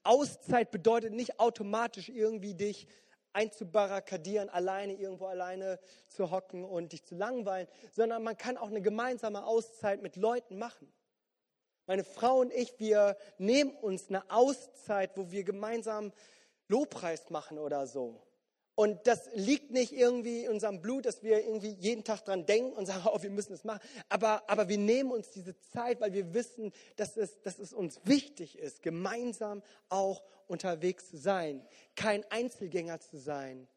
Auszeit 0.04 0.72
bedeutet 0.72 1.14
nicht 1.14 1.40
automatisch 1.40 2.10
irgendwie 2.10 2.54
dich 2.54 2.88
einzubarrikadieren, 3.34 4.50
alleine 4.50 4.94
irgendwo 4.94 5.26
alleine 5.26 5.80
zu 6.08 6.32
hocken 6.32 6.66
und 6.66 6.92
dich 6.92 7.04
zu 7.04 7.16
langweilen, 7.16 7.68
sondern 7.92 8.24
man 8.24 8.38
kann 8.38 8.58
auch 8.58 8.68
eine 8.68 8.82
gemeinsame 8.82 9.46
Auszeit 9.46 10.02
mit 10.02 10.16
Leuten 10.16 10.58
machen. 10.58 10.92
Meine 11.88 12.04
Frau 12.04 12.40
und 12.40 12.54
ich, 12.54 12.80
wir 12.80 13.18
nehmen 13.38 13.76
uns 13.76 14.10
eine 14.10 14.30
Auszeit, 14.30 15.18
wo 15.18 15.32
wir 15.32 15.44
gemeinsam 15.44 16.12
Lobpreis 16.68 17.30
machen 17.30 17.58
oder 17.58 17.88
so. 17.88 18.22
Und 18.76 19.06
das 19.06 19.30
liegt 19.34 19.72
nicht 19.72 19.92
irgendwie 19.92 20.46
in 20.46 20.52
unserem 20.52 20.82
Blut, 20.82 21.06
dass 21.06 21.24
wir 21.24 21.44
irgendwie 21.44 21.76
jeden 21.80 22.04
Tag 22.04 22.24
dran 22.24 22.46
denken 22.46 22.74
und 22.74 22.86
sagen, 22.86 23.04
oh, 23.12 23.22
wir 23.22 23.30
müssen 23.30 23.54
es 23.54 23.64
machen. 23.64 23.82
Aber, 24.10 24.50
aber 24.50 24.70
wir 24.70 24.78
nehmen 24.78 25.12
uns 25.12 25.30
diese 25.30 25.60
Zeit, 25.60 26.02
weil 26.02 26.14
wir 26.14 26.34
wissen, 26.34 26.72
dass 26.96 27.18
es, 27.18 27.42
dass 27.42 27.60
es 27.60 27.74
uns 27.74 28.00
wichtig 28.06 28.58
ist, 28.58 28.82
gemeinsam 28.82 29.62
auch 29.90 30.24
unterwegs 30.48 31.10
zu 31.10 31.18
sein. 31.18 31.66
Kein 31.96 32.24
Einzelgänger 32.30 33.00
zu 33.00 33.18
sein, 33.18 33.68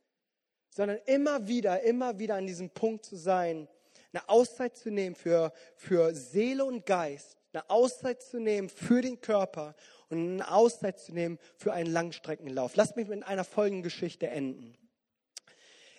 sondern 0.71 0.99
immer 1.07 1.47
wieder, 1.49 1.83
immer 1.83 2.19
wieder 2.19 2.37
an 2.37 2.47
diesem 2.47 2.71
Punkt 2.71 3.05
zu 3.05 3.17
sein, 3.17 3.69
eine 4.13 4.29
Auszeit 4.29 4.77
zu 4.77 4.91
nehmen 4.91 5.17
für, 5.17 5.53
für 5.77 6.15
Seele 6.15 6.65
und 6.65 6.87
Geist, 6.87 7.37
eine 7.53 7.69
Auszeit 7.69 8.23
zu 8.23 8.39
nehmen 8.39 8.69
für 8.69 9.01
den 9.01 9.21
Körper 9.21 9.75
und 10.09 10.19
eine 10.19 10.51
Auszeit 10.51 11.01
zu 11.01 11.13
nehmen 11.13 11.39
für 11.57 11.73
einen 11.73 11.93
Langstreckenlauf. 11.93 12.77
Lass 12.77 12.97
mich 12.97 13.09
mit 13.09 13.25
einer 13.25 13.45
folgenden 13.45 13.83
Geschichte 13.83 14.29
enden. 14.29 14.77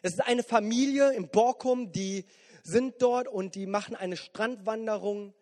Es 0.06 0.14
ist 0.14 0.28
eine 0.28 0.44
Familie 0.44 1.14
in 1.14 1.30
Borkum, 1.30 1.92
die 1.92 2.26
sind 2.62 3.02
dort 3.02 3.28
und 3.28 3.56
die 3.56 3.66
machen 3.66 3.96
eine 3.96 4.18
Strandwanderung 4.18 5.34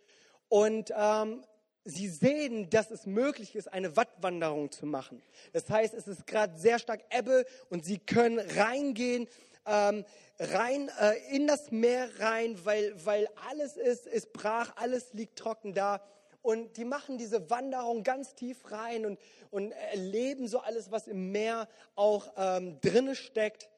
und 0.48 0.94
ähm, 0.98 1.44
sie 1.84 2.08
sehen, 2.08 2.70
dass 2.70 2.90
es 2.90 3.06
möglich 3.06 3.58
ist, 3.58 3.68
eine 3.68 3.98
Wattwanderung 3.98 4.72
zu 4.72 4.86
machen. 4.86 5.22
Das 5.52 5.70
heißt, 5.70 5.94
es 5.94 6.08
ist 6.08 6.26
gerade 6.28 6.58
sehr 6.58 6.80
stark 6.80 7.02
Ebbe 7.10 7.44
und 7.70 7.84
sie 7.84 8.00
können 8.00 8.40
reingehen, 8.40 9.28
ähm, 9.66 10.06
rein 10.40 10.90
äh, 10.98 11.36
in 11.36 11.46
das 11.46 11.72
Meer 11.72 12.08
rein, 12.20 12.58
weil, 12.64 12.94
weil 13.04 13.28
alles 13.50 13.76
ist, 13.76 14.08
ist 14.08 14.32
brach, 14.32 14.78
alles 14.78 15.12
liegt 15.12 15.38
trocken 15.38 15.74
da. 15.74 16.02
Und 16.42 16.78
die 16.78 16.86
machen 16.86 17.18
diese 17.18 17.50
Wanderung 17.50 18.04
ganz 18.04 18.34
tief 18.34 18.72
rein 18.72 19.06
und, 19.06 19.20
und 19.52 19.74
erleben 19.92 20.48
so 20.48 20.60
alles, 20.60 20.90
was 20.90 21.08
im 21.10 21.34
Meer 21.34 21.68
auch 21.96 22.32
ähm, 22.38 22.80
drinne 22.80 23.16
steckt. 23.16 23.70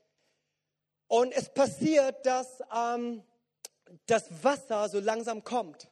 Und 1.08 1.32
es 1.34 1.50
passiert, 1.50 2.26
dass 2.26 2.62
ähm, 2.76 3.24
das 4.08 4.44
Wasser 4.44 4.90
so 4.90 5.00
langsam 5.00 5.44
kommt. 5.44 5.90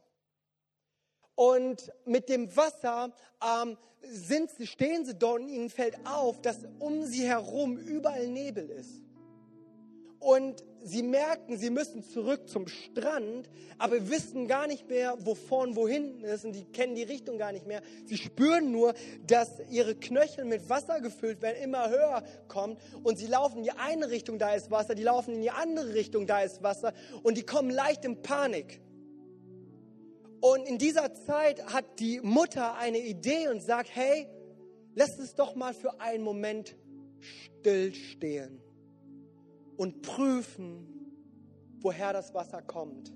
Und 1.36 1.91
mit 2.05 2.30
dem 2.30 2.55
Wasser 2.55 3.11
ähm, 3.41 3.78
sind 4.01 4.51
sie, 4.51 4.68
stehen 4.68 5.05
sie 5.05 5.16
dort 5.16 5.41
und 5.41 5.49
ihnen 5.49 5.70
fällt 5.70 5.95
auf, 6.05 6.41
dass 6.41 6.59
um 6.80 7.05
sie 7.05 7.28
herum 7.28 7.78
überall 7.78 8.28
Nebel 8.28 8.70
ist 8.70 9.01
und 10.20 10.64
sie 10.84 11.03
merken, 11.03 11.57
sie 11.57 11.69
müssen 11.69 12.03
zurück 12.03 12.49
zum 12.49 12.67
Strand, 12.67 13.49
aber 13.77 14.09
wissen 14.09 14.47
gar 14.47 14.67
nicht 14.67 14.89
mehr, 14.89 15.15
wo 15.19 15.36
vorn, 15.36 15.75
wo 15.75 15.88
hinten 15.88 16.23
ist 16.23 16.45
und 16.45 16.53
die 16.53 16.65
kennen 16.65 16.95
die 16.95 17.03
Richtung 17.03 17.38
gar 17.38 17.51
nicht 17.51 17.65
mehr. 17.65 17.81
Sie 18.05 18.17
spüren 18.17 18.71
nur, 18.71 18.93
dass 19.25 19.49
ihre 19.69 19.95
Knöchel 19.95 20.45
mit 20.45 20.69
Wasser 20.69 21.01
gefüllt 21.01 21.41
werden, 21.41 21.61
immer 21.61 21.89
höher 21.89 22.23
kommt 22.47 22.79
und 23.03 23.17
sie 23.17 23.27
laufen 23.27 23.59
in 23.59 23.63
die 23.63 23.71
eine 23.71 24.09
Richtung, 24.09 24.39
da 24.39 24.53
ist 24.53 24.71
Wasser, 24.71 24.95
die 24.95 25.03
laufen 25.03 25.36
in 25.36 25.41
die 25.41 25.51
andere 25.51 25.93
Richtung, 25.93 26.27
da 26.27 26.41
ist 26.41 26.63
Wasser 26.63 26.93
und 27.23 27.38
die 27.38 27.43
kommen 27.43 27.69
leicht 27.69 28.05
in 28.05 28.21
Panik. 28.21 28.81
Und 30.41 30.67
in 30.67 30.77
dieser 30.77 31.13
Zeit 31.13 31.65
hat 31.73 31.99
die 31.99 32.19
Mutter 32.21 32.75
eine 32.75 32.99
Idee 32.99 33.47
und 33.47 33.61
sagt, 33.61 33.89
hey, 33.93 34.27
lass 34.93 35.17
es 35.17 35.36
doch 35.36 35.55
mal 35.55 35.73
für 35.73 36.01
einen 36.01 36.23
Moment 36.23 36.75
stillstehen 37.19 38.62
und 39.84 40.01
prüfen, 40.01 40.88
woher 41.81 42.13
das 42.13 42.34
Wasser 42.34 42.61
kommt 42.61 43.11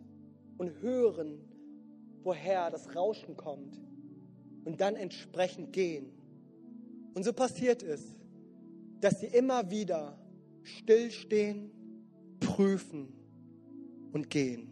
und 0.58 0.82
hören, 0.82 1.40
woher 2.24 2.70
das 2.70 2.94
Rauschen 2.94 3.38
kommt 3.38 3.80
und 4.66 4.82
dann 4.82 4.98
entsprechend 4.98 5.72
gehen. 5.72 6.12
Und 7.14 7.24
so 7.24 7.32
passiert 7.32 7.84
es, 7.84 8.02
dass 9.00 9.22
sie 9.22 9.28
immer 9.28 9.72
wieder 9.72 10.20
stillstehen, 10.64 11.72
prüfen 12.42 13.14
und 14.12 14.30
gehen. 14.30 14.68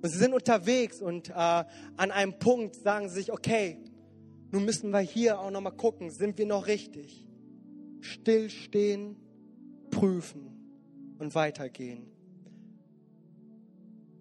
Und 0.00 0.10
sie 0.12 0.18
sind 0.18 0.32
unterwegs 0.32 1.02
und 1.02 1.30
äh, 1.30 1.32
an 1.32 2.12
einem 2.12 2.38
Punkt 2.38 2.76
sagen 2.76 3.08
sie 3.08 3.16
sich, 3.16 3.32
okay, 3.32 3.78
nun 4.52 4.64
müssen 4.64 4.90
wir 4.90 5.00
hier 5.00 5.40
auch 5.40 5.50
nochmal 5.50 5.76
gucken, 5.76 6.12
sind 6.12 6.38
wir 6.38 6.46
noch 6.46 6.68
richtig? 6.68 7.26
Stillstehen, 7.98 9.16
prüfen 9.90 10.51
und 11.22 11.34
weitergehen. 11.34 12.06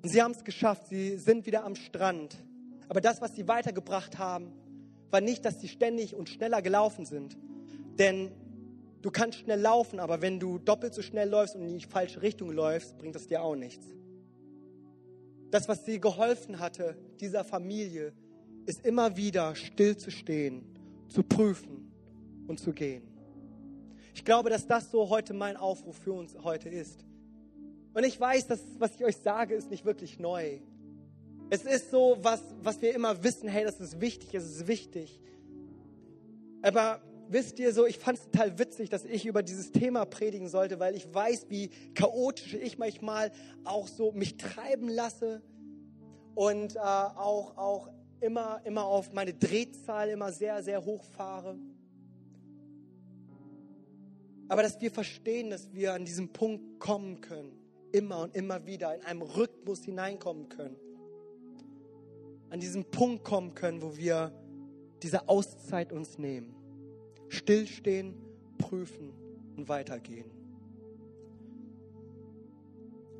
Und 0.03 0.09
sie 0.09 0.21
haben 0.21 0.31
es 0.31 0.43
geschafft, 0.43 0.87
sie 0.87 1.17
sind 1.17 1.45
wieder 1.45 1.63
am 1.63 1.75
Strand. 1.75 2.37
Aber 2.87 3.01
das, 3.01 3.21
was 3.21 3.35
sie 3.35 3.47
weitergebracht 3.47 4.17
haben, 4.17 4.53
war 5.09 5.21
nicht, 5.21 5.43
dass 5.43 5.59
sie 5.59 5.67
ständig 5.67 6.15
und 6.15 6.29
schneller 6.29 6.61
gelaufen 6.61 7.05
sind. 7.05 7.37
Denn 7.99 8.31
du 9.01 9.11
kannst 9.11 9.39
schnell 9.39 9.59
laufen, 9.59 9.99
aber 9.99 10.21
wenn 10.21 10.39
du 10.39 10.57
doppelt 10.57 10.93
so 10.93 11.01
schnell 11.01 11.29
läufst 11.29 11.55
und 11.55 11.63
in 11.63 11.77
die 11.77 11.85
falsche 11.85 12.21
Richtung 12.21 12.51
läufst, 12.51 12.97
bringt 12.97 13.15
das 13.15 13.27
dir 13.27 13.43
auch 13.43 13.55
nichts. 13.55 13.85
Das, 15.49 15.67
was 15.67 15.85
sie 15.85 15.99
geholfen 15.99 16.59
hatte, 16.59 16.95
dieser 17.19 17.43
Familie, 17.43 18.13
ist 18.65 18.85
immer 18.85 19.17
wieder 19.17 19.55
stillzustehen, 19.55 20.63
zu 21.09 21.23
prüfen 21.23 21.91
und 22.47 22.59
zu 22.59 22.71
gehen. 22.71 23.10
Ich 24.13 24.25
glaube, 24.25 24.49
dass 24.49 24.67
das 24.67 24.91
so 24.91 25.09
heute 25.09 25.33
mein 25.33 25.57
Aufruf 25.57 25.97
für 25.97 26.13
uns 26.13 26.35
heute 26.43 26.69
ist. 26.69 27.05
Und 27.93 28.05
ich 28.05 28.19
weiß, 28.19 28.47
dass 28.47 28.59
was 28.79 28.95
ich 28.95 29.05
euch 29.05 29.17
sage, 29.17 29.53
ist 29.55 29.69
nicht 29.69 29.85
wirklich 29.85 30.19
neu. 30.19 30.59
Es 31.49 31.63
ist 31.63 31.91
so, 31.91 32.17
was, 32.21 32.41
was 32.61 32.81
wir 32.81 32.95
immer 32.95 33.23
wissen, 33.23 33.49
hey, 33.49 33.65
das 33.65 33.79
ist 33.81 33.99
wichtig, 33.99 34.33
es 34.33 34.45
ist 34.45 34.67
wichtig. 34.67 35.19
Aber 36.61 37.01
wisst 37.27 37.59
ihr 37.59 37.73
so, 37.73 37.85
ich 37.85 37.97
fand 37.97 38.19
es 38.19 38.25
total 38.25 38.57
witzig, 38.59 38.89
dass 38.89 39.03
ich 39.05 39.25
über 39.25 39.43
dieses 39.43 39.71
Thema 39.71 40.05
predigen 40.05 40.47
sollte, 40.47 40.79
weil 40.79 40.95
ich 40.95 41.13
weiß, 41.13 41.47
wie 41.49 41.69
chaotisch 41.93 42.53
ich 42.53 42.77
manchmal 42.77 43.31
auch 43.63 43.87
so 43.87 44.11
mich 44.11 44.37
treiben 44.37 44.87
lasse 44.87 45.41
und 46.35 46.75
äh, 46.75 46.79
auch, 46.79 47.57
auch 47.57 47.89
immer, 48.21 48.61
immer 48.63 48.85
auf 48.85 49.11
meine 49.13 49.33
Drehzahl 49.33 50.09
immer 50.09 50.31
sehr, 50.31 50.63
sehr 50.63 50.85
hoch 50.85 51.03
fahre. 51.03 51.57
Aber 54.51 54.63
dass 54.63 54.81
wir 54.81 54.91
verstehen, 54.91 55.49
dass 55.49 55.73
wir 55.73 55.93
an 55.93 56.03
diesen 56.03 56.33
Punkt 56.33 56.81
kommen 56.81 57.21
können, 57.21 57.53
immer 57.93 58.23
und 58.23 58.35
immer 58.35 58.65
wieder 58.65 58.93
in 58.93 59.01
einem 59.05 59.21
Rhythmus 59.21 59.85
hineinkommen 59.85 60.49
können. 60.49 60.75
An 62.49 62.59
diesen 62.59 62.83
Punkt 62.83 63.23
kommen 63.23 63.55
können, 63.55 63.81
wo 63.81 63.95
wir 63.95 64.33
diese 65.03 65.29
Auszeit 65.29 65.93
uns 65.93 66.17
nehmen. 66.17 66.53
Stillstehen, 67.29 68.13
prüfen 68.57 69.13
und 69.55 69.69
weitergehen. 69.69 70.29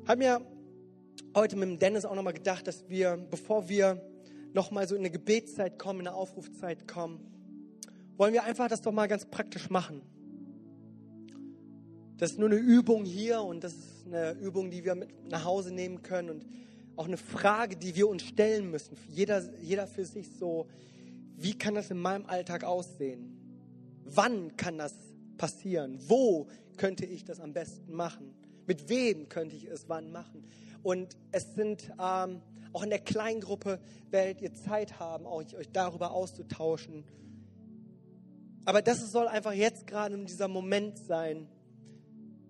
Hab 0.06 0.18
mir 0.18 0.46
heute 1.34 1.56
mit 1.56 1.66
dem 1.66 1.78
Dennis 1.78 2.04
auch 2.04 2.14
nochmal 2.14 2.34
gedacht, 2.34 2.66
dass 2.66 2.90
wir, 2.90 3.16
bevor 3.16 3.70
wir 3.70 4.04
nochmal 4.52 4.86
so 4.86 4.94
in 4.96 5.00
eine 5.00 5.10
Gebetszeit 5.10 5.78
kommen, 5.78 6.00
in 6.00 6.08
eine 6.08 6.14
Aufrufzeit 6.14 6.86
kommen, 6.86 7.20
wollen 8.18 8.34
wir 8.34 8.44
einfach 8.44 8.68
das 8.68 8.82
doch 8.82 8.92
mal 8.92 9.08
ganz 9.08 9.24
praktisch 9.24 9.70
machen. 9.70 10.02
Das 12.22 12.30
ist 12.30 12.38
nur 12.38 12.50
eine 12.50 12.60
Übung 12.60 13.04
hier 13.04 13.42
und 13.42 13.64
das 13.64 13.72
ist 13.72 14.06
eine 14.06 14.34
Übung, 14.34 14.70
die 14.70 14.84
wir 14.84 14.94
mit 14.94 15.28
nach 15.28 15.44
Hause 15.44 15.74
nehmen 15.74 16.02
können 16.02 16.30
und 16.30 16.46
auch 16.94 17.06
eine 17.06 17.16
Frage, 17.16 17.74
die 17.74 17.96
wir 17.96 18.08
uns 18.08 18.22
stellen 18.22 18.70
müssen. 18.70 18.96
Jeder, 19.08 19.42
jeder 19.60 19.88
für 19.88 20.04
sich 20.04 20.30
so, 20.38 20.68
wie 21.36 21.58
kann 21.58 21.74
das 21.74 21.90
in 21.90 21.98
meinem 21.98 22.24
Alltag 22.26 22.62
aussehen? 22.62 23.36
Wann 24.04 24.56
kann 24.56 24.78
das 24.78 24.94
passieren? 25.36 25.98
Wo 26.06 26.46
könnte 26.76 27.06
ich 27.06 27.24
das 27.24 27.40
am 27.40 27.54
besten 27.54 27.92
machen? 27.92 28.32
Mit 28.68 28.88
wem 28.88 29.28
könnte 29.28 29.56
ich 29.56 29.64
es 29.64 29.88
wann 29.88 30.12
machen? 30.12 30.44
Und 30.84 31.16
es 31.32 31.56
sind 31.56 31.90
ähm, 32.00 32.40
auch 32.72 32.84
in 32.84 32.90
der 32.90 33.00
Kleingruppe 33.00 33.80
werdet 34.12 34.40
ihr 34.40 34.54
Zeit 34.54 35.00
haben, 35.00 35.26
euch, 35.26 35.56
euch 35.56 35.72
darüber 35.72 36.12
auszutauschen. 36.12 37.02
Aber 38.64 38.80
das 38.80 39.10
soll 39.10 39.26
einfach 39.26 39.54
jetzt 39.54 39.88
gerade 39.88 40.14
in 40.14 40.26
dieser 40.26 40.46
Moment 40.46 40.98
sein, 40.98 41.48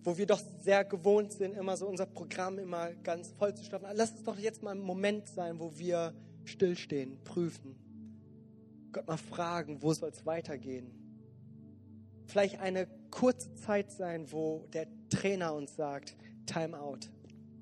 wo 0.05 0.17
wir 0.19 0.27
doch 0.27 0.41
sehr 0.61 0.85
gewohnt 0.85 1.33
sind, 1.33 1.57
immer 1.57 1.77
so 1.77 1.87
unser 1.87 2.07
Programm 2.07 2.59
immer 2.59 2.93
ganz 3.03 3.31
voll 3.33 3.55
zu 3.55 3.65
stopfen. 3.65 3.89
Lass 3.95 4.15
es 4.15 4.25
doch 4.25 4.39
jetzt 4.39 4.63
mal 4.63 4.73
ein 4.73 4.81
Moment 4.81 5.29
sein, 5.29 5.59
wo 5.61 5.79
wir 5.79 6.13
stillstehen, 6.45 7.23
prüfen. 7.25 7.77
Gott 8.93 9.07
mal 9.07 9.17
fragen, 9.17 9.81
wo 9.83 9.93
soll 9.95 10.11
es 10.11 10.27
weitergehen? 10.27 10.91
Vielleicht 12.27 12.61
eine 12.61 12.89
kurze 13.11 13.55
Zeit 13.55 13.93
sein, 13.93 14.31
wo 14.33 14.67
der 14.73 14.87
Trainer 15.09 15.55
uns 15.55 15.77
sagt, 15.77 16.17
Time 16.47 16.79
out, 16.79 17.09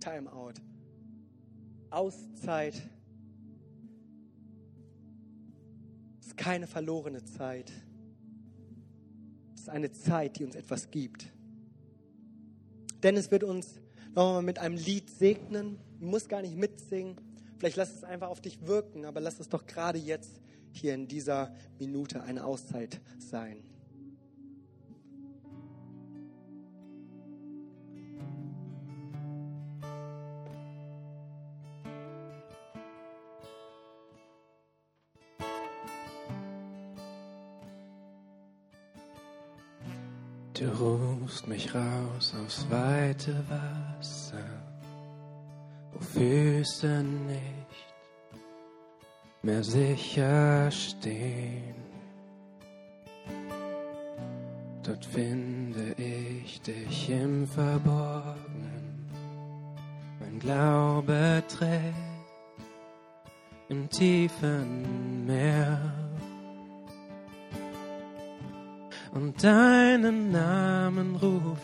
Time 0.00 0.32
out. 0.32 0.60
Auszeit 1.90 2.74
ist 6.20 6.36
keine 6.36 6.66
verlorene 6.66 7.22
Zeit. 7.24 7.70
Es 9.54 9.62
ist 9.62 9.68
eine 9.68 9.90
Zeit, 9.90 10.38
die 10.38 10.44
uns 10.44 10.54
etwas 10.54 10.90
gibt. 10.90 11.32
Dennis 13.02 13.30
wird 13.30 13.44
uns 13.44 13.80
nochmal 14.14 14.42
mit 14.42 14.58
einem 14.58 14.76
Lied 14.76 15.10
segnen. 15.10 15.78
Du 15.98 16.06
musst 16.06 16.28
gar 16.28 16.42
nicht 16.42 16.56
mitsingen. 16.56 17.16
Vielleicht 17.58 17.76
lass 17.76 17.94
es 17.94 18.04
einfach 18.04 18.28
auf 18.28 18.40
dich 18.40 18.66
wirken, 18.66 19.04
aber 19.04 19.20
lass 19.20 19.40
es 19.40 19.48
doch 19.48 19.66
gerade 19.66 19.98
jetzt 19.98 20.40
hier 20.72 20.94
in 20.94 21.08
dieser 21.08 21.54
Minute 21.78 22.22
eine 22.22 22.44
Auszeit 22.44 23.00
sein. 23.18 23.62
Raus 41.74 42.34
aufs 42.42 42.66
weite 42.70 43.34
Wasser, 43.48 44.44
wo 45.92 46.00
Füße 46.00 47.02
nicht 47.02 47.94
mehr 49.42 49.62
sicher 49.62 50.70
stehen. 50.70 51.74
Dort 54.82 55.04
finde 55.04 55.94
ich 55.96 56.60
dich 56.62 57.10
im 57.10 57.46
Verborgenen. 57.46 59.08
Mein 60.18 60.38
Glaube 60.38 61.42
trägt 61.48 61.94
im 63.68 63.88
tiefen 63.88 65.26
Meer 65.26 65.99
und 69.12 69.42
deinen 69.42 70.30
Namen 70.30 71.16
ruf 71.16 71.58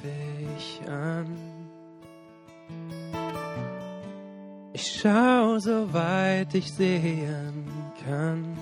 ich 0.57 0.81
an. 0.89 1.27
Ich 4.73 5.01
schau 5.01 5.59
so 5.59 5.93
weit 5.93 6.55
ich 6.55 6.73
sehen 6.73 7.65
kann. 8.05 8.57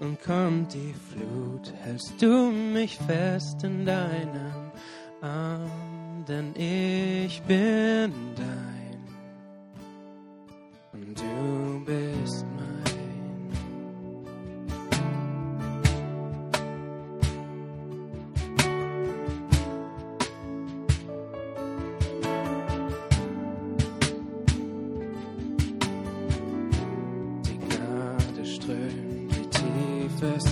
Und 0.00 0.22
kommt 0.22 0.74
die 0.74 0.94
Flut, 0.94 1.72
hältst 1.82 2.22
du 2.22 2.52
mich 2.52 2.96
fest 2.98 3.64
in 3.64 3.84
deinem 3.84 4.70
Arm, 5.20 6.24
denn 6.28 6.54
ich 6.54 7.42
bin 7.42 8.12
dein 8.36 8.67
für 30.20 30.48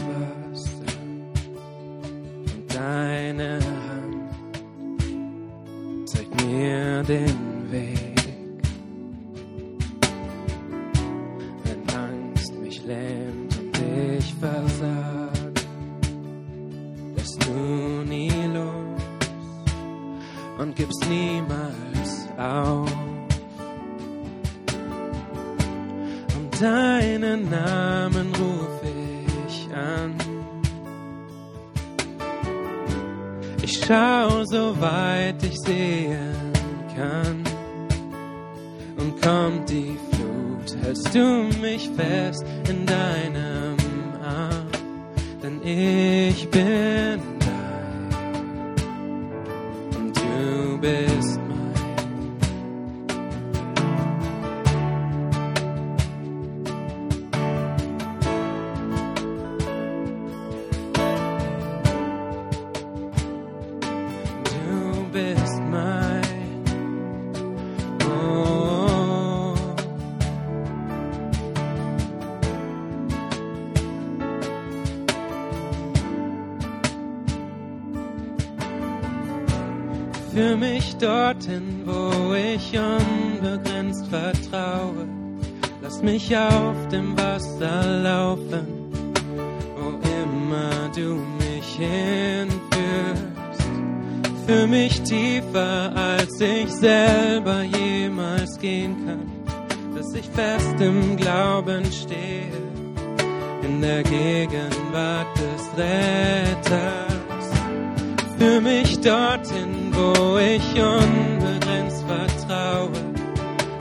jemals 98.46 98.58
gehen 98.58 99.06
kann, 99.06 99.96
dass 99.96 100.14
ich 100.14 100.28
fest 100.28 100.80
im 100.80 101.16
Glauben 101.16 101.84
stehe, 101.90 102.52
in 103.62 103.80
der 103.80 104.02
Gegenwart 104.02 105.26
des 105.36 105.70
Retters 105.76 107.16
Führ 108.38 108.60
mich 108.60 109.00
dorthin, 109.00 109.92
wo 109.92 110.36
ich 110.38 110.62
unbegrenzt 110.74 112.04
vertraue. 112.06 112.90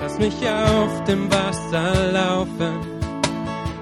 Lass 0.01 0.17
mich 0.17 0.35
auf 0.47 1.03
dem 1.03 1.29
Wasser 1.29 2.11
laufen, 2.11 2.79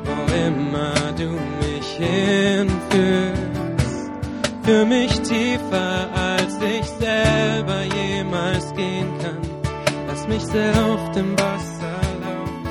wo 0.04 0.34
immer 0.34 0.94
du 1.16 1.30
mich 1.62 1.88
hinführst. 1.98 3.40
Für 4.64 4.86
mich 4.86 5.12
tiefer, 5.22 6.10
als 6.16 6.58
ich 6.58 6.86
selber 6.88 7.84
jemals 7.84 8.74
gehen 8.74 9.12
kann. 9.22 9.43
Lass 10.26 10.36
mich 10.36 10.46
sehr 10.54 10.72
auf 10.86 11.12
dem 11.12 11.38
Wasser 11.38 12.00
laufen. 12.24 12.66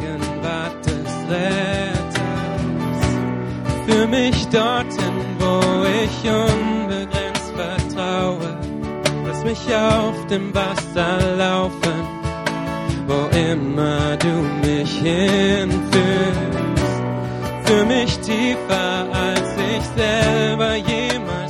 Gegenwart 0.00 0.84
des 0.84 1.12
Retters. 1.30 3.02
Für 3.86 4.08
mich 4.08 4.48
dorthin, 4.48 5.36
wo 5.38 5.84
ich 6.02 6.28
unbegrenzt 6.28 7.52
vertraue. 7.54 8.58
Lass 9.24 9.44
mich 9.44 9.60
auf 9.72 10.26
dem 10.26 10.52
Wasser 10.52 11.36
laufen, 11.36 12.08
wo 13.06 13.28
immer 13.36 14.16
du 14.16 14.66
mich 14.66 14.98
hinführst. 14.98 15.92
Für 17.66 17.84
mich 17.84 18.18
tiefer, 18.18 19.06
als 19.12 19.56
ich 19.76 19.84
selber 19.96 20.74
jemals 20.74 21.41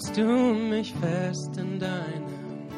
hältst 0.00 0.16
du 0.16 0.24
mich 0.24 0.94
fest 0.94 1.56
in 1.58 1.78
deinem 1.78 2.68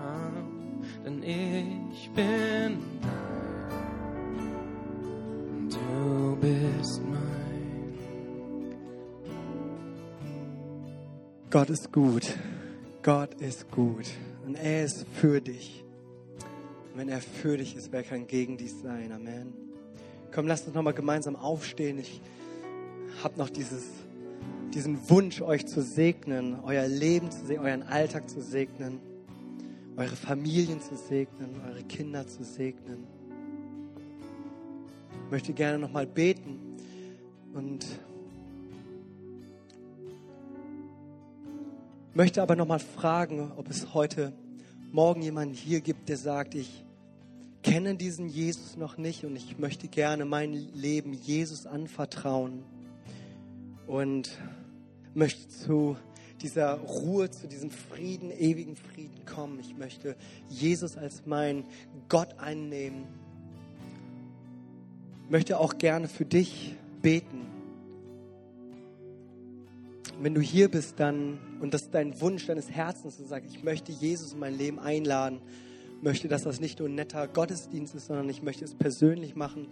Arm, 0.00 0.82
denn 1.04 1.22
ich 1.22 2.10
bin 2.10 2.78
dein. 3.00 3.68
Und 5.48 5.74
du 5.74 6.36
bist 6.40 7.00
mein. 7.04 7.94
Gott 11.50 11.70
ist 11.70 11.92
gut. 11.92 12.34
Gott 13.02 13.34
ist 13.40 13.70
gut. 13.70 14.06
Und 14.44 14.56
er 14.56 14.84
ist 14.84 15.06
für 15.14 15.40
dich. 15.40 15.84
Und 16.92 16.98
wenn 16.98 17.08
er 17.08 17.20
für 17.20 17.56
dich 17.58 17.76
ist, 17.76 17.92
wer 17.92 18.02
kann 18.02 18.26
gegen 18.26 18.56
dich 18.56 18.74
sein? 18.74 19.12
Amen. 19.12 19.52
Komm, 20.34 20.48
lasst 20.48 20.66
uns 20.66 20.74
nochmal 20.74 20.94
gemeinsam 20.94 21.36
aufstehen. 21.36 21.98
Ich 21.98 22.20
habe 23.22 23.38
noch 23.38 23.50
dieses, 23.50 23.84
diesen 24.74 25.10
Wunsch, 25.10 25.42
euch 25.42 25.66
zu 25.66 25.82
segnen, 25.82 26.58
euer 26.64 26.88
Leben 26.88 27.30
zu 27.30 27.44
segnen, 27.44 27.66
euren 27.66 27.82
Alltag 27.82 28.30
zu 28.30 28.40
segnen, 28.40 29.00
eure 29.96 30.16
Familien 30.16 30.80
zu 30.80 30.96
segnen, 30.96 31.60
eure 31.68 31.82
Kinder 31.82 32.26
zu 32.26 32.42
segnen. 32.42 33.06
Ich 35.26 35.30
möchte 35.30 35.52
gerne 35.52 35.78
nochmal 35.78 36.06
beten 36.06 36.58
und 37.52 37.86
möchte 42.14 42.40
aber 42.40 42.56
nochmal 42.56 42.80
fragen, 42.80 43.52
ob 43.56 43.68
es 43.68 43.92
heute 43.92 44.32
Morgen 44.90 45.22
jemanden 45.22 45.54
hier 45.54 45.80
gibt, 45.80 46.08
der 46.08 46.16
sagt, 46.16 46.54
ich 46.54 46.84
kenne 47.62 47.94
diesen 47.94 48.28
Jesus 48.28 48.76
noch 48.76 48.96
nicht 48.96 49.24
und 49.24 49.36
ich 49.36 49.58
möchte 49.58 49.88
gerne 49.88 50.24
mein 50.24 50.52
Leben 50.52 51.12
Jesus 51.12 51.66
anvertrauen 51.66 52.62
und 53.86 54.30
möchte 55.14 55.48
zu 55.48 55.96
dieser 56.40 56.74
Ruhe, 56.74 57.30
zu 57.30 57.46
diesem 57.46 57.70
Frieden, 57.70 58.30
ewigen 58.30 58.76
Frieden 58.76 59.24
kommen. 59.26 59.60
Ich 59.60 59.76
möchte 59.76 60.16
Jesus 60.48 60.96
als 60.96 61.22
mein 61.26 61.64
Gott 62.08 62.38
einnehmen. 62.38 63.04
Möchte 65.28 65.58
auch 65.58 65.78
gerne 65.78 66.08
für 66.08 66.24
dich 66.24 66.74
beten. 67.00 67.46
Wenn 70.20 70.34
du 70.34 70.40
hier 70.40 70.70
bist, 70.70 71.00
dann, 71.00 71.38
und 71.60 71.74
das 71.74 71.82
ist 71.82 71.94
dein 71.94 72.20
Wunsch 72.20 72.46
deines 72.46 72.70
Herzens, 72.70 73.16
du 73.16 73.24
sagst, 73.24 73.50
ich 73.50 73.62
möchte 73.62 73.92
Jesus 73.92 74.34
in 74.34 74.38
mein 74.38 74.56
Leben 74.56 74.78
einladen, 74.78 75.40
möchte, 76.02 76.28
dass 76.28 76.42
das 76.42 76.60
nicht 76.60 76.80
nur 76.80 76.88
ein 76.88 76.94
netter 76.94 77.26
Gottesdienst 77.28 77.94
ist, 77.94 78.06
sondern 78.06 78.28
ich 78.28 78.42
möchte 78.42 78.64
es 78.64 78.74
persönlich 78.74 79.36
machen 79.36 79.68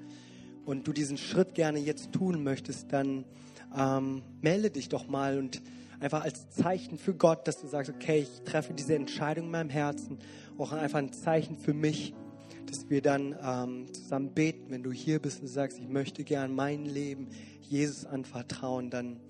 und 0.64 0.86
du 0.86 0.92
diesen 0.92 1.18
Schritt 1.18 1.54
gerne 1.54 1.78
jetzt 1.78 2.12
tun 2.12 2.42
möchtest, 2.42 2.92
dann 2.92 3.24
ähm, 3.76 4.22
melde 4.40 4.70
dich 4.70 4.88
doch 4.88 5.08
mal 5.08 5.38
und 5.38 5.62
einfach 6.00 6.22
als 6.24 6.50
Zeichen 6.50 6.98
für 6.98 7.14
Gott, 7.14 7.46
dass 7.46 7.60
du 7.60 7.66
sagst, 7.66 7.90
okay, 7.90 8.20
ich 8.20 8.42
treffe 8.42 8.72
diese 8.72 8.94
Entscheidung 8.94 9.46
in 9.46 9.50
meinem 9.50 9.70
Herzen, 9.70 10.18
auch 10.58 10.72
einfach 10.72 10.98
ein 10.98 11.12
Zeichen 11.12 11.56
für 11.56 11.74
mich, 11.74 12.14
dass 12.66 12.88
wir 12.88 13.02
dann 13.02 13.36
ähm, 13.42 13.92
zusammen 13.92 14.32
beten. 14.32 14.70
Wenn 14.70 14.82
du 14.82 14.92
hier 14.92 15.20
bist 15.20 15.42
und 15.42 15.48
sagst, 15.48 15.78
ich 15.78 15.88
möchte 15.88 16.24
gern 16.24 16.54
mein 16.54 16.84
Leben 16.86 17.28
Jesus 17.60 18.04
anvertrauen, 18.04 18.90
dann, 18.90 19.20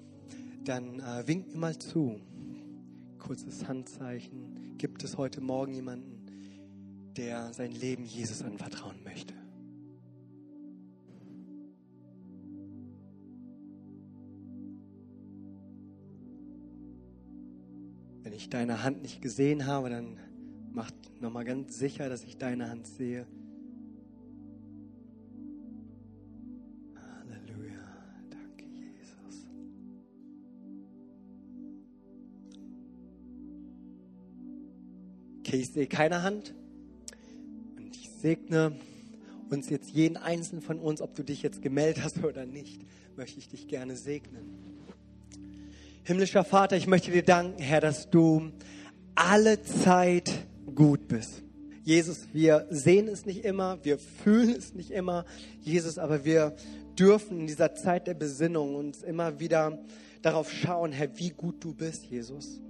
dann 0.64 1.00
äh, 1.00 1.26
wink 1.26 1.52
mir 1.52 1.58
mal 1.58 1.78
zu. 1.78 2.20
Kurzes 3.18 3.68
Handzeichen. 3.68 4.76
Gibt 4.78 5.04
es 5.04 5.18
heute 5.18 5.40
Morgen 5.40 5.74
jemanden, 5.74 6.26
der 7.16 7.52
sein 7.52 7.72
Leben 7.72 8.04
Jesus 8.04 8.42
anvertrauen 8.42 8.96
möchte? 9.04 9.39
Ich 18.40 18.48
deine 18.48 18.82
Hand 18.82 19.02
nicht 19.02 19.20
gesehen 19.20 19.66
habe, 19.66 19.90
dann 19.90 20.16
mach 20.72 20.90
nochmal 21.20 21.44
ganz 21.44 21.78
sicher, 21.78 22.08
dass 22.08 22.24
ich 22.24 22.38
deine 22.38 22.70
Hand 22.70 22.86
sehe. 22.86 23.26
Halleluja. 26.96 27.80
Danke, 28.30 28.64
Jesus. 28.64 29.46
Okay, 35.40 35.56
ich 35.56 35.70
sehe 35.70 35.86
keine 35.86 36.22
Hand. 36.22 36.54
Und 37.76 37.94
ich 37.94 38.08
segne 38.08 38.72
uns 39.50 39.68
jetzt 39.68 39.90
jeden 39.90 40.16
einzelnen 40.16 40.62
von 40.62 40.78
uns, 40.78 41.02
ob 41.02 41.14
du 41.14 41.22
dich 41.22 41.42
jetzt 41.42 41.60
gemeldet 41.60 42.02
hast 42.02 42.24
oder 42.24 42.46
nicht, 42.46 42.80
möchte 43.16 43.38
ich 43.38 43.48
dich 43.48 43.68
gerne 43.68 43.96
segnen. 43.96 44.69
Himmlischer 46.10 46.42
Vater, 46.42 46.76
ich 46.76 46.88
möchte 46.88 47.12
dir 47.12 47.22
danken, 47.22 47.62
Herr, 47.62 47.80
dass 47.80 48.10
du 48.10 48.50
alle 49.14 49.62
Zeit 49.62 50.28
gut 50.74 51.06
bist. 51.06 51.44
Jesus, 51.84 52.26
wir 52.32 52.66
sehen 52.68 53.06
es 53.06 53.26
nicht 53.26 53.44
immer, 53.44 53.78
wir 53.84 53.96
fühlen 53.96 54.56
es 54.58 54.74
nicht 54.74 54.90
immer, 54.90 55.24
Jesus, 55.60 55.98
aber 55.98 56.24
wir 56.24 56.56
dürfen 56.98 57.38
in 57.38 57.46
dieser 57.46 57.76
Zeit 57.76 58.08
der 58.08 58.14
Besinnung 58.14 58.74
uns 58.74 59.04
immer 59.04 59.38
wieder 59.38 59.78
darauf 60.20 60.50
schauen, 60.50 60.90
Herr, 60.90 61.16
wie 61.16 61.30
gut 61.30 61.62
du 61.62 61.74
bist, 61.74 62.06
Jesus. 62.06 62.60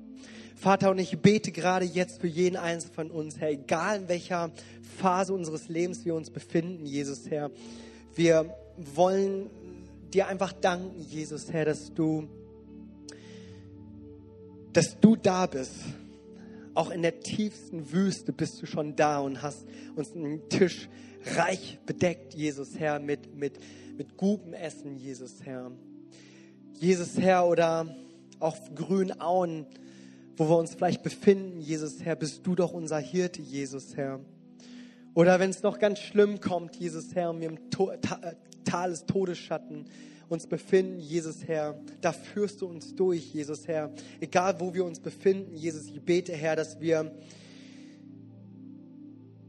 Vater, 0.55 0.91
und 0.91 0.99
ich 0.99 1.19
bete 1.21 1.51
gerade 1.51 1.87
jetzt 1.87 2.21
für 2.21 2.29
jeden 2.29 2.57
Einzelnen 2.57 2.95
von 2.95 3.11
uns, 3.11 3.41
Herr, 3.41 3.53
egal 3.53 4.01
in 4.01 4.09
welcher 4.09 4.51
Phase 4.99 5.33
unseres 5.33 5.71
Lebens 5.71 6.05
wir 6.05 6.15
uns 6.15 6.29
befinden, 6.29 6.85
Jesus, 6.85 7.31
Herr. 7.31 7.51
Wir 8.15 8.55
wollen 8.77 9.49
dir 10.13 10.27
einfach 10.27 10.53
danken, 10.53 11.01
Jesus, 11.01 11.51
Herr, 11.51 11.65
dass 11.65 11.95
du, 11.95 12.29
dass 14.73 14.99
du 15.01 15.17
da 15.17 15.47
bist. 15.47 15.75
Auch 16.75 16.91
in 16.91 17.03
der 17.03 17.21
tiefsten 17.21 17.93
Wüste 17.93 18.33
bist 18.33 18.63
du 18.63 18.67
schon 18.67 18.97
da 18.97 19.19
und 19.21 19.43
hast 19.43 19.67
uns 19.97 20.13
einen 20.13 20.49
Tisch 20.49 20.89
reich 21.37 21.79
bedeckt, 21.85 22.35
Jesus, 22.35 22.79
Herr, 22.79 23.01
mit, 23.01 23.35
mit, 23.35 23.59
mit 23.97 24.17
gutem 24.17 24.55
Essen, 24.55 24.97
Jesus, 24.97 25.43
Herr. 25.45 25.73
Jesus, 26.75 27.19
Herr, 27.19 27.47
oder 27.47 27.95
grünen 28.75 29.21
Auen, 29.21 29.67
wo 30.37 30.49
wir 30.49 30.57
uns 30.57 30.75
vielleicht 30.75 31.03
befinden, 31.03 31.61
Jesus 31.61 32.03
Herr, 32.03 32.17
bist 32.17 32.47
du 32.47 32.55
doch 32.55 32.73
unser 32.73 32.99
Hirte, 32.99 33.43
Jesus 33.43 33.97
Herr. 33.97 34.21
Oder 35.13 35.41
wenn 35.41 35.51
es 35.51 35.63
noch 35.63 35.79
ganz 35.79 35.99
schlimm 35.99 36.41
kommt, 36.41 36.77
Jesus 36.77 37.15
Herr, 37.15 37.31
und 37.31 37.41
wir 37.41 37.49
im 37.49 37.59
Tal 38.65 38.91
des 38.91 39.05
Todesschatten 39.05 39.87
uns 40.31 40.47
befinden, 40.47 41.01
Jesus 41.01 41.47
Herr, 41.47 41.79
da 42.01 42.13
führst 42.13 42.63
du 42.63 42.67
uns 42.67 42.95
durch, 42.95 43.35
Jesus 43.35 43.67
Herr. 43.67 43.91
Egal 44.21 44.61
wo 44.61 44.73
wir 44.73 44.85
uns 44.85 45.01
befinden, 45.01 45.55
Jesus, 45.57 45.89
ich 45.89 46.01
bete 46.01 46.33
Herr, 46.33 46.55
dass 46.55 46.81
wir 46.81 47.13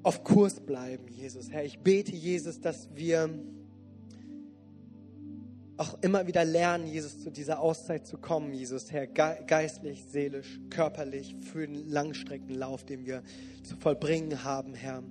auf 0.01 0.23
Kurs 0.23 0.59
bleiben, 0.59 1.07
Jesus 1.07 1.51
Herr. 1.51 1.63
Ich 1.63 1.79
bete, 1.79 2.11
Jesus, 2.11 2.59
dass 2.59 2.89
wir 2.95 3.29
auch 5.77 6.01
immer 6.01 6.25
wieder 6.25 6.43
lernen, 6.43 6.87
Jesus, 6.87 7.21
zu 7.21 7.29
dieser 7.29 7.59
Auszeit 7.59 8.07
zu 8.07 8.17
kommen, 8.17 8.51
Jesus, 8.51 8.91
Herr, 8.91 9.05
geistlich, 9.05 10.03
seelisch, 10.11 10.59
körperlich, 10.71 11.35
für 11.51 11.67
den 11.67 11.89
Langstreckenlauf, 11.89 12.83
den 12.85 13.05
wir 13.05 13.21
zu 13.63 13.77
vollbringen 13.77 14.43
haben, 14.43 14.73
Herr. 14.73 15.03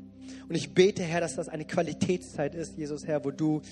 Und 0.48 0.54
ich 0.54 0.74
bete, 0.74 1.02
Herr, 1.02 1.20
dass 1.20 1.36
das 1.36 1.48
eine 1.48 1.64
Qualitätszeit 1.64 2.54
ist, 2.54 2.76
Jesus, 2.76 3.06
Herr, 3.06 3.24
wo 3.24 3.30
du 3.30 3.62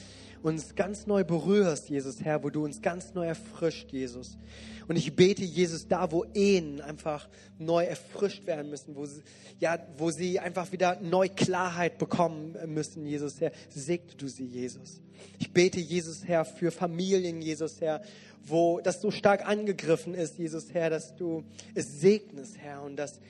uns 0.42 0.74
ganz 0.74 1.06
neu 1.06 1.24
berührst, 1.24 1.88
Jesus, 1.88 2.22
Herr, 2.22 2.42
wo 2.42 2.50
du 2.50 2.64
uns 2.64 2.80
ganz 2.80 3.14
neu 3.14 3.26
erfrischt, 3.26 3.92
Jesus. 3.92 4.38
Und 4.86 4.96
ich 4.96 5.14
bete, 5.14 5.44
Jesus, 5.44 5.88
da, 5.88 6.10
wo 6.12 6.24
Ehen 6.34 6.80
einfach 6.80 7.28
neu 7.58 7.84
erfrischt 7.84 8.46
werden 8.46 8.70
müssen, 8.70 8.96
wo 8.96 9.04
sie, 9.04 9.22
ja, 9.58 9.78
wo 9.96 10.10
sie 10.10 10.38
einfach 10.38 10.72
wieder 10.72 10.98
neu 11.00 11.28
Klarheit 11.28 11.98
bekommen 11.98 12.56
müssen, 12.66 13.04
Jesus, 13.04 13.40
Herr, 13.40 13.52
segne 13.68 14.14
du 14.16 14.28
sie, 14.28 14.46
Jesus. 14.46 15.00
Ich 15.38 15.52
bete, 15.52 15.80
Jesus, 15.80 16.24
Herr, 16.24 16.44
für 16.44 16.70
Familien, 16.70 17.42
Jesus, 17.42 17.80
Herr, 17.80 18.02
wo 18.44 18.80
das 18.80 19.00
so 19.00 19.10
stark 19.10 19.46
angegriffen 19.46 20.14
ist, 20.14 20.38
Jesus, 20.38 20.72
Herr, 20.72 20.90
dass 20.90 21.16
du 21.16 21.44
es 21.74 22.00
segnest, 22.00 22.56
Herr, 22.58 22.82
und 22.82 22.96
dass 22.96 23.20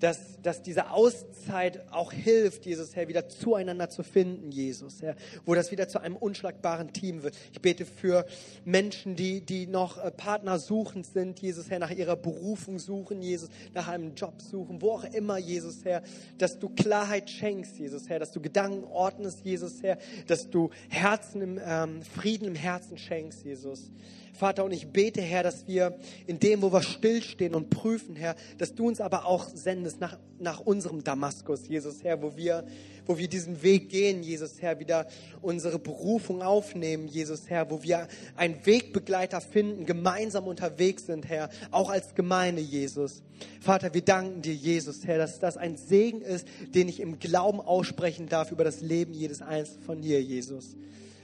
dass, 0.00 0.40
dass 0.42 0.62
diese 0.62 0.90
Auszeit 0.90 1.80
auch 1.92 2.12
hilft, 2.12 2.66
Jesus, 2.66 2.96
Herr, 2.96 3.08
wieder 3.08 3.28
zueinander 3.28 3.90
zu 3.90 4.02
finden, 4.02 4.50
Jesus, 4.50 5.02
Herr, 5.02 5.14
wo 5.44 5.54
das 5.54 5.70
wieder 5.70 5.88
zu 5.88 6.00
einem 6.00 6.16
unschlagbaren 6.16 6.92
Team 6.92 7.22
wird. 7.22 7.36
Ich 7.52 7.60
bete 7.60 7.84
für 7.84 8.26
Menschen, 8.64 9.14
die, 9.14 9.42
die 9.42 9.66
noch 9.66 10.02
äh, 10.02 10.10
Partner 10.10 10.58
suchend 10.58 11.06
sind, 11.06 11.38
Jesus, 11.40 11.70
Herr, 11.70 11.78
nach 11.78 11.90
ihrer 11.90 12.16
Berufung 12.16 12.78
suchen, 12.78 13.22
Jesus, 13.22 13.50
nach 13.74 13.88
einem 13.88 14.14
Job 14.14 14.40
suchen, 14.40 14.80
wo 14.80 14.92
auch 14.92 15.04
immer, 15.04 15.38
Jesus, 15.38 15.84
Herr, 15.84 16.02
dass 16.38 16.58
du 16.58 16.70
Klarheit 16.70 17.28
schenkst, 17.28 17.78
Jesus, 17.78 18.08
Herr, 18.08 18.18
dass 18.18 18.32
du 18.32 18.40
Gedanken 18.40 18.84
ordnest, 18.84 19.44
Jesus, 19.44 19.82
Herr, 19.82 19.98
dass 20.26 20.48
du 20.48 20.70
Herzen 20.88 21.42
im, 21.42 21.60
ähm, 21.62 22.02
Frieden 22.02 22.48
im 22.48 22.54
Herzen 22.54 22.96
schenkst, 22.96 23.44
Jesus. 23.44 23.90
Vater, 24.32 24.64
und 24.64 24.72
ich 24.72 24.88
bete, 24.88 25.20
Herr, 25.20 25.42
dass 25.42 25.66
wir 25.66 25.98
in 26.26 26.38
dem, 26.38 26.62
wo 26.62 26.72
wir 26.72 26.82
stillstehen 26.82 27.54
und 27.54 27.70
prüfen, 27.70 28.16
Herr, 28.16 28.36
dass 28.58 28.74
du 28.74 28.86
uns 28.86 29.00
aber 29.00 29.26
auch 29.26 29.48
sendest 29.48 30.00
nach, 30.00 30.18
nach 30.38 30.60
unserem 30.60 31.04
Damaskus, 31.04 31.68
Jesus, 31.68 32.02
Herr, 32.02 32.22
wo 32.22 32.36
wir, 32.36 32.64
wo 33.06 33.18
wir 33.18 33.28
diesen 33.28 33.62
Weg 33.62 33.88
gehen, 33.90 34.22
Jesus, 34.22 34.62
Herr, 34.62 34.78
wieder 34.78 35.06
unsere 35.42 35.78
Berufung 35.78 36.42
aufnehmen, 36.42 37.08
Jesus, 37.08 37.50
Herr, 37.50 37.70
wo 37.70 37.82
wir 37.82 38.08
einen 38.36 38.64
Wegbegleiter 38.64 39.40
finden, 39.40 39.84
gemeinsam 39.84 40.46
unterwegs 40.46 41.06
sind, 41.06 41.28
Herr, 41.28 41.50
auch 41.70 41.90
als 41.90 42.14
Gemeinde, 42.14 42.62
Jesus. 42.62 43.22
Vater, 43.60 43.92
wir 43.94 44.02
danken 44.02 44.42
dir, 44.42 44.54
Jesus, 44.54 45.06
Herr, 45.06 45.18
dass 45.18 45.38
das 45.38 45.56
ein 45.56 45.76
Segen 45.76 46.22
ist, 46.22 46.46
den 46.74 46.88
ich 46.88 47.00
im 47.00 47.18
Glauben 47.18 47.60
aussprechen 47.60 48.28
darf 48.28 48.52
über 48.52 48.64
das 48.64 48.80
Leben 48.80 49.12
jedes 49.12 49.42
Einzelnen 49.42 49.82
von 49.82 50.02
hier, 50.02 50.22
Jesus. 50.22 50.76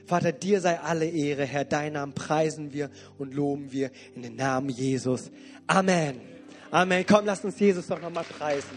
Vater, 0.07 0.33
dir 0.33 0.61
sei 0.61 0.79
alle 0.79 1.07
Ehre, 1.07 1.45
Herr. 1.45 1.65
Deinen 1.65 1.95
Namen 1.95 2.13
preisen 2.13 2.73
wir 2.73 2.91
und 3.19 3.35
loben 3.35 3.73
wir 3.73 3.91
in 4.15 4.23
den 4.23 4.37
Namen 4.37 4.69
Jesus. 4.69 5.31
Amen. 5.67 6.21
Amen. 6.71 7.05
Komm, 7.07 7.25
lass 7.25 7.45
uns 7.45 7.59
Jesus 7.59 7.87
doch 7.87 8.01
nochmal 8.01 8.25
preisen. 8.25 8.77